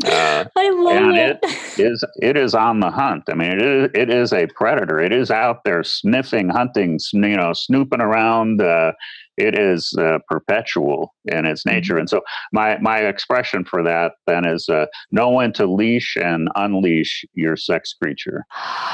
uh, 0.05 0.45
I 0.57 0.71
love 0.71 1.15
it. 1.15 1.39
it 1.43 1.79
is 1.79 2.05
it 2.21 2.37
is 2.37 2.55
on 2.55 2.81
the 2.81 2.91
hunt. 2.91 3.25
I 3.29 3.35
mean, 3.35 3.53
it 3.53 3.63
is 3.63 3.91
it 3.95 4.11
is 4.11 4.33
a 4.33 4.47
predator. 4.49 5.01
It 5.01 5.13
is 5.13 5.31
out 5.31 5.65
there 5.65 5.83
sniffing, 5.83 6.49
hunting, 6.49 6.99
you 7.13 7.37
know, 7.37 7.53
snooping 7.53 8.01
around. 8.01 8.61
Uh, 8.61 8.93
it 9.37 9.59
is 9.59 9.95
uh, 9.99 10.19
perpetual 10.29 11.15
in 11.27 11.45
its 11.45 11.63
mm-hmm. 11.63 11.77
nature, 11.77 11.99
and 11.99 12.09
so 12.09 12.23
my 12.53 12.79
my 12.79 13.01
expression 13.01 13.65
for 13.65 13.83
that 13.83 14.13
then 14.27 14.47
is 14.47 14.69
uh, 14.69 14.87
know 15.11 15.31
when 15.31 15.53
to 15.55 15.67
leash 15.67 16.17
and 16.17 16.49
unleash 16.57 17.25
your 17.35 17.57
sex 17.57 17.95
creature. 18.01 18.45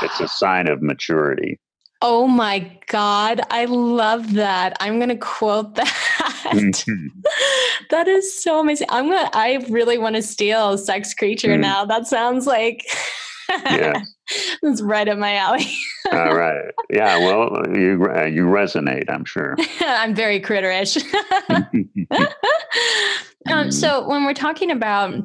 It's 0.03 0.21
a 0.21 0.29
sign 0.29 0.69
of 0.69 0.83
maturity. 0.83 1.59
Oh 2.05 2.27
my 2.27 2.69
God. 2.89 3.43
I 3.49 3.67
love 3.67 4.33
that. 4.33 4.77
I'm 4.81 4.99
going 4.99 5.09
to 5.09 5.17
quote 5.17 5.77
that. 5.77 5.87
Mm-hmm. 6.53 7.21
that 7.91 8.09
is 8.09 8.43
so 8.43 8.61
amazing. 8.61 8.87
I'm 8.91 9.09
going 9.09 9.25
to, 9.25 9.37
I 9.37 9.65
really 9.69 9.99
want 9.99 10.17
to 10.17 10.23
steal 10.23 10.79
Sex 10.79 11.15
Creature 11.15 11.57
mm. 11.57 11.61
now. 11.61 11.85
That 11.85 12.07
sounds 12.07 12.47
like, 12.47 12.85
yeah. 13.49 14.03
It's 14.63 14.81
right 14.81 15.07
up 15.09 15.19
my 15.19 15.35
alley. 15.35 15.67
All 16.11 16.35
right. 16.35 16.71
Yeah. 16.89 17.19
Well, 17.19 17.67
you, 17.77 18.07
uh, 18.17 18.25
you 18.25 18.47
resonate, 18.47 19.11
I'm 19.11 19.27
sure. 19.27 19.57
I'm 19.81 20.15
very 20.15 20.41
critterish. 20.41 21.03
um, 23.51 23.71
so 23.71 24.09
when 24.09 24.25
we're 24.25 24.33
talking 24.33 24.71
about 24.71 25.23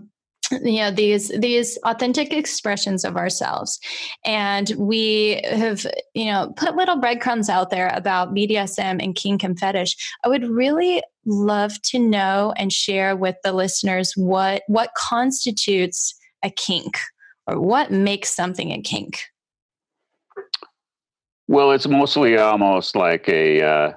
you 0.51 0.79
know 0.79 0.91
these 0.91 1.29
these 1.39 1.77
authentic 1.83 2.31
expressions 2.31 3.03
of 3.03 3.17
ourselves 3.17 3.79
and 4.23 4.71
we 4.77 5.41
have 5.43 5.85
you 6.13 6.25
know 6.25 6.53
put 6.55 6.75
little 6.75 6.97
breadcrumbs 6.97 7.49
out 7.49 7.69
there 7.69 7.91
about 7.93 8.33
bdsm 8.33 9.03
and 9.03 9.15
kink 9.15 9.43
and 9.43 9.59
fetish 9.59 9.95
i 10.23 10.29
would 10.29 10.47
really 10.47 11.01
love 11.27 11.81
to 11.83 11.99
know 11.99 12.53
and 12.57 12.71
share 12.71 13.15
with 13.15 13.35
the 13.43 13.53
listeners 13.53 14.13
what 14.15 14.63
what 14.67 14.91
constitutes 14.95 16.15
a 16.43 16.49
kink 16.49 16.97
or 17.45 17.59
what 17.59 17.91
makes 17.91 18.35
something 18.35 18.71
a 18.71 18.81
kink 18.81 19.19
well 21.47 21.71
it's 21.71 21.87
mostly 21.87 22.37
almost 22.37 22.95
like 22.95 23.27
a 23.29 23.61
uh 23.61 23.91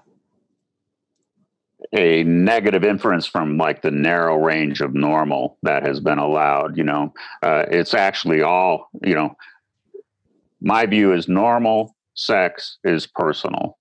a 1.93 2.23
negative 2.25 2.85
inference 2.85 3.27
from 3.27 3.57
like 3.59 3.83
the 3.83 3.91
narrow 3.91 4.37
range 4.37 4.81
of 4.81 4.95
normal 4.95 5.59
that 5.63 5.83
has 5.83 5.99
been 5.99 6.19
allowed. 6.19 6.77
You 6.77 6.85
know, 6.85 7.13
uh, 7.43 7.65
it's 7.71 7.95
actually 7.95 8.43
all, 8.43 8.89
you 9.03 9.15
know, 9.15 9.37
my 10.61 10.87
view 10.87 11.13
is 11.13 11.29
normal 11.29 11.97
sex 12.15 12.79
is 12.85 13.07
personal. 13.07 13.79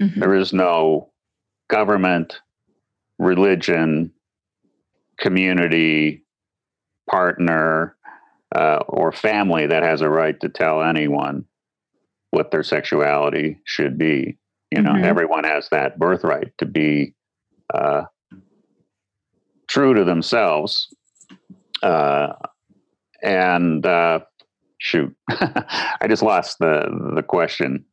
Mm-hmm. 0.00 0.20
There 0.20 0.34
is 0.34 0.52
no 0.52 1.10
government, 1.68 2.40
religion, 3.18 4.12
community, 5.18 6.24
partner, 7.08 7.96
uh, 8.54 8.80
or 8.88 9.12
family 9.12 9.66
that 9.66 9.82
has 9.82 10.00
a 10.00 10.08
right 10.08 10.38
to 10.40 10.48
tell 10.48 10.82
anyone 10.82 11.44
what 12.30 12.50
their 12.50 12.62
sexuality 12.62 13.60
should 13.64 13.98
be. 13.98 14.38
You 14.70 14.82
know, 14.82 14.92
mm-hmm. 14.92 15.04
everyone 15.04 15.44
has 15.44 15.68
that 15.70 15.98
birthright 15.98 16.52
to 16.58 16.66
be 16.66 17.14
uh, 17.72 18.02
true 19.68 19.94
to 19.94 20.04
themselves. 20.04 20.88
Uh, 21.82 22.32
and 23.22 23.84
uh, 23.86 24.20
shoot, 24.78 25.14
I 25.28 26.06
just 26.08 26.22
lost 26.22 26.58
the 26.58 27.12
the 27.14 27.22
question. 27.22 27.84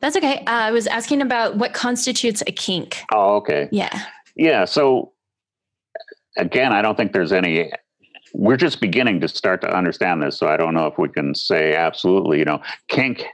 That's 0.00 0.16
okay. 0.16 0.38
Uh, 0.46 0.50
I 0.50 0.70
was 0.70 0.86
asking 0.86 1.22
about 1.22 1.56
what 1.56 1.72
constitutes 1.72 2.42
a 2.46 2.52
kink. 2.52 3.02
Oh, 3.12 3.36
okay. 3.36 3.68
Yeah. 3.72 4.04
Yeah. 4.36 4.64
So 4.64 5.12
again, 6.36 6.72
I 6.72 6.82
don't 6.82 6.96
think 6.96 7.12
there's 7.12 7.32
any. 7.32 7.72
We're 8.32 8.56
just 8.56 8.80
beginning 8.80 9.20
to 9.20 9.28
start 9.28 9.60
to 9.62 9.76
understand 9.76 10.22
this, 10.22 10.38
so 10.38 10.46
I 10.46 10.56
don't 10.56 10.74
know 10.74 10.86
if 10.86 10.98
we 10.98 11.08
can 11.08 11.34
say 11.34 11.74
absolutely. 11.74 12.38
You 12.38 12.44
know, 12.44 12.62
kink 12.88 13.24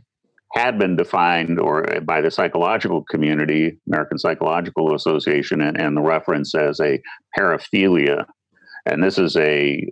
had 0.55 0.78
been 0.78 0.97
defined 0.97 1.61
or 1.61 1.94
uh, 1.94 2.01
by 2.01 2.22
the 2.22 2.30
psychological 2.30 3.05
community, 3.11 3.78
American 3.86 4.18
Psychological 4.18 4.94
Association, 4.94 5.61
and, 5.61 5.78
and 5.78 5.97
the 5.97 6.01
reference 6.01 6.55
as 6.55 6.80
a 6.80 7.01
paraphilia. 7.38 8.24
And 8.86 9.03
this 9.03 9.18
is 9.18 9.36
a 9.36 9.86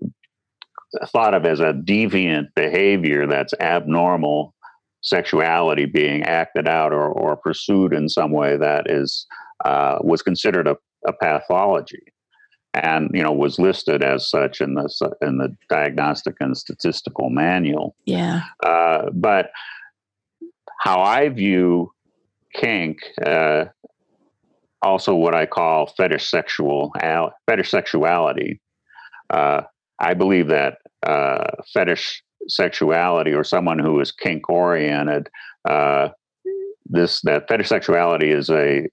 thought 1.09 1.35
of 1.35 1.45
as 1.45 1.61
a 1.61 1.73
deviant 1.73 2.47
behavior 2.55 3.27
that's 3.27 3.53
abnormal 3.61 4.55
sexuality 5.03 5.85
being 5.85 6.23
acted 6.23 6.67
out 6.67 6.93
or, 6.93 7.09
or 7.09 7.37
pursued 7.37 7.93
in 7.93 8.09
some 8.09 8.31
way 8.31 8.57
that 8.57 8.91
is 8.91 9.27
uh, 9.65 9.99
was 10.01 10.23
considered 10.23 10.67
a, 10.67 10.77
a, 11.07 11.13
pathology 11.13 12.03
and 12.75 13.11
you 13.15 13.23
know 13.23 13.33
was 13.33 13.59
listed 13.59 14.03
as 14.03 14.29
such 14.29 14.61
in 14.61 14.75
the 14.75 15.17
in 15.23 15.39
the 15.39 15.55
diagnostic 15.69 16.35
and 16.41 16.57
statistical 16.57 17.31
manual 17.31 17.95
yeah 18.05 18.43
uh, 18.65 19.11
but 19.13 19.51
how 20.85 21.01
I 21.01 21.31
view 21.31 21.93
kink, 22.55 22.99
uh, 23.25 23.65
also 24.83 25.15
what 25.15 25.35
I 25.35 25.47
call 25.47 25.87
fetish 25.87 26.29
sexual 26.29 26.93
fetish 27.49 27.71
sexuality. 27.71 28.61
Uh, 29.31 29.63
I 29.99 30.13
believe 30.15 30.49
that 30.49 30.79
uh, 31.03 31.51
fetish 31.73 32.23
sexuality 32.49 33.33
or 33.33 33.45
someone 33.45 33.79
who 33.79 33.99
is 34.01 34.13
kink 34.13 34.51
oriented, 34.51 35.29
uh, 35.69 36.11
this 36.85 37.23
that 37.23 37.49
fetish 37.49 37.69
sexuality 37.69 38.31
is 38.31 38.51
a 38.51 38.87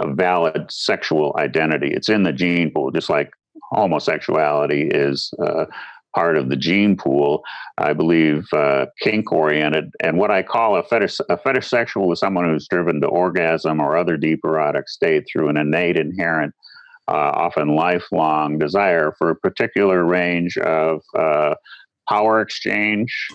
a 0.00 0.12
valid 0.12 0.70
sexual 0.70 1.34
identity. 1.38 1.90
It's 1.92 2.08
in 2.08 2.22
the 2.22 2.32
gene 2.32 2.70
pool, 2.70 2.90
just 2.90 3.10
like 3.10 3.30
homosexuality 3.72 4.88
is 4.90 5.32
uh, 5.44 5.66
part 6.14 6.36
of 6.36 6.48
the 6.48 6.56
gene 6.56 6.96
pool. 6.96 7.42
I 7.78 7.92
believe 7.92 8.46
uh, 8.52 8.86
kink 9.00 9.30
oriented, 9.30 9.92
and 10.00 10.18
what 10.18 10.30
I 10.30 10.42
call 10.42 10.76
a 10.76 10.82
fetish 10.82 11.18
a 11.28 11.36
fetish 11.36 11.68
sexual 11.68 12.12
is 12.12 12.20
someone 12.20 12.46
who's 12.46 12.68
driven 12.68 13.00
to 13.02 13.06
orgasm 13.06 13.80
or 13.80 13.96
other 13.96 14.16
deep 14.16 14.40
erotic 14.44 14.88
state 14.88 15.26
through 15.30 15.48
an 15.48 15.56
innate, 15.56 15.96
inherent, 15.96 16.54
uh, 17.08 17.32
often 17.34 17.74
lifelong 17.76 18.58
desire 18.58 19.12
for 19.18 19.30
a 19.30 19.36
particular 19.36 20.04
range 20.04 20.56
of 20.58 21.02
uh, 21.16 21.54
power 22.08 22.40
exchange 22.40 23.28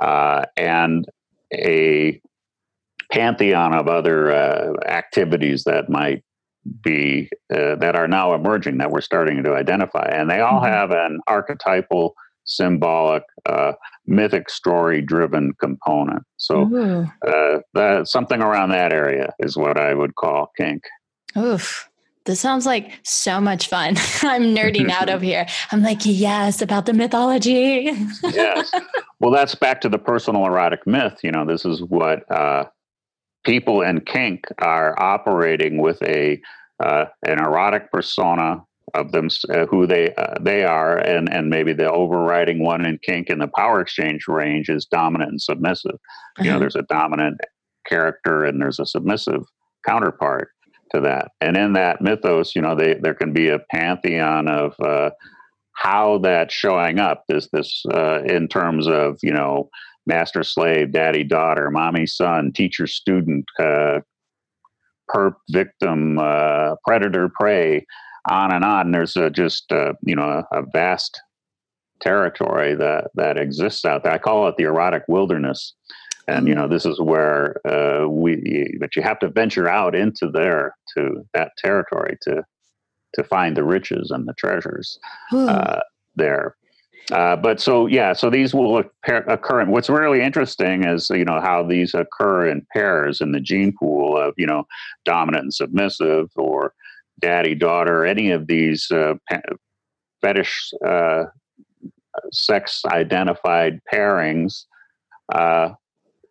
uh, 0.00 0.44
and 0.56 1.06
a 1.52 2.20
pantheon 3.10 3.74
of 3.74 3.88
other 3.88 4.32
uh, 4.32 4.72
activities 4.86 5.64
that 5.64 5.88
might 5.88 6.22
be 6.82 7.28
uh, 7.54 7.76
that 7.76 7.94
are 7.94 8.08
now 8.08 8.34
emerging 8.34 8.78
that 8.78 8.90
we're 8.90 9.00
starting 9.00 9.42
to 9.42 9.54
identify, 9.54 10.08
and 10.10 10.30
they 10.30 10.40
all 10.40 10.60
mm-hmm. 10.60 10.72
have 10.72 10.90
an 10.90 11.20
archetypal, 11.26 12.14
symbolic, 12.44 13.22
uh, 13.46 13.72
mythic 14.06 14.50
story-driven 14.50 15.52
component. 15.60 16.22
So, 16.36 17.06
uh, 17.26 17.58
that, 17.74 18.08
something 18.08 18.42
around 18.42 18.70
that 18.70 18.92
area 18.92 19.32
is 19.38 19.56
what 19.56 19.78
I 19.78 19.94
would 19.94 20.14
call 20.16 20.50
kink. 20.56 20.82
Oof. 21.36 21.88
This 22.26 22.40
sounds 22.40 22.66
like 22.66 22.98
so 23.04 23.40
much 23.40 23.68
fun. 23.68 23.94
I'm 24.22 24.54
nerding 24.54 24.90
out 24.90 25.08
over 25.08 25.24
here. 25.24 25.46
I'm 25.72 25.82
like, 25.82 26.00
yes, 26.02 26.60
about 26.60 26.86
the 26.86 26.92
mythology. 26.92 27.92
yes. 28.22 28.70
Well, 29.20 29.30
that's 29.30 29.54
back 29.54 29.80
to 29.82 29.88
the 29.88 29.98
personal 29.98 30.44
erotic 30.44 30.86
myth. 30.86 31.20
You 31.22 31.30
know, 31.30 31.46
this 31.46 31.64
is 31.64 31.82
what 31.82 32.30
uh, 32.30 32.64
people 33.46 33.80
in 33.80 34.00
kink 34.00 34.44
are 34.58 35.00
operating 35.00 35.78
with 35.78 36.02
a 36.02 36.40
uh, 36.84 37.06
an 37.26 37.38
erotic 37.38 37.90
persona 37.90 38.62
of 38.94 39.12
them 39.12 39.28
uh, 39.50 39.66
who 39.66 39.86
they 39.86 40.14
uh, 40.14 40.34
they 40.40 40.64
are 40.64 40.98
and 40.98 41.32
and 41.32 41.48
maybe 41.48 41.72
the 41.72 41.90
overriding 41.90 42.62
one 42.62 42.84
in 42.84 42.98
kink 42.98 43.30
in 43.30 43.38
the 43.38 43.48
power 43.48 43.80
exchange 43.80 44.26
range 44.28 44.68
is 44.68 44.84
dominant 44.84 45.30
and 45.30 45.40
submissive 45.40 45.94
uh-huh. 45.94 46.44
you 46.44 46.44
know 46.44 46.56
uh-huh. 46.56 46.60
there's 46.60 46.76
a 46.76 46.82
dominant 46.82 47.40
character 47.88 48.44
and 48.44 48.60
there's 48.60 48.80
a 48.80 48.86
submissive 48.86 49.42
counterpart 49.86 50.50
to 50.92 51.00
that 51.00 51.30
and 51.40 51.56
in 51.56 51.72
that 51.72 52.00
mythos 52.00 52.54
you 52.54 52.62
know 52.62 52.74
they, 52.74 52.94
there 52.94 53.14
can 53.14 53.32
be 53.32 53.48
a 53.48 53.60
pantheon 53.70 54.48
of 54.48 54.74
uh, 54.80 55.10
how 55.72 56.18
that's 56.18 56.54
showing 56.54 56.98
up 56.98 57.24
is 57.28 57.48
this 57.52 57.84
uh, 57.92 58.22
in 58.24 58.48
terms 58.48 58.86
of 58.86 59.18
you 59.22 59.32
know 59.32 59.68
master 60.06 60.42
slave 60.42 60.92
daddy 60.92 61.24
daughter 61.24 61.70
mommy 61.70 62.06
son 62.06 62.52
teacher 62.52 62.86
student 62.86 63.44
uh, 63.58 64.00
perp 65.10 65.34
victim 65.50 66.18
uh, 66.18 66.74
predator 66.84 67.28
prey 67.28 67.84
on 68.28 68.52
and 68.52 68.64
on. 68.64 68.92
There's 68.92 69.16
a, 69.16 69.30
just 69.30 69.70
uh, 69.72 69.94
you 70.02 70.16
know 70.16 70.44
a, 70.52 70.58
a, 70.58 70.62
vast 70.72 71.20
territory 72.00 72.74
that 72.74 73.10
that 73.14 73.38
exists 73.38 73.84
out 73.84 74.02
there. 74.02 74.12
I 74.12 74.18
call 74.18 74.48
it 74.48 74.56
the 74.56 74.64
erotic 74.64 75.04
wilderness, 75.08 75.74
and 76.28 76.48
you 76.48 76.54
know 76.54 76.68
this 76.68 76.86
is 76.86 77.00
where 77.00 77.60
uh, 77.66 78.08
we. 78.08 78.76
But 78.80 78.96
you 78.96 79.02
have 79.02 79.18
to 79.20 79.28
venture 79.28 79.68
out 79.68 79.94
into 79.94 80.30
there 80.30 80.74
to 80.96 81.24
that 81.34 81.52
territory 81.58 82.18
to 82.22 82.42
to 83.14 83.24
find 83.24 83.56
the 83.56 83.64
riches 83.64 84.10
and 84.10 84.26
the 84.26 84.34
treasures 84.34 84.98
uh, 85.32 85.80
there. 86.16 86.56
Uh, 87.12 87.36
but 87.36 87.60
so 87.60 87.86
yeah, 87.86 88.12
so 88.12 88.30
these 88.30 88.52
will 88.52 88.82
occur. 89.06 89.60
And 89.60 89.70
what's 89.70 89.88
really 89.88 90.22
interesting 90.22 90.84
is 90.84 91.08
you 91.10 91.24
know 91.24 91.40
how 91.40 91.62
these 91.62 91.94
occur 91.94 92.48
in 92.48 92.66
pairs 92.72 93.20
in 93.20 93.32
the 93.32 93.40
gene 93.40 93.72
pool 93.78 94.16
of 94.16 94.34
you 94.36 94.46
know 94.46 94.66
dominant 95.04 95.44
and 95.44 95.54
submissive, 95.54 96.30
or 96.34 96.74
daddy 97.20 97.54
daughter, 97.54 98.04
any 98.04 98.30
of 98.30 98.48
these 98.48 98.90
uh, 98.90 99.14
fetish 100.20 100.72
uh, 100.84 101.24
sex 102.32 102.82
identified 102.86 103.80
pairings, 103.92 104.64
uh, 105.32 105.70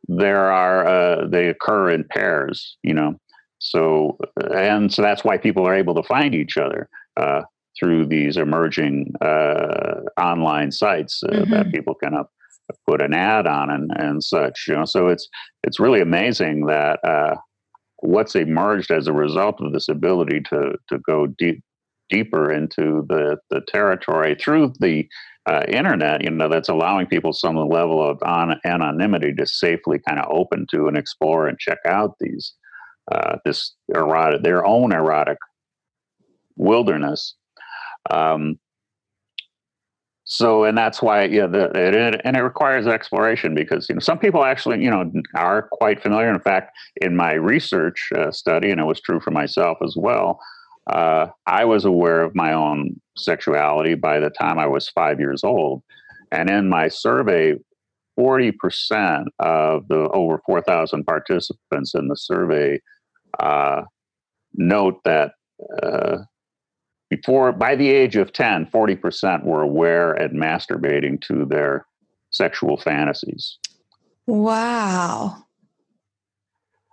there 0.08 0.52
are 0.52 0.86
uh, 0.86 1.28
they 1.28 1.48
occur 1.48 1.90
in 1.90 2.04
pairs, 2.04 2.78
you 2.84 2.94
know. 2.94 3.20
So 3.60 4.18
and 4.54 4.94
so 4.94 5.02
that's 5.02 5.24
why 5.24 5.38
people 5.38 5.66
are 5.66 5.74
able 5.74 5.96
to 5.96 6.04
find 6.04 6.36
each 6.36 6.58
other 6.58 6.90
uh, 7.18 7.44
through 7.80 8.06
these 8.06 8.38
emerging 8.38 9.14
uh, 9.22 10.02
online 10.20 10.72
sites 10.72 11.22
mm-hmm. 11.26 11.52
that 11.52 11.72
people 11.72 11.96
can 11.96 12.14
up, 12.14 12.32
put 12.88 13.02
an 13.02 13.14
ad 13.14 13.48
on 13.48 13.70
and, 13.70 13.92
and 13.98 14.24
such. 14.24 14.66
You 14.68 14.76
know, 14.76 14.86
so 14.86 15.08
it's 15.08 15.28
it's 15.64 15.80
really 15.80 16.02
amazing 16.02 16.66
that 16.68 17.00
what's 18.00 18.36
emerged 18.36 18.92
as 18.92 19.08
a 19.08 19.14
result 19.14 19.62
of 19.62 19.74
this 19.74 19.90
ability 19.90 20.42
to 20.50 20.76
to 20.90 21.00
go 21.00 21.28
deep 21.28 21.64
deeper 22.10 22.52
into 22.52 23.06
the 23.10 23.38
the 23.50 23.62
territory 23.68 24.36
through 24.36 24.74
the 24.80 25.08
uh, 25.48 25.64
internet, 25.68 26.24
you 26.24 26.30
know, 26.30 26.50
that's 26.50 26.70
allowing 26.70 27.06
people 27.06 27.32
some 27.32 27.56
level 27.56 28.02
of 28.02 28.18
on, 28.24 28.60
anonymity 28.66 29.34
to 29.34 29.46
safely 29.46 30.00
kind 30.08 30.20
of 30.20 30.26
open 30.32 30.66
to 30.72 30.88
and 30.88 30.98
explore 30.98 31.48
and 31.48 31.60
check 31.60 31.78
out 31.88 32.16
these 32.20 32.54
uh, 33.12 33.38
this 33.46 33.76
erotic, 33.94 34.42
their 34.42 34.66
own 34.66 34.92
erotic 34.92 35.38
wilderness. 36.56 37.36
Um, 38.10 38.60
so 40.26 40.64
and 40.64 40.76
that's 40.76 41.04
why 41.04 41.26
yeah 41.26 41.46
the, 41.46 41.66
it, 41.76 42.22
and 42.24 42.36
it 42.36 42.42
requires 42.42 42.88
exploration 42.88 43.54
because 43.54 43.88
you 43.88 43.96
know 43.96 44.00
some 44.00 44.18
people 44.18 44.44
actually 44.44 44.84
you 44.84 44.90
know 44.90 45.12
are 45.36 45.70
quite 45.72 46.02
familiar. 46.02 46.34
In 46.34 46.40
fact 46.40 46.76
in 47.02 47.16
my 47.16 47.34
research 47.34 48.10
uh, 48.18 48.32
study 48.32 48.72
and 48.72 48.82
it 48.82 48.86
was 48.86 49.00
true 49.00 49.20
for 49.20 49.32
myself 49.32 49.78
as 49.84 49.96
well 49.96 50.40
uh, 50.88 51.28
i 51.46 51.64
was 51.64 51.86
aware 51.86 52.22
of 52.22 52.34
my 52.34 52.54
own 52.54 53.00
sexuality 53.16 53.94
by 53.94 54.20
the 54.20 54.32
time 54.32 54.58
i 54.58 54.68
was 54.68 54.90
five 54.90 55.20
years 55.20 55.44
old. 55.44 55.84
And 56.32 56.50
in 56.50 56.70
my 56.70 56.88
survey 56.88 57.54
40% 58.20 59.26
of 59.40 59.88
the 59.88 60.10
over 60.14 60.42
4000 60.46 61.04
participants 61.06 61.94
in 61.94 62.08
the 62.08 62.16
survey 62.16 62.80
uh, 63.40 63.84
note 64.54 65.02
that 65.04 65.32
uh, 65.84 66.18
before 67.10 67.52
by 67.52 67.76
the 67.76 67.90
age 67.90 68.16
of 68.16 68.34
10 68.34 68.68
40% 68.68 69.44
were 69.44 69.62
aware 69.62 70.14
and 70.14 70.42
masturbating 70.42 71.22
to 71.22 71.46
their 71.46 71.86
sexual 72.32 72.78
fantasies. 72.78 73.58
Wow. 74.28 75.44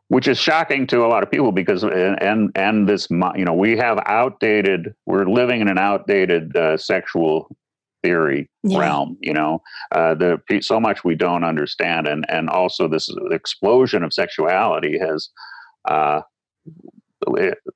Which 0.08 0.28
is 0.28 0.38
shocking 0.38 0.86
to 0.88 1.04
a 1.04 1.08
lot 1.08 1.22
of 1.22 1.30
people 1.30 1.52
because 1.52 1.82
and 1.82 2.50
and 2.54 2.88
this 2.88 3.08
you 3.10 3.44
know 3.44 3.54
we 3.54 3.76
have 3.78 3.98
outdated 4.04 4.94
we're 5.06 5.24
living 5.24 5.62
in 5.62 5.68
an 5.68 5.78
outdated 5.78 6.54
uh, 6.54 6.76
sexual 6.76 7.48
theory 8.02 8.50
yeah. 8.62 8.78
realm 8.78 9.16
you 9.20 9.32
know? 9.32 9.62
Uh, 9.92 10.14
the 10.14 10.38
so 10.60 10.78
much 10.78 11.02
we 11.02 11.14
don't 11.14 11.44
understand 11.44 12.06
and 12.06 12.26
and 12.28 12.50
also 12.50 12.86
this 12.86 13.08
explosion 13.30 14.04
of 14.04 14.12
sexuality 14.12 14.98
has 14.98 15.30
uh, 15.88 16.20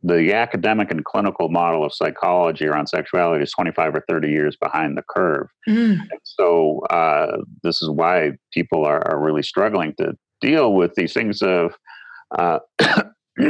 the 0.03 0.33
academic 0.33 0.91
and 0.91 1.05
clinical 1.05 1.49
model 1.49 1.85
of 1.85 1.93
psychology 1.93 2.67
around 2.67 2.89
sexuality 2.89 3.43
is 3.43 3.53
25 3.53 3.95
or 3.95 4.05
30 4.09 4.29
years 4.29 4.57
behind 4.57 4.97
the 4.97 5.03
curve. 5.09 5.49
Mm. 5.69 5.99
so 6.23 6.81
uh, 6.91 7.39
this 7.63 7.83
is 7.83 7.91
why 7.91 8.33
people 8.53 8.85
are, 8.85 9.07
are, 9.09 9.19
really 9.19 9.43
struggling 9.43 9.95
to 9.99 10.17
deal 10.41 10.75
with 10.75 10.95
these 10.95 11.13
things 11.13 11.43
of 11.43 11.75
uh, 12.39 12.59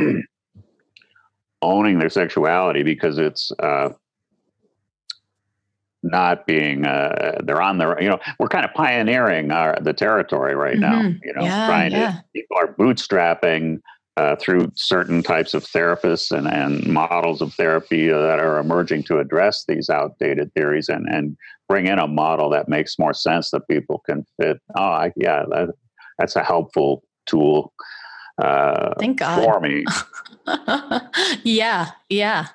owning 1.62 1.98
their 1.98 2.08
sexuality 2.08 2.82
because 2.82 3.18
it's 3.18 3.50
uh, 3.62 3.90
not 6.02 6.46
being 6.46 6.86
uh, 6.86 7.40
they're 7.44 7.60
on 7.60 7.78
the 7.78 7.96
you 8.00 8.08
know 8.08 8.18
we're 8.38 8.48
kind 8.48 8.64
of 8.64 8.72
pioneering 8.74 9.50
our 9.50 9.76
the 9.82 9.92
territory 9.92 10.54
right 10.54 10.78
mm-hmm. 10.78 11.02
now 11.02 11.18
you 11.22 11.32
know 11.34 11.42
yeah, 11.42 11.66
trying 11.66 11.92
yeah. 11.92 12.12
to 12.12 12.24
people 12.34 12.56
are 12.56 12.74
bootstrapping 12.74 13.80
uh, 14.16 14.36
through 14.36 14.70
certain 14.74 15.22
types 15.22 15.52
of 15.52 15.64
therapists 15.64 16.36
and, 16.36 16.46
and 16.48 16.86
models 16.86 17.42
of 17.42 17.52
therapy 17.54 18.08
that 18.08 18.38
are 18.40 18.58
emerging 18.58 19.02
to 19.04 19.18
address 19.18 19.64
these 19.68 19.90
outdated 19.90 20.52
theories 20.54 20.88
and, 20.88 21.06
and 21.08 21.36
bring 21.68 21.86
in 21.86 21.98
a 21.98 22.06
model 22.06 22.48
that 22.48 22.68
makes 22.68 22.98
more 22.98 23.12
sense 23.12 23.50
that 23.50 23.68
people 23.68 24.02
can 24.06 24.24
fit. 24.40 24.58
Oh, 24.74 24.82
I, 24.82 25.12
yeah, 25.16 25.44
that, 25.50 25.74
that's 26.18 26.36
a 26.36 26.42
helpful 26.42 27.02
tool 27.26 27.72
uh, 28.38 28.94
Thank 28.98 29.18
God. 29.18 29.42
for 29.42 29.60
me. 29.60 29.84
yeah, 31.42 31.90
yeah. 32.08 32.48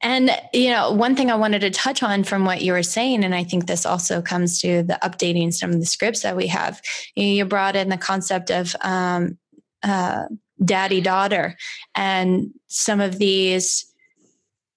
And, 0.00 0.30
you 0.54 0.70
know, 0.70 0.92
one 0.92 1.16
thing 1.16 1.30
I 1.30 1.34
wanted 1.34 1.60
to 1.60 1.70
touch 1.70 2.04
on 2.04 2.22
from 2.22 2.44
what 2.44 2.62
you 2.62 2.72
were 2.72 2.84
saying, 2.84 3.24
and 3.24 3.34
I 3.34 3.42
think 3.42 3.66
this 3.66 3.84
also 3.84 4.22
comes 4.22 4.60
to 4.60 4.84
the 4.84 4.98
updating 5.02 5.52
some 5.52 5.70
of 5.70 5.80
the 5.80 5.86
scripts 5.86 6.22
that 6.22 6.36
we 6.36 6.46
have. 6.46 6.80
You 7.16 7.44
brought 7.44 7.74
in 7.74 7.88
the 7.88 7.96
concept 7.96 8.50
of 8.50 8.76
um, 8.80 9.38
uh, 9.82 10.24
daddy 10.64 11.00
daughter 11.00 11.56
and 11.94 12.50
some 12.66 13.00
of 13.00 13.18
these 13.18 13.84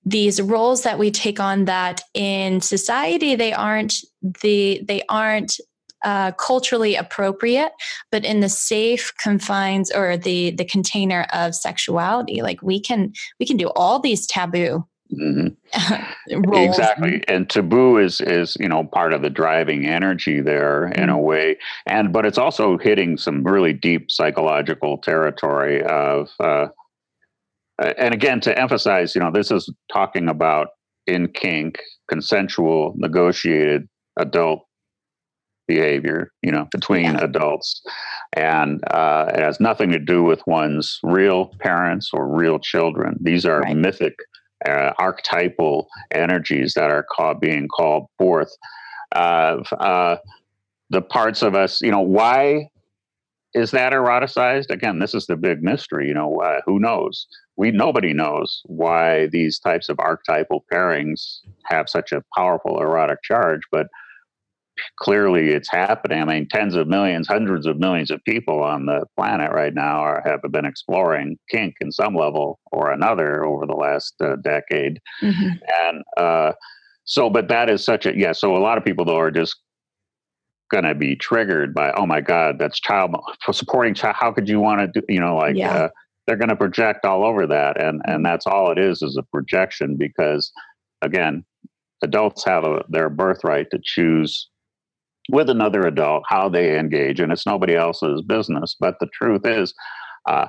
these 0.04 0.42
roles 0.42 0.82
that 0.84 0.98
we 0.98 1.12
take 1.12 1.40
on 1.40 1.66
that 1.66 2.02
in 2.14 2.60
society 2.60 3.36
they 3.36 3.54
aren't 3.54 3.96
the 4.42 4.82
they 4.88 5.02
aren't 5.10 5.60
uh, 6.04 6.32
culturally 6.32 6.96
appropriate, 6.96 7.72
but 8.12 8.26
in 8.26 8.40
the 8.40 8.50
safe 8.50 9.14
confines 9.22 9.92
or 9.92 10.18
the 10.18 10.52
the 10.52 10.66
container 10.66 11.28
of 11.32 11.56
sexuality. 11.56 12.42
Like 12.42 12.62
we 12.62 12.80
can 12.80 13.14
we 13.40 13.46
can 13.46 13.58
do 13.58 13.70
all 13.76 14.00
these 14.00 14.26
taboo 14.26 14.86
Mm-hmm. 15.14 16.56
exactly 16.56 17.22
and 17.28 17.50
taboo 17.50 17.98
is 17.98 18.22
is 18.22 18.56
you 18.62 18.70
know 18.70 18.86
part 18.86 19.12
of 19.12 19.22
the 19.22 19.30
driving 19.30 19.86
energy 19.86 20.40
there 20.40 20.84
mm-hmm. 20.84 21.04
in 21.04 21.10
a 21.10 21.14
mm-hmm. 21.14 21.24
way 21.24 21.58
and 21.86 22.14
but 22.14 22.26
it's 22.26 22.38
also 22.38 22.78
hitting 22.78 23.18
some 23.18 23.44
really 23.44 23.74
deep 23.74 24.10
psychological 24.10 24.98
territory 25.00 25.84
of 25.84 26.30
uh, 26.40 26.68
and 27.98 28.14
again 28.14 28.40
to 28.42 28.58
emphasize 28.58 29.14
you 29.14 29.20
know 29.20 29.32
this 29.32 29.52
is 29.52 29.70
talking 29.92 30.30
about 30.30 30.70
in 31.08 31.28
kink 31.28 31.80
consensual 32.08 32.94
negotiated 32.96 33.90
adult 34.18 34.66
behavior 35.68 36.32
you 36.42 36.52
know 36.52 36.68
between 36.72 37.14
yeah. 37.16 37.24
adults 37.24 37.82
and 38.34 38.82
uh, 38.92 39.26
it 39.34 39.40
has 39.42 39.60
nothing 39.60 39.92
to 39.92 40.00
do 40.00 40.24
with 40.24 40.42
one's 40.48 41.00
real 41.04 41.54
parents 41.60 42.12
or 42.14 42.28
real 42.28 42.60
children 42.60 43.18
these 43.22 43.46
are 43.46 43.62
right. 43.62 43.76
mythic 43.76 44.16
uh, 44.68 44.94
archetypal 44.98 45.88
energies 46.12 46.74
that 46.76 46.92
are 46.92 47.04
called, 47.04 47.40
being 47.40 47.68
called 47.68 48.08
forth. 48.18 48.52
Uh, 49.16 49.64
uh, 49.80 50.18
the 50.90 51.02
parts 51.02 51.42
of 51.42 51.56
us, 51.56 51.82
you 51.82 51.92
know, 51.92 52.02
why 52.02 52.68
is 53.54 53.72
that 53.72 53.94
eroticized? 53.94 54.70
Again, 54.70 55.00
this 55.00 55.14
is 55.14 55.26
the 55.26 55.36
big 55.36 55.62
mystery. 55.62 56.08
You 56.08 56.14
know, 56.14 56.40
uh, 56.42 56.62
who 56.66 56.80
knows? 56.80 57.28
We 57.58 57.72
nobody 57.72 58.14
knows 58.14 58.62
why 58.66 59.28
these 59.28 59.60
types 59.60 59.90
of 59.90 60.00
archetypal 60.00 60.66
pairings 60.72 61.40
have 61.66 61.90
such 61.90 62.12
a 62.12 62.24
powerful 62.36 62.82
erotic 62.82 63.22
charge, 63.24 63.62
but 63.72 63.88
clearly 65.00 65.50
it's 65.50 65.70
happening. 65.70 66.22
I 66.22 66.26
mean, 66.26 66.48
tens 66.50 66.76
of 66.76 66.88
millions, 66.88 67.28
hundreds 67.28 67.66
of 67.66 67.80
millions 67.80 68.12
of 68.12 68.24
people 68.24 68.64
on 68.64 68.86
the 68.86 69.06
planet 69.18 69.52
right 69.52 69.74
now 69.74 70.00
are, 70.00 70.24
have 70.26 70.42
been 70.52 70.66
exploring 70.66 71.38
kink 71.50 71.76
in 71.82 71.92
some 71.92 72.16
level 72.16 72.60
or 72.72 72.92
another 72.92 73.46
over 73.46 73.66
the 73.66 73.76
last 73.76 74.14
uh, 74.22 74.36
decade. 74.44 75.00
Mm-hmm. 75.22 75.50
And 75.82 76.04
uh, 76.18 76.54
so, 77.04 77.30
but 77.30 77.48
that 77.50 77.70
is 77.70 77.84
such 77.84 78.06
a, 78.06 78.18
yeah, 78.18 78.32
so 78.32 78.56
a 78.56 78.60
lot 78.60 78.78
of 78.78 78.86
people, 78.86 79.06
though, 79.06 79.20
are 79.20 79.32
just 79.32 79.56
going 80.72 80.86
to 80.86 80.96
be 80.96 81.16
triggered 81.16 81.74
by, 81.74 81.92
oh 81.98 82.06
my 82.06 82.22
God, 82.22 82.58
that's 82.58 82.80
child 82.80 83.14
supporting 83.52 83.94
child. 83.94 84.16
How 84.18 84.32
could 84.32 84.48
you 84.48 84.60
want 84.62 84.94
to 84.94 85.02
do, 85.02 85.06
you 85.14 85.20
know, 85.20 85.36
like, 85.36 85.56
yeah. 85.56 85.74
uh, 85.74 85.90
they're 86.28 86.38
going 86.38 86.50
to 86.50 86.56
project 86.56 87.04
all 87.04 87.26
over 87.26 87.46
that. 87.48 87.82
And, 87.82 88.02
and 88.06 88.26
that's 88.26 88.48
all 88.48 88.72
it 88.72 88.78
is, 88.78 89.02
is 89.02 89.18
a 89.18 89.24
projection 89.24 89.98
because, 89.98 90.52
again, 91.02 91.44
adults 92.04 92.46
have 92.46 92.64
a, 92.64 92.86
their 92.88 93.10
birthright 93.10 93.70
to 93.72 93.80
choose 93.84 94.50
with 95.30 95.50
another 95.50 95.82
adult 95.82 96.24
how 96.28 96.50
they 96.50 96.78
engage, 96.78 97.20
and 97.20 97.32
it's 97.32 97.46
nobody 97.46 97.76
else's 97.76 98.22
business. 98.22 98.76
But 98.80 98.96
the 99.00 99.08
truth 99.14 99.46
is, 99.46 99.74
uh, 100.28 100.48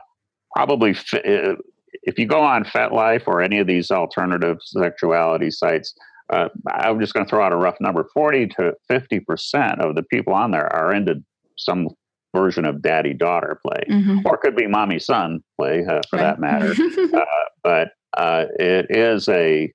probably 0.55 0.93
uh, 1.15 1.55
if 2.03 2.19
you 2.19 2.27
go 2.27 2.41
on 2.41 2.65
FetLife 2.65 3.27
or 3.27 3.43
any 3.43 3.59
of 3.59 3.67
these 3.67 3.91
alternative 3.91 4.59
sexuality 4.63 5.51
sites, 5.51 5.95
uh, 6.33 6.49
I'm 6.71 7.01
just 7.01 7.13
going 7.13 7.27
to 7.27 7.31
throw 7.31 7.45
out 7.45 7.53
a 7.53 7.57
rough 7.57 7.77
number: 7.81 8.09
forty 8.15 8.47
to 8.49 8.75
fifty 8.89 9.21
percent 9.21 9.81
of 9.81 9.95
the 9.95 10.03
people 10.03 10.33
on 10.33 10.51
there 10.51 10.73
are 10.73 10.95
into 10.95 11.23
some 11.57 11.89
version 12.35 12.65
of 12.65 12.81
daddy 12.81 13.13
daughter 13.13 13.61
play, 13.65 13.85
mm-hmm. 13.89 14.21
or 14.25 14.37
it 14.37 14.41
could 14.41 14.57
be 14.57 14.67
mommy 14.67 14.99
son 14.99 15.43
play 15.59 15.85
uh, 15.85 16.01
for 16.09 16.17
right. 16.17 16.23
that 16.23 16.41
matter. 16.41 16.75
uh, 17.15 17.25
but 17.63 17.91
uh, 18.17 18.47
it 18.59 18.87
is 18.91 19.29
a 19.29 19.73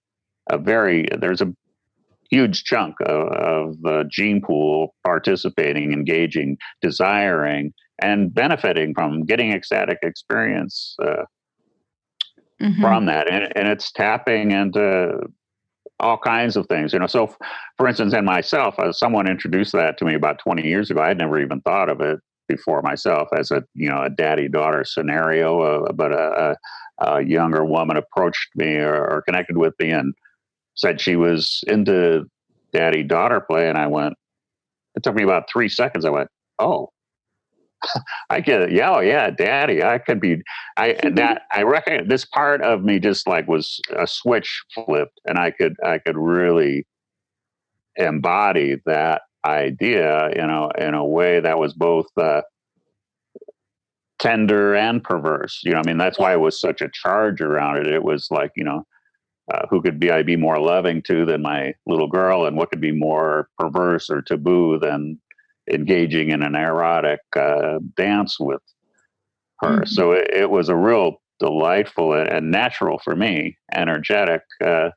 a 0.50 0.58
very 0.58 1.06
there's 1.20 1.42
a 1.42 1.54
huge 2.30 2.64
chunk 2.64 2.96
of, 3.02 3.28
of 3.28 3.82
the 3.82 4.06
gene 4.10 4.42
pool 4.42 4.96
participating, 5.04 5.94
engaging, 5.94 6.58
desiring, 6.82 7.74
and 8.02 8.34
benefiting 8.34 8.94
from 8.94 9.26
getting 9.26 9.52
ecstatic 9.52 9.98
experience 10.04 10.96
uh, 11.02 11.24
mm-hmm. 12.62 12.82
from 12.82 13.06
that. 13.06 13.30
And, 13.32 13.52
and 13.56 13.68
it's 13.68 13.92
tapping 13.92 14.52
into 14.52 15.20
all 16.00 16.18
kinds 16.18 16.56
of 16.56 16.68
things, 16.68 16.94
you 16.94 17.00
know. 17.00 17.08
So, 17.08 17.36
for 17.78 17.88
instance, 17.88 18.14
and 18.14 18.26
myself, 18.26 18.78
uh, 18.80 18.92
someone 18.92 19.30
introduced 19.30 19.72
that 19.74 19.98
to 19.98 20.06
me 20.06 20.14
about 20.14 20.40
20 20.40 20.68
years 20.68 20.92
ago. 20.92 21.02
i 21.02 21.08
had 21.08 21.18
never 21.18 21.40
even 21.40 21.62
thought 21.62 21.90
of 21.90 22.02
it 22.02 22.20
before 22.48 22.82
myself 22.82 23.28
as 23.38 23.52
a 23.52 23.64
you 23.74 23.90
know 23.90 24.02
a 24.04 24.10
daddy 24.10 24.48
daughter 24.48 24.84
scenario, 24.86 25.62
uh, 25.62 25.92
but 25.92 26.12
a, 26.12 26.56
a, 27.02 27.06
a, 27.06 27.22
younger 27.24 27.66
woman 27.66 27.98
approached 27.98 28.50
me 28.56 28.76
or, 28.76 28.96
or 28.96 29.22
connected 29.24 29.58
with 29.58 29.74
me 29.80 29.92
and 29.92 30.14
said 30.78 31.02
she 31.02 31.16
was 31.16 31.64
into 31.68 32.26
daddy 32.72 33.04
daughter 33.04 33.42
play. 33.42 33.68
And 33.68 33.78
I 33.78 33.88
went, 33.88 34.14
it 34.96 35.04
took 35.04 35.16
me 35.16 35.24
about 35.24 35.50
three 35.52 35.70
seconds. 35.70 36.06
I 36.06 36.10
went, 36.10 36.30
oh, 36.60 36.90
I 38.30 38.40
get 38.40 38.62
it. 38.62 38.72
Yeah, 38.72 38.96
oh, 38.96 39.00
yeah, 39.00 39.30
daddy. 39.30 39.84
I 39.84 39.98
could 39.98 40.20
be. 40.20 40.42
I 40.78 40.98
that 41.14 41.44
I 41.52 41.64
reckon 41.64 42.08
this 42.08 42.26
part 42.26 42.62
of 42.62 42.84
me 42.84 43.00
just 43.00 43.28
like 43.28 43.48
was 43.48 43.80
a 43.96 44.08
switch 44.08 44.64
flipped, 44.74 45.20
and 45.26 45.38
I 45.38 45.52
could 45.52 45.76
I 45.86 46.00
could 46.00 46.18
really 46.18 46.88
embody 47.96 48.78
that 48.86 49.22
idea, 49.46 50.30
you 50.36 50.46
know, 50.46 50.72
in 50.78 50.94
a 50.94 51.06
way 51.06 51.40
that 51.40 51.60
was 51.60 51.74
both 51.74 52.08
uh, 52.18 52.42
tender 54.20 54.76
and 54.76 55.04
perverse. 55.04 55.62
You 55.64 55.74
know, 55.74 55.80
I 55.80 55.88
mean, 55.88 55.98
that's 55.98 56.20
why 56.20 56.34
it 56.34 56.40
was 56.40 56.60
such 56.60 56.82
a 56.82 56.90
charge 56.92 57.42
around 57.42 57.78
it. 57.78 57.88
It 57.88 58.04
was 58.04 58.28
like, 58.32 58.52
you 58.56 58.64
know, 58.64 58.86
uh, 59.54 59.66
who 59.70 59.82
could 59.82 60.00
be 60.00 60.12
I 60.12 60.24
be 60.24 60.36
more 60.36 60.60
loving 60.60 61.02
to 61.04 61.26
than 61.26 61.42
my 61.42 61.74
little 61.86 62.08
girl, 62.08 62.46
and 62.46 62.58
what 62.58 62.70
could 62.70 62.82
be 62.82 62.92
more 62.92 63.50
perverse 63.58 64.10
or 64.10 64.22
taboo 64.22 64.80
than 64.80 65.20
engaging 65.72 66.30
in 66.30 66.44
an 66.44 66.56
erotic 66.56 67.20
uh, 67.36 67.80
dance 67.96 68.40
with 68.40 68.62
her. 69.62 69.82
Mm-hmm. 69.82 69.86
So 69.86 70.12
it, 70.12 70.30
it, 70.34 70.50
was 70.50 70.70
a 70.70 70.76
real 70.76 71.22
delightful 71.40 72.14
and 72.14 72.52
natural 72.52 73.00
for 73.00 73.16
me, 73.16 73.58
energetic 73.74 74.42
uh, 74.64 74.90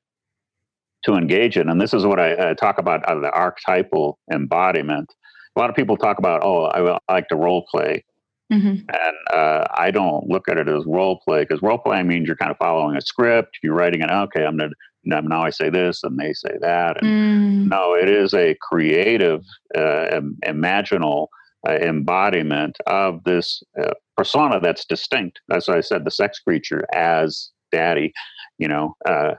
to 1.05 1.15
engage 1.15 1.57
in. 1.57 1.69
And 1.69 1.81
this 1.81 1.95
is 1.95 2.05
what 2.05 2.21
I, 2.21 2.51
I 2.51 2.55
talk 2.55 2.79
about 2.79 3.09
out 3.09 3.17
of 3.17 3.23
the 3.23 3.33
archetypal 3.33 4.19
embodiment. 4.33 5.13
A 5.57 5.59
lot 5.59 5.71
of 5.71 5.77
people 5.77 5.97
talk 5.97 6.19
about, 6.19 6.45
oh, 6.45 6.67
I 6.67 6.99
like 7.13 7.29
to 7.29 7.37
role 7.37 7.67
play. 7.71 8.05
Mm-hmm. 8.51 8.69
And 8.69 9.17
uh, 9.33 9.65
I 9.75 9.91
don't 9.91 10.29
look 10.29 10.49
at 10.49 10.59
it 10.59 10.69
as 10.69 10.85
role 10.87 11.21
play 11.25 11.43
because 11.43 11.63
role 11.63 11.79
playing 11.79 12.09
means 12.09 12.27
you're 12.27 12.37
kind 12.37 12.51
of 12.51 12.59
following 12.59 12.97
a 12.97 13.01
script. 13.01 13.59
You're 13.63 13.75
writing 13.75 14.01
it. 14.01 14.11
Okay, 14.11 14.45
I'm 14.45 14.57
gonna 14.57 14.71
now 15.05 15.43
I 15.43 15.51
say 15.51 15.71
this 15.71 16.03
and 16.03 16.19
they 16.19 16.33
say 16.33 16.57
that. 16.61 17.03
And 17.03 17.67
mm. 17.67 17.69
no, 17.71 17.95
it 17.95 18.09
is 18.09 18.35
a 18.35 18.57
creative, 18.61 19.43
uh, 19.77 20.21
imaginal 20.45 21.29
uh, 21.69 21.73
embodiment 21.73 22.77
of 22.87 23.23
this 23.25 23.63
uh, 23.81 23.93
persona 24.17 24.61
that's 24.61 24.85
distinct. 24.85 25.41
That's 25.49 25.69
why 25.69 25.77
I 25.77 25.81
said 25.81 26.05
the 26.05 26.11
sex 26.11 26.39
creature 26.41 26.85
as 26.95 27.51
daddy. 27.73 28.13
You 28.59 28.69
know, 28.69 28.95
uh, 29.09 29.35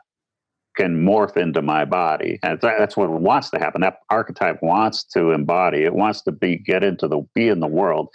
can 0.82 1.06
morph 1.06 1.38
into 1.38 1.62
my 1.62 1.86
body. 1.86 2.40
And 2.42 2.60
that's 2.60 2.98
what 2.98 3.10
wants 3.12 3.52
to 3.52 3.60
happen. 3.60 3.82
That 3.82 4.00
archetype 4.10 4.64
wants 4.64 5.04
to 5.16 5.30
embody. 5.30 5.84
It 5.84 5.94
wants 5.94 6.22
to 6.24 6.32
be 6.32 6.58
get 6.58 6.84
into 6.84 7.08
the 7.08 7.22
be 7.36 7.50
in 7.50 7.60
the 7.60 7.68
world. 7.68 8.10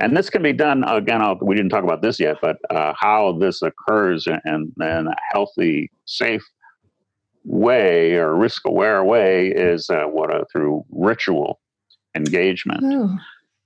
And 0.00 0.16
this 0.16 0.28
can 0.28 0.42
be 0.42 0.52
done 0.52 0.82
again. 0.84 1.22
I'll, 1.22 1.38
we 1.40 1.54
didn't 1.54 1.70
talk 1.70 1.84
about 1.84 2.02
this 2.02 2.18
yet, 2.18 2.38
but 2.42 2.56
uh, 2.70 2.92
how 2.98 3.38
this 3.38 3.62
occurs 3.62 4.26
in, 4.26 4.40
in 4.80 5.06
a 5.06 5.16
healthy, 5.32 5.92
safe 6.06 6.44
way 7.44 8.14
or 8.14 8.34
risk 8.34 8.66
aware 8.66 9.04
way 9.04 9.48
is 9.48 9.88
uh, 9.88 10.04
what 10.04 10.34
uh, 10.34 10.44
through 10.50 10.84
ritual 10.90 11.60
engagement. 12.16 12.82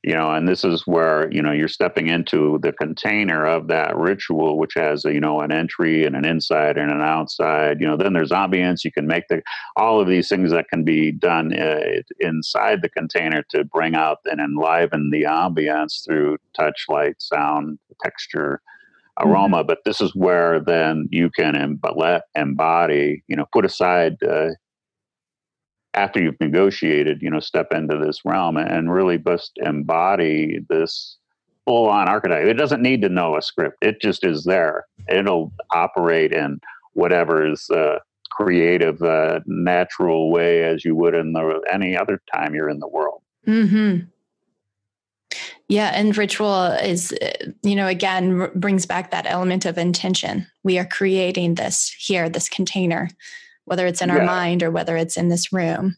You 0.03 0.15
know 0.15 0.33
and 0.33 0.49
this 0.49 0.65
is 0.65 0.87
where 0.87 1.31
you 1.33 1.41
know 1.41 1.53
you're 1.53 1.69
stepping 1.69 2.09
into 2.09 2.59
the 2.63 2.73
container 2.73 3.47
of 3.47 3.69
that 3.69 3.97
ritual 3.97 4.59
which 4.59 4.75
has 4.75 5.05
a, 5.05 5.13
you 5.13 5.21
know 5.21 5.41
an 5.41 5.53
entry 5.53 6.05
and 6.05 6.17
an 6.17 6.25
inside 6.25 6.77
and 6.77 6.91
an 6.91 7.01
outside 7.01 7.81
you 7.81 7.87
know 7.87 7.97
then 7.97 8.13
there's 8.13 8.31
ambience 8.31 8.85
you 8.85 8.93
can 8.93 9.07
make 9.07 9.29
the 9.29 9.43
all 9.77 10.01
of 10.01 10.09
these 10.09 10.29
things 10.29 10.51
that 10.51 10.69
can 10.69 10.85
be 10.85 11.13
done 11.13 11.57
uh, 11.59 11.81
inside 12.21 12.83
the 12.83 12.89
container 12.89 13.45
to 13.49 13.65
bring 13.65 13.95
out 13.95 14.19
and 14.25 14.41
enliven 14.41 15.11
the 15.11 15.23
ambience 15.23 16.05
through 16.05 16.37
touch 16.55 16.87
light 16.89 17.21
sound 17.21 17.79
texture 18.03 18.61
aroma 19.21 19.59
mm-hmm. 19.59 19.67
but 19.67 19.79
this 19.85 20.01
is 20.01 20.15
where 20.15 20.59
then 20.59 21.09
you 21.13 21.31
can 21.31 21.79
let 21.95 22.23
embody 22.35 23.23
you 23.29 23.37
know 23.37 23.47
put 23.53 23.65
aside 23.65 24.21
uh, 24.25 24.49
after 25.95 26.23
you've 26.23 26.41
negotiated, 26.41 27.21
you 27.21 27.31
know, 27.31 27.41
step 27.41 27.69
into 27.73 27.99
this 27.99 28.25
realm 28.25 28.57
and 28.57 28.93
really 28.93 29.19
just 29.19 29.53
embody 29.57 30.61
this 30.69 31.19
full 31.65 31.89
on 31.89 32.09
archetype. 32.09 32.47
It 32.47 32.55
doesn't 32.55 32.83
need 32.83 33.03
to 33.03 33.09
know 33.09 33.37
a 33.37 33.43
script. 33.43 33.77
It 33.83 34.01
just 34.01 34.25
is 34.25 34.45
there. 34.45 34.87
It'll 35.09 35.53
operate 35.71 36.33
in 36.33 36.61
whatever 36.95 37.47
is 37.47 37.69
uh, 37.71 37.99
creative, 38.31 39.03
uh, 39.03 39.41
natural 39.47 40.31
way 40.31 40.65
as 40.65 40.85
you 40.85 40.97
would 40.97 41.15
in 41.15 41.33
the 41.33 41.61
any 41.71 41.97
other 41.97 42.21
time 42.35 42.55
you're 42.55 42.71
in 42.71 42.81
the 42.81 42.89
world. 42.89 43.23
Mm-hmm. 43.47 44.07
Yeah, 45.69 45.91
and 45.95 46.17
ritual 46.17 46.65
is, 46.83 47.15
you 47.63 47.75
know, 47.75 47.87
again 47.87 48.41
r- 48.41 48.53
brings 48.55 48.85
back 48.85 49.11
that 49.11 49.27
element 49.27 49.65
of 49.65 49.79
intention. 49.79 50.47
We 50.63 50.79
are 50.79 50.85
creating 50.85 51.55
this 51.55 51.95
here, 51.99 52.29
this 52.29 52.49
container 52.49 53.09
whether 53.65 53.87
it's 53.87 54.03
in 54.03 54.11
our 54.11 54.25
mind 54.25 54.63
or 54.63 54.71
whether 54.71 54.97
it's 54.97 55.17
in 55.17 55.29
this 55.29 55.53
room. 55.53 55.97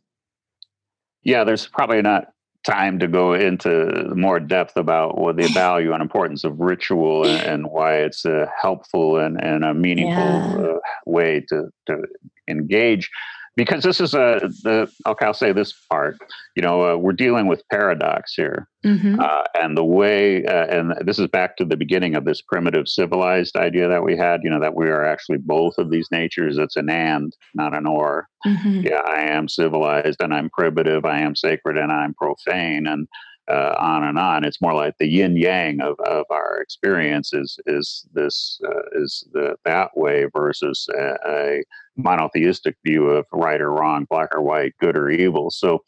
Yeah, 1.22 1.44
there's 1.44 1.66
probably 1.66 2.02
not 2.02 2.28
time 2.64 2.98
to 2.98 3.06
go 3.06 3.34
into 3.34 4.12
more 4.14 4.40
depth 4.40 4.76
about 4.76 5.18
what 5.18 5.36
the 5.36 5.48
value 5.54 5.92
and 5.92 6.02
importance 6.02 6.44
of 6.44 6.58
ritual 6.58 7.26
and, 7.26 7.40
and 7.42 7.66
why 7.66 7.96
it's 7.96 8.24
a 8.24 8.50
helpful 8.60 9.18
and, 9.18 9.42
and 9.42 9.64
a 9.64 9.74
meaningful 9.74 10.22
yeah. 10.22 10.56
uh, 10.56 10.78
way 11.06 11.44
to, 11.48 11.68
to 11.86 12.02
engage 12.48 13.10
because 13.57 13.82
this 13.82 14.00
is 14.00 14.14
a 14.14 14.40
the 14.62 14.90
okay 15.07 15.26
i'll 15.26 15.34
say 15.34 15.52
this 15.52 15.72
part 15.90 16.16
you 16.57 16.62
know 16.62 16.92
uh, 16.92 16.96
we're 16.96 17.12
dealing 17.12 17.46
with 17.46 17.62
paradox 17.70 18.34
here 18.34 18.68
mm-hmm. 18.84 19.18
uh, 19.20 19.42
and 19.55 19.76
the 19.76 19.84
way 19.84 20.44
uh, 20.46 20.66
and 20.66 20.94
this 21.07 21.18
is 21.18 21.28
back 21.28 21.57
to 21.57 21.64
the 21.64 21.76
beginning 21.76 22.14
of 22.14 22.24
this 22.24 22.42
primitive 22.42 22.88
civilized 22.88 23.57
idea 23.57 23.88
that 23.88 24.02
we 24.02 24.16
had 24.16 24.40
you 24.42 24.50
know 24.50 24.61
that 24.61 24.74
we 24.74 24.88
are 24.88 25.05
actually 25.05 25.38
both 25.38 25.74
of 25.78 25.90
these 25.90 26.09
natures 26.11 26.59
it's 26.59 26.76
an 26.76 26.90
and 26.90 27.32
not 27.55 27.76
an 27.76 27.86
or 27.86 28.28
mm-hmm. 28.46 28.80
yeah 28.80 29.02
i 29.07 29.20
am 29.20 29.48
civilized 29.48 30.20
and 30.20 30.34
i'm 30.34 30.50
primitive 30.50 31.05
i 31.05 31.18
am 31.18 31.36
sacred 31.36 31.76
and 31.76 31.92
i'm 31.92 32.14
profane 32.14 32.86
and 32.86 33.09
uh, 33.49 33.74
on 33.78 34.05
and 34.05 34.18
on. 34.18 34.45
It's 34.45 34.61
more 34.61 34.74
like 34.74 34.95
the 34.99 35.09
yin 35.09 35.36
yang 35.36 35.80
of, 35.80 35.97
of 36.07 36.24
our 36.30 36.59
experience 36.61 37.32
is 37.32 37.59
is 37.66 38.07
this 38.12 38.61
uh, 38.66 38.82
is 38.92 39.26
the 39.32 39.57
that 39.64 39.90
way 39.97 40.26
versus 40.34 40.88
a, 40.97 41.14
a, 41.26 41.62
monotheistic 41.97 42.76
view 42.84 43.07
of 43.07 43.24
right 43.32 43.61
or 43.61 43.70
wrong, 43.70 44.07
black 44.11 44.34
or 44.34 44.42
white, 44.42 44.74
good 44.80 44.97
or 44.97 45.11
evil. 45.11 45.51
So. 45.51 45.82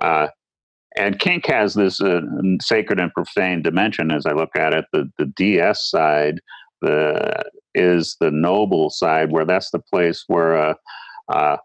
Uh, 0.00 0.28
and 0.94 1.18
kink 1.18 1.46
has 1.46 1.72
this 1.72 2.02
uh, 2.02 2.20
sacred 2.60 3.00
and 3.00 3.10
profane 3.14 3.62
dimension. 3.62 4.10
As 4.10 4.26
I 4.26 4.32
look 4.32 4.54
at 4.54 4.74
it, 4.74 4.84
the 4.92 5.10
the 5.16 5.24
DS 5.24 5.88
side, 5.88 6.38
the 6.82 7.44
is 7.74 8.14
the 8.20 8.30
noble 8.30 8.90
side, 8.90 9.32
where 9.32 9.46
that's 9.46 9.70
the 9.70 9.78
place 9.78 10.24
where 10.26 10.54
uh, 10.54 10.74
uh, 11.30 11.56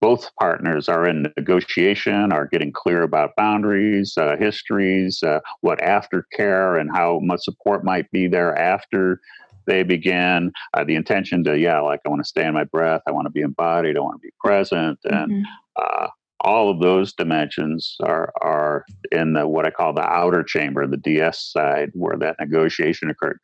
both 0.00 0.30
partners 0.38 0.88
are 0.88 1.06
in 1.06 1.32
negotiation, 1.36 2.32
are 2.32 2.46
getting 2.46 2.72
clear 2.72 3.02
about 3.02 3.36
boundaries, 3.36 4.14
uh, 4.16 4.36
histories, 4.36 5.22
uh, 5.22 5.40
what 5.60 5.78
aftercare 5.80 6.80
and 6.80 6.90
how 6.92 7.18
much 7.22 7.40
support 7.42 7.84
might 7.84 8.10
be 8.10 8.28
there 8.28 8.56
after 8.56 9.20
they 9.66 9.82
begin. 9.82 10.52
Uh, 10.74 10.84
the 10.84 10.94
intention 10.94 11.42
to, 11.44 11.58
yeah, 11.58 11.80
like 11.80 12.00
I 12.04 12.08
want 12.08 12.20
to 12.20 12.28
stay 12.28 12.46
in 12.46 12.54
my 12.54 12.64
breath, 12.64 13.02
I 13.06 13.10
want 13.10 13.26
to 13.26 13.30
be 13.30 13.40
embodied, 13.40 13.96
I 13.96 14.00
want 14.00 14.20
to 14.20 14.26
be 14.26 14.32
present, 14.40 14.98
and 15.04 15.32
mm-hmm. 15.32 15.42
Uh, 15.78 16.08
all 16.40 16.70
of 16.70 16.80
those 16.80 17.12
dimensions 17.12 17.96
are 18.02 18.32
are 18.40 18.84
in 19.12 19.32
the 19.32 19.46
what 19.46 19.66
I 19.66 19.70
call 19.70 19.92
the 19.92 20.06
outer 20.06 20.42
chamber, 20.42 20.86
the 20.86 20.96
DS 20.96 21.52
side, 21.52 21.90
where 21.92 22.16
that 22.18 22.36
negotiation 22.40 23.10
occurred. 23.10 23.38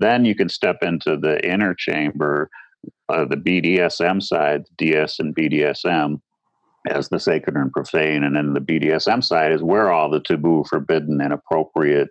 Then 0.00 0.24
you 0.24 0.34
can 0.34 0.48
step 0.48 0.78
into 0.82 1.16
the 1.16 1.44
inner 1.46 1.74
chamber, 1.74 2.50
uh, 3.08 3.24
the 3.24 3.36
BDSM 3.36 4.22
side, 4.22 4.64
DS 4.76 5.18
and 5.18 5.34
BDSM, 5.34 6.20
as 6.88 7.08
the 7.08 7.18
sacred 7.18 7.56
and 7.56 7.72
profane, 7.72 8.24
and 8.24 8.36
then 8.36 8.54
the 8.54 8.60
BDSM 8.60 9.22
side 9.22 9.52
is 9.52 9.62
where 9.62 9.90
all 9.90 10.10
the 10.10 10.20
taboo, 10.20 10.64
forbidden, 10.68 11.20
inappropriate, 11.20 12.08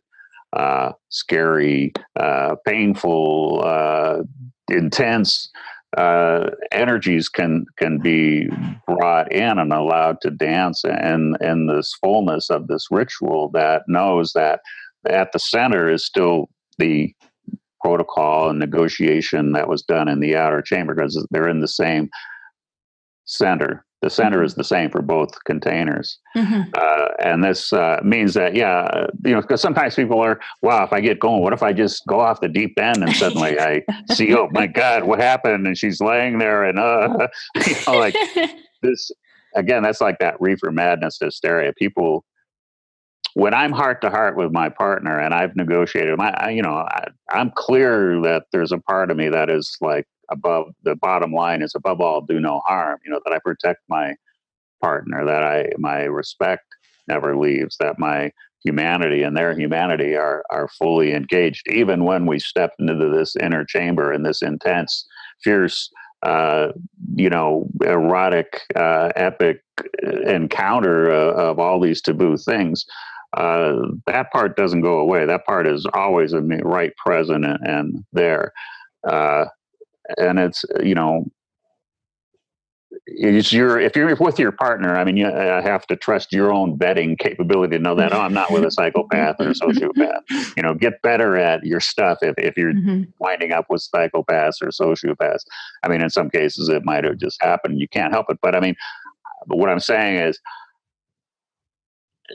uh, 0.53 0.91
scary, 1.09 1.93
uh, 2.20 2.55
painful, 2.65 3.61
uh, 3.63 4.24
intense 4.70 5.49
uh, 5.95 6.49
energies 6.72 7.30
can 7.30 7.65
can 7.78 7.97
be 7.97 8.49
brought 8.86 9.32
in 9.32 9.57
and 9.57 9.72
allowed 9.72 10.20
to 10.22 10.30
dance 10.30 10.84
in 10.84 11.36
in 11.39 11.68
this 11.68 11.93
fullness 12.01 12.49
of 12.49 12.68
this 12.68 12.88
ritual 12.91 13.49
that 13.53 13.84
knows 13.88 14.34
that 14.34 14.59
at 15.09 15.32
the 15.32 15.39
center 15.39 15.89
is 15.89 16.05
still 16.05 16.49
the 16.78 17.13
protocol 17.82 18.49
and 18.49 18.59
negotiation 18.59 19.51
that 19.53 19.67
was 19.67 19.82
done 19.84 20.07
in 20.07 20.19
the 20.19 20.36
outer 20.36 20.61
chamber 20.61 20.95
because 20.95 21.25
they're 21.32 21.49
in 21.49 21.59
the 21.59 21.67
same 21.67 22.09
center 23.25 23.86
the 24.01 24.09
center 24.09 24.43
is 24.43 24.53
mm-hmm. 24.53 24.59
the 24.59 24.65
same 24.65 24.89
for 24.91 25.01
both 25.01 25.43
containers. 25.45 26.19
Mm-hmm. 26.36 26.69
Uh, 26.75 27.07
and 27.19 27.43
this 27.43 27.73
uh, 27.73 27.99
means 28.03 28.36
that, 28.36 28.55
yeah, 28.55 29.07
you 29.25 29.34
know, 29.34 29.41
because 29.41 29.59
sometimes 29.59 29.95
people 29.95 30.19
are, 30.19 30.39
wow, 30.61 30.84
if 30.84 30.93
I 30.93 31.01
get 31.01 31.19
going, 31.19 31.41
what 31.41 31.53
if 31.53 31.63
I 31.63 31.73
just 31.73 32.05
go 32.07 32.19
off 32.19 32.39
the 32.39 32.47
deep 32.47 32.80
end 32.80 32.97
and 32.97 33.15
suddenly 33.15 33.59
I 33.59 33.82
see, 34.13 34.36
oh 34.36 34.49
my 34.51 34.67
God, 34.67 35.05
what 35.05 35.19
happened? 35.19 35.65
And 35.65 35.78
she's 35.78 35.99
laying 35.99 36.38
there 36.38 36.63
and, 36.63 36.78
uh, 36.78 37.28
you 37.67 37.75
know, 37.88 37.97
like 37.97 38.15
this, 38.84 39.09
again, 39.55 39.82
that's 39.82 40.01
like 40.01 40.19
that 40.19 40.39
reefer 40.39 40.71
madness 40.71 41.17
hysteria. 41.19 41.73
People, 41.73 42.23
when 43.38 43.53
I'm 43.53 43.71
heart 43.71 44.01
to 44.01 44.09
heart 44.09 44.35
with 44.35 44.51
my 44.51 44.69
partner 44.69 45.19
and 45.19 45.33
I've 45.33 45.55
negotiated, 45.55 46.17
my, 46.17 46.49
you 46.49 46.61
know, 46.61 46.73
I, 46.73 47.07
I'm 47.29 47.51
clear 47.55 48.19
that 48.21 48.45
there's 48.51 48.71
a 48.71 48.79
part 48.79 49.11
of 49.11 49.17
me 49.17 49.29
that 49.29 49.49
is 49.49 49.77
like, 49.81 50.05
above 50.29 50.65
the 50.83 50.95
bottom 50.95 51.31
line 51.31 51.61
is 51.61 51.73
above 51.73 52.01
all 52.01 52.19
do 52.19 52.38
no 52.38 52.59
harm 52.65 52.99
you 53.05 53.09
know 53.09 53.21
that 53.23 53.33
i 53.33 53.39
protect 53.39 53.79
my 53.88 54.13
partner 54.81 55.23
that 55.23 55.41
i 55.41 55.69
my 55.77 56.01
respect 56.03 56.65
never 57.07 57.38
leaves 57.38 57.77
that 57.79 57.97
my 57.97 58.29
humanity 58.63 59.23
and 59.23 59.35
their 59.38 59.57
humanity 59.57 60.15
are 60.15 60.43
are 60.49 60.67
fully 60.67 61.13
engaged. 61.13 61.65
Even 61.69 62.03
when 62.03 62.25
we 62.25 62.39
step 62.39 62.73
into 62.79 63.09
this 63.09 63.35
inner 63.38 63.63
chamber 63.65 64.11
in 64.11 64.23
this 64.23 64.41
intense 64.41 65.05
fierce 65.43 65.89
uh, 66.23 66.69
you 67.15 67.29
know 67.29 67.67
erotic 67.85 68.61
uh, 68.75 69.11
epic 69.15 69.61
encounter 70.25 71.11
uh, 71.11 71.33
of 71.33 71.59
all 71.59 71.79
these 71.79 72.01
taboo 72.01 72.35
things 72.38 72.85
uh, 73.38 73.88
that 74.07 74.31
part 74.31 74.57
doesn't 74.57 74.81
go 74.81 74.97
away. 74.99 75.25
That 75.25 75.45
part 75.45 75.67
is 75.67 75.85
always 75.93 76.33
right 76.33 76.91
present 76.97 77.45
and, 77.45 77.59
and 77.67 78.05
there. 78.11 78.51
Uh, 79.07 79.45
and 80.17 80.39
it's 80.39 80.65
you 80.81 80.95
know 80.95 81.25
it's 83.05 83.53
your 83.53 83.79
if 83.79 83.95
you're 83.95 84.15
with 84.15 84.39
your 84.39 84.51
partner 84.51 84.95
i 84.95 85.03
mean 85.03 85.17
you 85.17 85.25
have 85.25 85.85
to 85.85 85.95
trust 85.95 86.31
your 86.31 86.51
own 86.51 86.77
vetting 86.77 87.17
capability 87.19 87.77
to 87.77 87.83
know 87.83 87.93
that 87.93 88.13
oh 88.13 88.21
i'm 88.21 88.33
not 88.33 88.51
with 88.51 88.63
a 88.63 88.71
psychopath 88.71 89.35
or 89.39 89.49
a 89.49 89.53
sociopath. 89.53 90.21
You 90.55 90.63
know 90.63 90.73
get 90.73 91.01
better 91.01 91.35
at 91.38 91.65
your 91.65 91.81
stuff 91.81 92.19
if, 92.21 92.35
if 92.38 92.57
you're 92.57 92.73
mm-hmm. 92.73 93.03
winding 93.19 93.51
up 93.51 93.65
with 93.69 93.85
psychopaths 93.93 94.61
or 94.61 94.69
sociopaths. 94.69 95.43
I 95.83 95.89
mean 95.89 96.01
in 96.01 96.09
some 96.09 96.29
cases 96.29 96.69
it 96.69 96.85
might 96.85 97.03
have 97.03 97.17
just 97.17 97.41
happened 97.41 97.81
you 97.81 97.89
can't 97.89 98.13
help 98.13 98.27
it. 98.29 98.39
But 98.41 98.55
i 98.55 98.59
mean 98.61 98.75
but 99.47 99.57
what 99.57 99.69
i'm 99.69 99.79
saying 99.79 100.17
is 100.19 100.39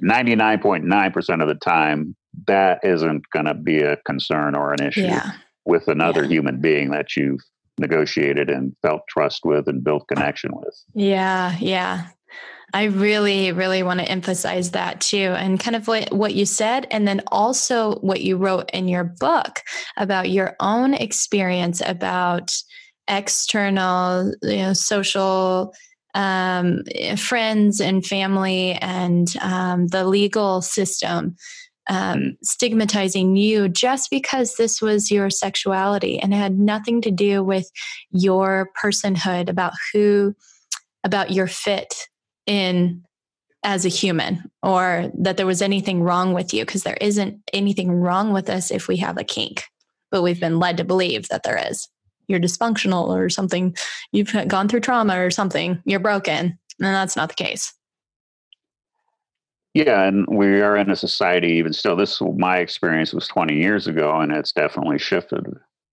99.9% 0.03 1.43
of 1.43 1.49
the 1.49 1.55
time 1.55 2.16
that 2.47 2.80
isn't 2.82 3.24
going 3.30 3.47
to 3.47 3.55
be 3.55 3.80
a 3.80 3.97
concern 3.99 4.55
or 4.57 4.72
an 4.72 4.82
issue 4.82 5.03
yeah. 5.03 5.32
with 5.64 5.88
another 5.88 6.22
yeah. 6.22 6.28
human 6.28 6.61
being 6.61 6.90
that 6.90 7.16
you've 7.16 7.40
negotiated 7.78 8.49
and 8.51 8.74
felt 8.82 9.03
trust 9.09 9.45
with 9.45 9.68
and 9.68 9.84
built 9.84 10.07
connection 10.09 10.51
with. 10.55 10.74
Yeah, 10.95 11.57
yeah. 11.59 12.07
I 12.74 12.84
really, 12.84 13.53
really 13.53 13.82
want 13.82 14.01
to 14.01 14.09
emphasize 14.09 14.70
that 14.70 15.01
too. 15.01 15.34
And 15.36 15.61
kind 15.61 15.76
of 15.76 15.86
what, 15.86 16.11
what 16.11 16.34
you 16.34 16.47
said, 16.47 16.86
and 16.90 17.07
then 17.07 17.20
also 17.30 17.97
what 17.97 18.22
you 18.22 18.38
wrote 18.38 18.70
in 18.72 18.88
your 18.88 19.05
book 19.05 19.61
about 19.99 20.30
your 20.30 20.57
own 20.59 20.95
experience 20.95 21.82
about 21.84 22.55
external, 23.09 24.32
you 24.43 24.57
know, 24.57 24.72
social 24.72 25.74
um, 26.14 26.82
friends 27.16 27.80
and 27.80 28.04
family 28.04 28.72
and 28.72 29.34
um, 29.40 29.86
the 29.88 30.04
legal 30.04 30.60
system 30.60 31.36
um, 31.88 32.36
stigmatizing 32.42 33.36
you 33.36 33.68
just 33.68 34.10
because 34.10 34.54
this 34.54 34.80
was 34.80 35.10
your 35.10 35.30
sexuality. 35.30 36.18
And 36.18 36.32
it 36.32 36.36
had 36.36 36.58
nothing 36.58 37.00
to 37.02 37.10
do 37.10 37.42
with 37.42 37.70
your 38.10 38.70
personhood 38.80 39.48
about 39.48 39.72
who 39.92 40.34
about 41.04 41.32
your 41.32 41.48
fit 41.48 42.08
in 42.46 43.02
as 43.64 43.84
a 43.84 43.88
human 43.88 44.50
or 44.62 45.10
that 45.18 45.36
there 45.36 45.46
was 45.46 45.62
anything 45.62 46.02
wrong 46.02 46.32
with 46.32 46.52
you 46.52 46.64
because 46.64 46.82
there 46.82 46.98
isn't 47.00 47.40
anything 47.52 47.90
wrong 47.90 48.32
with 48.32 48.48
us 48.48 48.70
if 48.70 48.88
we 48.88 48.96
have 48.98 49.18
a 49.18 49.24
kink. 49.24 49.64
But 50.10 50.22
we've 50.22 50.40
been 50.40 50.58
led 50.58 50.76
to 50.76 50.84
believe 50.84 51.28
that 51.28 51.42
there 51.42 51.60
is 51.70 51.88
you're 52.29 52.41
dysfunctional 52.41 53.09
or 53.09 53.29
something 53.29 53.75
you've 54.12 54.35
gone 54.49 54.68
through 54.68 54.81
trauma 54.81 55.18
or 55.20 55.31
something 55.31 55.81
you're 55.85 56.01
broken 56.01 56.59
and 56.81 56.95
that's 56.95 57.16
not 57.16 57.29
the 57.29 57.35
case 57.35 57.75
yeah, 59.75 60.03
and 60.07 60.27
we 60.29 60.61
are 60.61 60.77
in 60.77 60.91
a 60.91 60.97
society 60.97 61.53
even 61.53 61.73
still. 61.73 61.97
This 61.97 62.20
my 62.37 62.59
experience 62.59 63.14
was 63.14 63.27
20 63.29 63.55
years 63.55 63.87
ago, 63.87 64.20
and 64.20 64.31
it's 64.31 64.53
definitely 64.53 64.99
shifted 64.99 65.47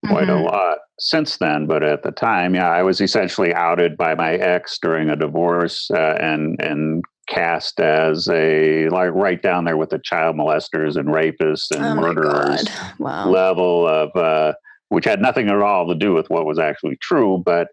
quite 0.08 0.28
mm-hmm. 0.28 0.32
a 0.32 0.44
lot 0.44 0.80
since 1.00 1.38
then. 1.38 1.66
But 1.66 1.84
at 1.84 2.04
the 2.04 2.12
time, 2.12 2.56
yeah, 2.56 2.70
I 2.70 2.84
was 2.84 3.00
essentially 3.00 3.54
outed 3.54 3.96
by 3.96 4.16
my 4.16 4.34
ex 4.34 4.80
during 4.82 5.10
a 5.10 5.16
divorce, 5.16 5.90
uh, 5.92 6.18
and 6.20 6.62
and 6.62 7.04
cast 7.30 7.80
as 7.80 8.28
a 8.28 8.90
like 8.90 9.12
right 9.14 9.42
down 9.42 9.64
there 9.64 9.78
with 9.78 9.92
the 9.92 10.00
child 10.00 10.36
molesters 10.36 10.98
and 10.98 11.10
rapists 11.10 11.72
and 11.72 11.86
oh 11.86 11.96
murderers 11.96 12.68
wow. 12.98 13.30
level 13.30 13.88
of 13.88 14.14
uh, 14.16 14.52
which 14.90 15.06
had 15.06 15.22
nothing 15.22 15.50
at 15.50 15.62
all 15.62 15.88
to 15.88 15.96
do 15.96 16.14
with 16.14 16.30
what 16.30 16.46
was 16.46 16.60
actually 16.60 16.98
true, 16.98 17.42
but 17.46 17.70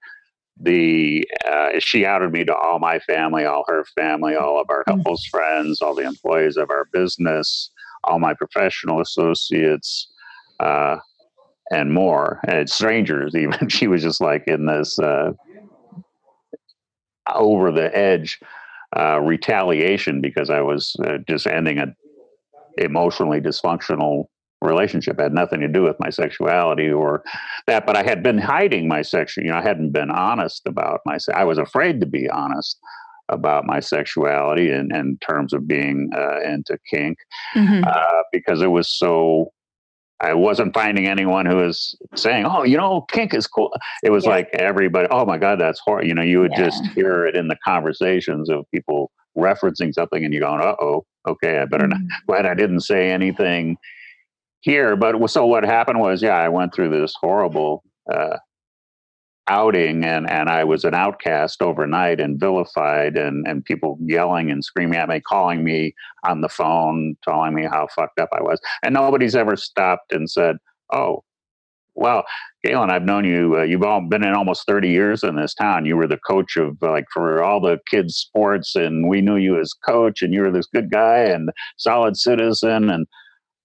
the 0.58 1.26
uh, 1.46 1.68
she 1.78 2.06
outed 2.06 2.32
me 2.32 2.44
to 2.44 2.54
all 2.54 2.78
my 2.78 2.98
family, 3.00 3.44
all 3.44 3.64
her 3.68 3.84
family, 3.94 4.34
all 4.34 4.60
of 4.60 4.68
our 4.70 4.84
mm. 4.84 4.96
couples 4.96 5.24
friends, 5.26 5.82
all 5.82 5.94
the 5.94 6.06
employees 6.06 6.56
of 6.56 6.70
our 6.70 6.86
business, 6.92 7.70
all 8.04 8.18
my 8.18 8.34
professional 8.34 9.00
associates, 9.00 10.08
uh, 10.60 10.96
and 11.70 11.92
more, 11.92 12.40
and 12.48 12.70
strangers. 12.70 13.34
Even 13.36 13.68
she 13.68 13.86
was 13.86 14.02
just 14.02 14.20
like 14.20 14.44
in 14.46 14.66
this 14.66 14.98
uh, 14.98 15.32
over 17.34 17.70
the 17.70 17.94
edge 17.96 18.40
uh, 18.96 19.20
retaliation 19.20 20.20
because 20.20 20.48
I 20.48 20.60
was 20.60 20.96
uh, 21.04 21.18
just 21.28 21.46
ending 21.46 21.78
a 21.78 21.94
emotionally 22.78 23.40
dysfunctional 23.40 24.26
relationship 24.62 25.18
it 25.18 25.22
had 25.22 25.34
nothing 25.34 25.60
to 25.60 25.68
do 25.68 25.82
with 25.82 25.96
my 26.00 26.10
sexuality 26.10 26.90
or 26.90 27.22
that 27.66 27.86
but 27.86 27.96
i 27.96 28.02
had 28.02 28.22
been 28.22 28.38
hiding 28.38 28.88
my 28.88 29.02
sexual 29.02 29.44
you 29.44 29.50
know 29.50 29.58
i 29.58 29.62
hadn't 29.62 29.90
been 29.90 30.10
honest 30.10 30.62
about 30.66 31.00
my 31.04 31.18
i 31.34 31.44
was 31.44 31.58
afraid 31.58 32.00
to 32.00 32.06
be 32.06 32.28
honest 32.30 32.78
about 33.28 33.64
my 33.64 33.80
sexuality 33.80 34.70
in, 34.70 34.94
in 34.94 35.18
terms 35.18 35.52
of 35.52 35.66
being 35.66 36.08
uh, 36.14 36.40
into 36.42 36.78
kink 36.88 37.18
mm-hmm. 37.54 37.82
uh, 37.84 38.22
because 38.32 38.62
it 38.62 38.70
was 38.70 38.88
so 38.88 39.52
I 40.20 40.32
wasn't 40.32 40.72
finding 40.72 41.06
anyone 41.06 41.44
who 41.44 41.56
was 41.56 41.94
saying, 42.14 42.46
"Oh, 42.46 42.62
you 42.62 42.78
know, 42.78 43.02
kink 43.02 43.34
is 43.34 43.46
cool." 43.46 43.70
It 44.02 44.10
was 44.10 44.24
yeah. 44.24 44.30
like 44.30 44.48
everybody, 44.54 45.08
"Oh 45.10 45.26
my 45.26 45.36
god, 45.36 45.60
that's 45.60 45.78
horrible." 45.84 46.08
You 46.08 46.14
know, 46.14 46.22
you 46.22 46.40
would 46.40 46.52
yeah. 46.52 46.64
just 46.64 46.86
hear 46.94 47.26
it 47.26 47.36
in 47.36 47.48
the 47.48 47.56
conversations 47.62 48.48
of 48.48 48.64
people 48.72 49.10
referencing 49.36 49.92
something, 49.92 50.24
and 50.24 50.32
you're 50.32 50.40
going, 50.40 50.62
"Uh 50.62 50.74
oh, 50.80 51.04
okay, 51.28 51.58
I 51.58 51.66
better 51.66 51.84
mm-hmm. 51.84 52.06
not." 52.06 52.26
Glad 52.26 52.46
I 52.46 52.54
didn't 52.54 52.80
say 52.80 53.10
anything 53.10 53.76
here. 54.60 54.96
But 54.96 55.28
so 55.30 55.46
what 55.46 55.64
happened 55.64 56.00
was, 56.00 56.22
yeah, 56.22 56.36
I 56.36 56.48
went 56.48 56.74
through 56.74 56.90
this 56.90 57.14
horrible 57.20 57.82
uh, 58.12 58.38
outing, 59.48 60.04
and 60.04 60.28
and 60.30 60.48
I 60.48 60.64
was 60.64 60.84
an 60.84 60.94
outcast 60.94 61.62
overnight 61.62 62.20
and 62.20 62.38
vilified, 62.40 63.16
and 63.16 63.46
and 63.46 63.64
people 63.64 63.98
yelling 64.00 64.50
and 64.50 64.64
screaming 64.64 64.98
at 64.98 65.08
me, 65.08 65.20
calling 65.20 65.64
me 65.64 65.94
on 66.24 66.40
the 66.40 66.48
phone, 66.48 67.16
telling 67.22 67.54
me 67.54 67.64
how 67.64 67.88
fucked 67.94 68.18
up 68.20 68.30
I 68.32 68.42
was, 68.42 68.60
and 68.82 68.94
nobody's 68.94 69.36
ever 69.36 69.56
stopped 69.56 70.12
and 70.12 70.30
said, 70.30 70.56
"Oh, 70.92 71.24
well, 71.96 72.24
Galen, 72.62 72.90
I've 72.90 73.04
known 73.04 73.24
you. 73.24 73.56
Uh, 73.58 73.62
you've 73.62 73.82
all 73.82 74.02
been 74.02 74.22
in 74.24 74.34
almost 74.34 74.66
30 74.66 74.90
years 74.90 75.22
in 75.22 75.36
this 75.36 75.54
town. 75.54 75.86
You 75.86 75.96
were 75.96 76.06
the 76.06 76.18
coach 76.18 76.56
of 76.56 76.76
like 76.82 77.06
for 77.12 77.42
all 77.42 77.60
the 77.60 77.78
kids' 77.90 78.16
sports, 78.16 78.76
and 78.76 79.08
we 79.08 79.20
knew 79.22 79.36
you 79.36 79.58
as 79.58 79.72
coach, 79.72 80.22
and 80.22 80.32
you 80.34 80.42
were 80.42 80.52
this 80.52 80.66
good 80.66 80.90
guy 80.90 81.20
and 81.20 81.50
solid 81.78 82.16
citizen. 82.16 82.90
And 82.90 83.06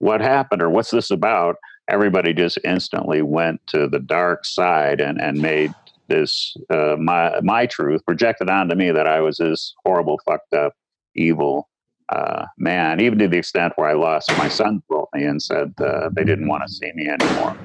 what 0.02 0.22
happened, 0.22 0.62
or 0.62 0.70
what's 0.70 0.92
this 0.92 1.12
about? 1.12 1.56
Everybody 1.90 2.34
just 2.34 2.58
instantly 2.64 3.22
went 3.22 3.66
to 3.68 3.88
the 3.88 4.00
dark 4.00 4.46
side 4.46 5.00
and 5.00 5.22
and 5.22 5.42
made 5.42 5.74
this 6.08 6.56
uh, 6.70 6.96
my 7.00 7.40
my 7.42 7.66
truth 7.66 8.06
projected 8.06 8.50
onto 8.50 8.76
me 8.76 8.92
that 8.92 9.08
I 9.08 9.22
was 9.22 9.38
this 9.38 9.74
horrible, 9.86 10.20
fucked 10.26 10.54
up, 10.54 10.74
evil 11.16 11.70
uh, 12.10 12.46
man, 12.58 13.00
even 13.00 13.18
to 13.20 13.28
the 13.28 13.38
extent 13.38 13.74
where 13.78 13.90
I 13.90 13.94
lost 13.94 14.36
my 14.38 14.50
son 14.50 14.84
wrote 14.90 15.08
me 15.14 15.24
and 15.24 15.42
said 15.42 15.74
uh, 15.80 16.10
they 16.14 16.24
didn't 16.24 16.48
want 16.48 16.64
to 16.68 16.74
see 16.74 16.92
me 16.94 17.08
anymore. 17.08 17.58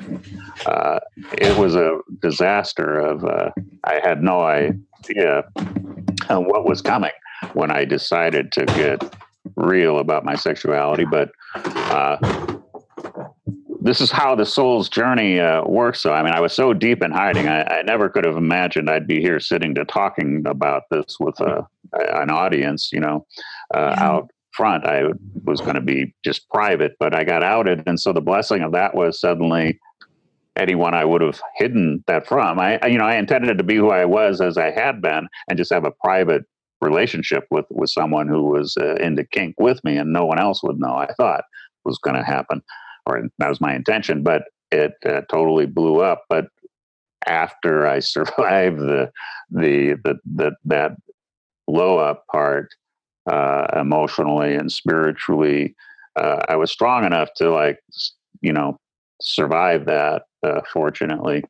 Uh, 0.66 1.00
it 1.32 1.56
was 1.58 1.74
a 1.74 1.98
disaster. 2.20 2.98
Of 3.00 3.24
uh, 3.24 3.50
I 3.84 4.00
had 4.02 4.22
no 4.22 4.42
idea 4.42 5.44
what 6.28 6.68
was 6.68 6.82
coming 6.82 7.12
when 7.54 7.70
I 7.70 7.84
decided 7.84 8.52
to 8.52 8.66
get 8.66 9.02
real 9.56 9.98
about 9.98 10.24
my 10.24 10.34
sexuality, 10.34 11.04
but 11.04 11.30
uh, 11.90 12.56
this 13.86 14.00
is 14.00 14.10
how 14.10 14.34
the 14.34 14.44
soul's 14.44 14.88
journey 14.88 15.38
uh, 15.38 15.62
works. 15.64 16.00
So, 16.00 16.12
I 16.12 16.22
mean, 16.22 16.32
I 16.32 16.40
was 16.40 16.52
so 16.52 16.74
deep 16.74 17.02
in 17.02 17.12
hiding, 17.12 17.46
I, 17.46 17.62
I, 17.62 17.82
never 17.82 18.08
could 18.08 18.24
have 18.24 18.36
imagined 18.36 18.90
I'd 18.90 19.06
be 19.06 19.20
here 19.20 19.38
sitting 19.38 19.74
to 19.76 19.84
talking 19.84 20.44
about 20.44 20.82
this 20.90 21.18
with 21.20 21.38
a, 21.40 21.66
an 21.92 22.30
audience, 22.30 22.90
you 22.92 22.98
know, 22.98 23.26
uh, 23.72 23.94
yeah. 23.96 24.04
out 24.04 24.30
front. 24.52 24.84
I 24.84 25.04
was 25.44 25.60
going 25.60 25.76
to 25.76 25.80
be 25.80 26.14
just 26.24 26.48
private, 26.48 26.96
but 26.98 27.14
I 27.14 27.22
got 27.22 27.44
outed. 27.44 27.84
And 27.86 28.00
so 28.00 28.12
the 28.12 28.20
blessing 28.20 28.62
of 28.62 28.72
that 28.72 28.94
was 28.94 29.20
suddenly 29.20 29.78
anyone 30.56 30.94
I 30.94 31.04
would 31.04 31.20
have 31.20 31.40
hidden 31.56 32.02
that 32.06 32.26
from. 32.26 32.58
I, 32.58 32.84
you 32.86 32.98
know, 32.98 33.04
I 33.04 33.16
intended 33.16 33.58
to 33.58 33.64
be 33.64 33.76
who 33.76 33.90
I 33.90 34.04
was 34.04 34.40
as 34.40 34.58
I 34.58 34.70
had 34.70 35.00
been 35.00 35.28
and 35.48 35.58
just 35.58 35.72
have 35.72 35.84
a 35.84 35.92
private 36.02 36.44
relationship 36.80 37.46
with, 37.50 37.66
with 37.70 37.90
someone 37.90 38.26
who 38.26 38.44
was 38.44 38.76
uh, 38.80 38.94
into 38.96 39.24
kink 39.24 39.54
with 39.58 39.82
me 39.84 39.96
and 39.96 40.12
no 40.12 40.26
one 40.26 40.40
else 40.40 40.62
would 40.62 40.80
know. 40.80 40.94
I 40.94 41.12
thought 41.14 41.44
was 41.86 41.98
going 41.98 42.16
to 42.16 42.24
happen 42.24 42.62
or 43.06 43.22
that 43.38 43.48
was 43.48 43.60
my 43.60 43.74
intention, 43.74 44.22
but 44.22 44.42
it 44.72 44.92
uh, 45.06 45.22
totally 45.30 45.66
blew 45.66 46.00
up. 46.00 46.24
But 46.28 46.46
after 47.26 47.86
I 47.86 47.98
survived 48.00 48.80
the, 48.80 49.10
the, 49.50 49.94
the, 50.04 50.18
the 50.24 50.50
that 50.64 50.96
blow 51.66 51.98
up 51.98 52.24
part, 52.30 52.68
uh, 53.30 53.66
emotionally 53.78 54.54
and 54.54 54.70
spiritually. 54.70 55.74
Uh, 56.16 56.40
I 56.48 56.56
was 56.56 56.70
strong 56.70 57.04
enough 57.04 57.28
to 57.36 57.50
like, 57.50 57.80
you 58.40 58.52
know, 58.52 58.78
survive 59.20 59.86
that. 59.86 60.22
Uh, 60.42 60.60
fortunately, 60.72 61.42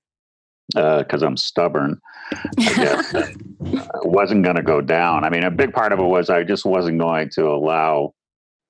because 0.75 1.23
uh, 1.23 1.27
I'm 1.27 1.37
stubborn, 1.37 2.01
I 2.33 2.75
guess. 2.75 3.15
wasn't 4.05 4.43
going 4.43 4.57
to 4.57 4.63
go 4.63 4.81
down. 4.81 5.25
I 5.25 5.29
mean, 5.29 5.45
a 5.45 5.51
big 5.51 5.73
part 5.73 5.93
of 5.93 5.99
it 5.99 6.05
was 6.05 6.31
I 6.31 6.45
just 6.45 6.65
wasn't 6.65 6.99
going 6.99 7.29
to 7.35 7.47
allow 7.47 8.15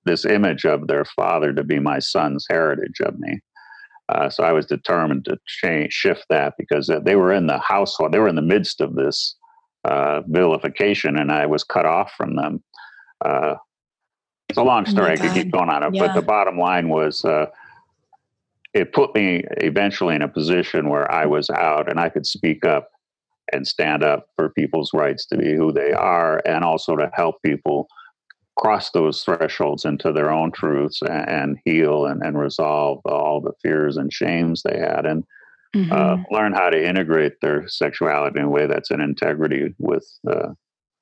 this 0.07 0.25
image 0.25 0.65
of 0.65 0.87
their 0.87 1.05
father 1.05 1.53
to 1.53 1.63
be 1.63 1.79
my 1.79 1.99
son's 1.99 2.47
heritage 2.49 3.01
of 3.01 3.19
me. 3.19 3.41
Uh, 4.09 4.31
so 4.31 4.45
I 4.45 4.53
was 4.53 4.67
determined 4.67 5.25
to 5.25 5.37
change, 5.47 5.93
shift 5.93 6.27
that 6.31 6.55
because 6.59 6.91
they 7.05 7.17
were 7.17 7.33
in 7.33 7.49
the 7.49 7.59
household, 7.59 8.13
they 8.13 8.19
were 8.19 8.29
in 8.29 8.37
the 8.37 8.43
midst 8.43 8.81
of 8.81 8.95
this 8.95 9.35
uh, 9.85 10.23
vilification, 10.29 11.17
and 11.19 11.33
I 11.33 11.47
was 11.47 11.65
cut 11.65 11.87
off 11.87 12.13
from 12.17 12.37
them. 12.37 12.63
Uh, 13.25 13.57
it's 14.49 14.59
a 14.59 14.63
long 14.63 14.85
oh 14.87 14.91
story. 14.91 15.11
Oh 15.11 15.13
I 15.13 15.17
could 15.17 15.33
keep 15.33 15.51
going 15.51 15.71
on 15.71 15.83
it, 15.83 15.95
yeah. 15.95 16.07
but 16.07 16.15
the 16.15 16.23
bottom 16.23 16.59
line 16.59 16.89
was 16.89 17.25
uh, 17.25 17.47
it 18.75 18.93
put 18.93 19.15
me 19.15 19.43
eventually 19.59 20.15
in 20.15 20.23
a 20.23 20.29
position 20.29 20.89
where 20.89 21.11
I 21.11 21.27
was 21.27 21.51
out 21.51 21.91
and 21.91 21.99
I 21.99 22.09
could 22.09 22.27
speak 22.27 22.65
up 22.65 22.91
and 23.53 23.67
stand 23.67 24.05
up 24.05 24.29
for 24.37 24.51
people's 24.51 24.93
rights 24.93 25.27
to 25.27 25.37
be 25.37 25.55
who 25.55 25.73
they 25.73 25.93
are, 25.93 26.43
and 26.47 26.65
also 26.65 26.95
to 26.97 27.11
help 27.15 27.43
people 27.45 27.89
cross 28.57 28.91
those 28.91 29.23
thresholds 29.23 29.85
into 29.85 30.13
their 30.13 30.31
own 30.31 30.51
truths 30.51 31.03
and, 31.03 31.29
and 31.29 31.59
heal 31.65 32.07
and, 32.07 32.23
and, 32.23 32.39
resolve 32.39 33.01
all 33.05 33.41
the 33.41 33.53
fears 33.63 33.97
and 33.97 34.13
shames 34.13 34.63
they 34.63 34.79
had 34.79 35.05
and 35.05 35.25
uh, 35.75 35.79
mm-hmm. 35.79 35.93
uh, 35.93 36.17
learn 36.31 36.53
how 36.53 36.71
to 36.71 36.89
integrate 36.89 37.41
their 37.41 37.69
sexuality 37.69 38.39
in 38.39 38.47
a 38.47 38.51
way 38.51 38.67
that's 38.67 38.91
in 38.91 39.01
integrity 39.01 39.75
with 39.79 40.07
uh, 40.31 40.49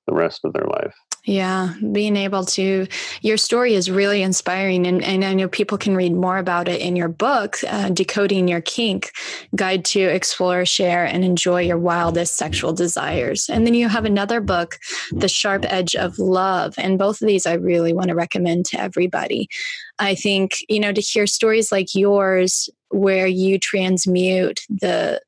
the 0.06 0.14
rest 0.14 0.40
of 0.44 0.52
their 0.52 0.66
life. 0.66 0.94
Yeah, 1.26 1.72
being 1.92 2.16
able 2.16 2.44
to, 2.44 2.86
your 3.22 3.38
story 3.38 3.72
is 3.72 3.90
really 3.90 4.20
inspiring. 4.20 4.86
And, 4.86 5.02
and 5.02 5.24
I 5.24 5.32
know 5.32 5.48
people 5.48 5.78
can 5.78 5.96
read 5.96 6.12
more 6.12 6.36
about 6.36 6.68
it 6.68 6.82
in 6.82 6.96
your 6.96 7.08
book, 7.08 7.56
uh, 7.66 7.88
Decoding 7.88 8.46
Your 8.46 8.60
Kink 8.60 9.10
Guide 9.56 9.86
to 9.86 10.00
Explore, 10.00 10.66
Share, 10.66 11.06
and 11.06 11.24
Enjoy 11.24 11.62
Your 11.62 11.78
Wildest 11.78 12.36
Sexual 12.36 12.74
Desires. 12.74 13.48
And 13.48 13.66
then 13.66 13.72
you 13.72 13.88
have 13.88 14.04
another 14.04 14.42
book, 14.42 14.78
The 15.12 15.28
Sharp 15.28 15.64
Edge 15.66 15.94
of 15.94 16.18
Love. 16.18 16.74
And 16.76 16.98
both 16.98 17.22
of 17.22 17.26
these 17.26 17.46
I 17.46 17.54
really 17.54 17.94
want 17.94 18.08
to 18.08 18.14
recommend 18.14 18.66
to 18.66 18.80
everybody. 18.80 19.48
I 19.98 20.14
think, 20.14 20.58
you 20.68 20.78
know, 20.80 20.92
to 20.92 21.00
hear 21.00 21.26
stories 21.26 21.72
like 21.72 21.94
yours 21.94 22.68
where 22.90 23.26
you 23.26 23.58
transmute 23.58 24.60
the 24.68 25.22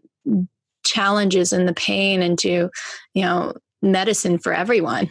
challenges 0.84 1.52
and 1.52 1.66
the 1.66 1.74
pain 1.74 2.22
into, 2.22 2.70
you 3.14 3.22
know, 3.22 3.54
medicine 3.86 4.38
for 4.38 4.52
everyone 4.52 5.10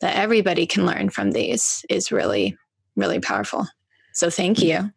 that 0.00 0.16
everybody 0.16 0.66
can 0.66 0.86
learn 0.86 1.10
from 1.10 1.32
these 1.32 1.84
is 1.88 2.10
really, 2.10 2.56
really 2.96 3.20
powerful. 3.20 3.66
So 4.14 4.30
thank 4.30 4.60
you. 4.60 4.90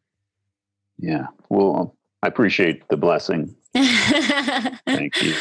Yeah. 0.97 1.27
Well, 1.49 1.95
I 2.21 2.27
appreciate 2.27 2.87
the 2.89 2.97
blessing. 2.97 3.55
thank 3.75 5.21
you. 5.21 5.35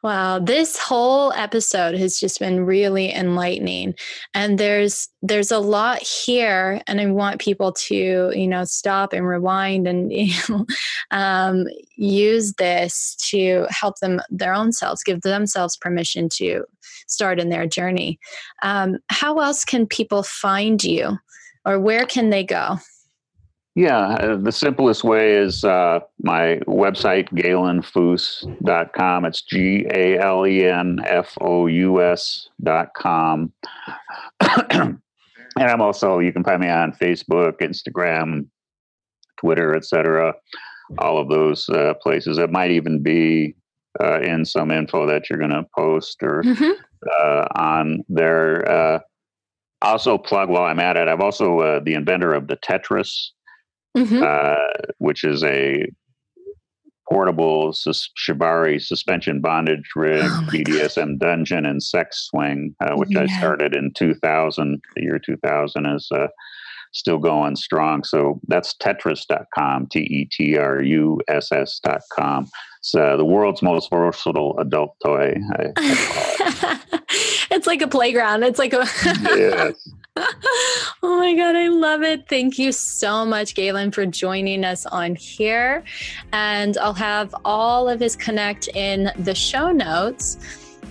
Wow, 0.00 0.38
this 0.38 0.78
whole 0.78 1.32
episode 1.32 1.96
has 1.96 2.20
just 2.20 2.38
been 2.38 2.64
really 2.64 3.12
enlightening. 3.12 3.94
And 4.32 4.56
there's 4.56 5.08
there's 5.22 5.50
a 5.50 5.58
lot 5.58 6.00
here 6.00 6.80
and 6.86 7.00
I 7.00 7.06
want 7.06 7.40
people 7.40 7.72
to, 7.72 8.30
you 8.32 8.46
know, 8.46 8.62
stop 8.62 9.12
and 9.12 9.26
rewind 9.26 9.88
and 9.88 10.12
you 10.12 10.32
know, 10.48 10.66
um, 11.10 11.64
use 11.96 12.52
this 12.54 13.16
to 13.30 13.66
help 13.70 13.96
them 13.98 14.20
their 14.30 14.54
own 14.54 14.72
selves, 14.72 15.02
give 15.02 15.22
themselves 15.22 15.76
permission 15.76 16.28
to 16.34 16.64
start 17.08 17.40
in 17.40 17.48
their 17.48 17.66
journey. 17.66 18.18
Um, 18.62 18.98
how 19.08 19.38
else 19.38 19.64
can 19.64 19.86
people 19.86 20.22
find 20.22 20.82
you 20.82 21.18
or 21.64 21.78
where 21.80 22.04
can 22.04 22.30
they 22.30 22.44
go? 22.44 22.78
Yeah, 23.78 24.14
uh, 24.14 24.36
the 24.36 24.50
simplest 24.50 25.04
way 25.04 25.34
is 25.34 25.62
uh, 25.62 26.00
my 26.20 26.60
website, 26.66 27.28
galenfous.com. 27.30 29.24
It's 29.24 29.42
G 29.42 29.86
A 29.94 30.18
L 30.18 30.44
E 30.44 30.64
N 30.64 30.98
F 31.06 31.38
O 31.40 31.68
U 31.68 32.02
S.com. 32.02 33.52
and 34.40 35.00
I'm 35.56 35.80
also, 35.80 36.18
you 36.18 36.32
can 36.32 36.42
find 36.42 36.60
me 36.60 36.68
on 36.68 36.90
Facebook, 36.92 37.60
Instagram, 37.60 38.46
Twitter, 39.38 39.76
etc. 39.76 40.34
All 40.98 41.18
of 41.18 41.28
those 41.28 41.68
uh, 41.68 41.94
places. 42.02 42.38
It 42.38 42.50
might 42.50 42.72
even 42.72 43.00
be 43.00 43.54
uh, 44.00 44.20
in 44.20 44.44
some 44.44 44.72
info 44.72 45.06
that 45.06 45.30
you're 45.30 45.38
going 45.38 45.50
to 45.50 45.66
post 45.72 46.22
or 46.22 46.42
mm-hmm. 46.42 46.82
Uh, 47.20 47.46
on 47.56 48.04
there. 48.08 48.68
Uh, 48.70 48.98
also, 49.80 50.18
plug 50.18 50.48
while 50.48 50.64
I'm 50.64 50.80
at 50.80 50.96
it, 50.96 51.06
I'm 51.06 51.22
also 51.22 51.80
the 51.84 51.94
inventor 51.94 52.34
of 52.34 52.48
the 52.48 52.56
Tetruss 52.56 53.30
mm-hmm. 53.96 54.22
uh, 54.22 54.92
which 54.98 55.24
is 55.24 55.42
a 55.44 55.86
portable 57.10 57.72
sus- 57.72 58.10
shibari 58.18 58.80
suspension 58.80 59.40
bondage 59.40 59.90
rig, 59.96 60.24
oh 60.24 60.48
BDSM 60.50 61.18
God. 61.18 61.20
dungeon, 61.20 61.66
and 61.66 61.82
sex 61.82 62.28
swing, 62.30 62.74
uh, 62.80 62.94
which 62.94 63.10
yeah. 63.12 63.22
I 63.22 63.26
started 63.38 63.74
in 63.74 63.92
2000. 63.94 64.80
The 64.94 65.02
year 65.02 65.18
2000 65.18 65.86
is 65.86 66.08
uh, 66.12 66.28
still 66.92 67.18
going 67.18 67.56
strong. 67.56 68.04
So 68.04 68.40
that's 68.48 68.74
Tetruss.com, 68.74 69.86
T 69.88 70.00
E 70.00 70.28
T 70.30 70.56
R 70.56 70.82
U 70.82 71.20
S 71.28 71.52
S.com. 71.52 72.48
It's 72.80 72.94
uh, 72.94 73.16
the 73.16 73.24
world's 73.24 73.62
most 73.62 73.90
versatile 73.90 74.58
adult 74.58 74.96
toy. 75.04 75.34
I, 75.56 75.72
I 75.76 76.78
it. 76.92 77.02
it's 77.50 77.66
like 77.66 77.82
a 77.82 77.88
playground. 77.88 78.44
It's 78.44 78.58
like 78.58 78.72
a. 78.72 78.86
yes. 79.04 79.88
oh 81.02 81.18
my 81.18 81.34
God, 81.34 81.56
I 81.56 81.68
love 81.68 82.02
it. 82.02 82.28
Thank 82.28 82.58
you 82.58 82.72
so 82.72 83.24
much, 83.24 83.54
Galen, 83.54 83.90
for 83.92 84.06
joining 84.06 84.64
us 84.64 84.86
on 84.86 85.14
here. 85.14 85.84
And 86.32 86.76
I'll 86.78 86.94
have 86.94 87.34
all 87.44 87.88
of 87.88 88.00
his 88.00 88.16
connect 88.16 88.68
in 88.68 89.10
the 89.18 89.34
show 89.34 89.70
notes. 89.70 90.38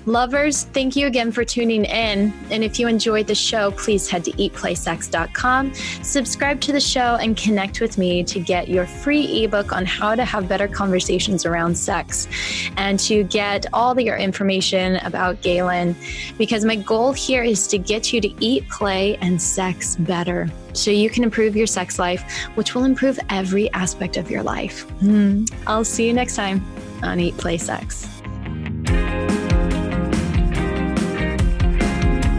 Lovers, 0.08 0.64
thank 0.64 0.96
you 0.96 1.06
again 1.06 1.34
for 1.34 1.44
tuning 1.44 1.84
in. 1.84 2.34
And 2.50 2.64
if 2.64 2.80
you 2.80 2.88
enjoyed 2.88 3.28
the 3.28 3.36
show, 3.36 3.72
please 3.72 4.10
head 4.10 4.24
to 4.24 4.32
eatplaysex.com, 4.32 5.74
subscribe 6.02 6.62
to 6.62 6.72
the 6.72 6.80
show, 6.80 7.18
and 7.20 7.36
connect 7.36 7.82
with 7.82 7.98
me 7.98 8.24
to 8.24 8.40
get 8.40 8.70
your 8.70 8.86
free 8.86 9.44
ebook 9.44 9.74
on 9.74 9.86
how 9.86 10.16
to 10.16 10.24
have 10.24 10.48
better 10.48 10.70
conversations 10.70 11.46
around 11.46 11.78
sex 11.78 12.30
and 12.78 12.98
to 13.02 13.26
get 13.26 13.66
all 13.74 14.00
your 14.00 14.16
information 14.16 14.96
about 14.98 15.42
Galen. 15.42 15.94
Because 16.38 16.64
my 16.64 16.78
goal 16.78 17.12
here 17.12 17.44
is 17.44 17.68
to 17.68 17.78
get 17.78 18.14
you 18.14 18.22
to 18.22 18.34
eat, 18.40 18.70
play, 18.70 19.18
and 19.18 19.42
sex 19.42 19.98
better 19.98 20.50
so 20.72 20.90
you 20.90 21.10
can 21.10 21.26
improve 21.26 21.54
your 21.54 21.68
sex 21.68 22.00
life, 22.00 22.24
which 22.56 22.76
will 22.76 22.86
improve 22.86 23.20
every 23.30 23.70
aspect 23.74 24.16
of 24.16 24.32
your 24.32 24.42
life. 24.42 24.84
Hmm. 25.02 25.44
I'll 25.66 25.84
see 25.84 26.08
you 26.08 26.14
next 26.14 26.38
time 26.38 26.66
on 27.04 27.20
Eat, 27.20 27.38
Play, 27.38 27.58
Sex. 27.58 28.08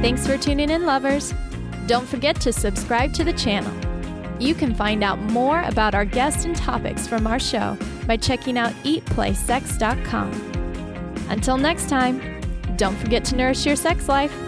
Thanks 0.00 0.26
for 0.26 0.38
tuning 0.38 0.70
in, 0.70 0.86
lovers. 0.86 1.34
Don't 1.88 2.06
forget 2.06 2.40
to 2.42 2.52
subscribe 2.52 3.12
to 3.14 3.24
the 3.24 3.32
channel. 3.32 3.72
You 4.40 4.54
can 4.54 4.72
find 4.74 5.02
out 5.02 5.18
more 5.18 5.62
about 5.62 5.94
our 5.94 6.04
guests 6.04 6.44
and 6.44 6.54
topics 6.54 7.08
from 7.08 7.26
our 7.26 7.40
show 7.40 7.76
by 8.06 8.16
checking 8.16 8.56
out 8.56 8.72
eatplaysex.com. 8.84 10.30
Until 11.28 11.56
next 11.56 11.88
time, 11.88 12.40
don't 12.76 12.96
forget 12.96 13.24
to 13.26 13.36
nourish 13.36 13.66
your 13.66 13.74
sex 13.74 14.08
life. 14.08 14.47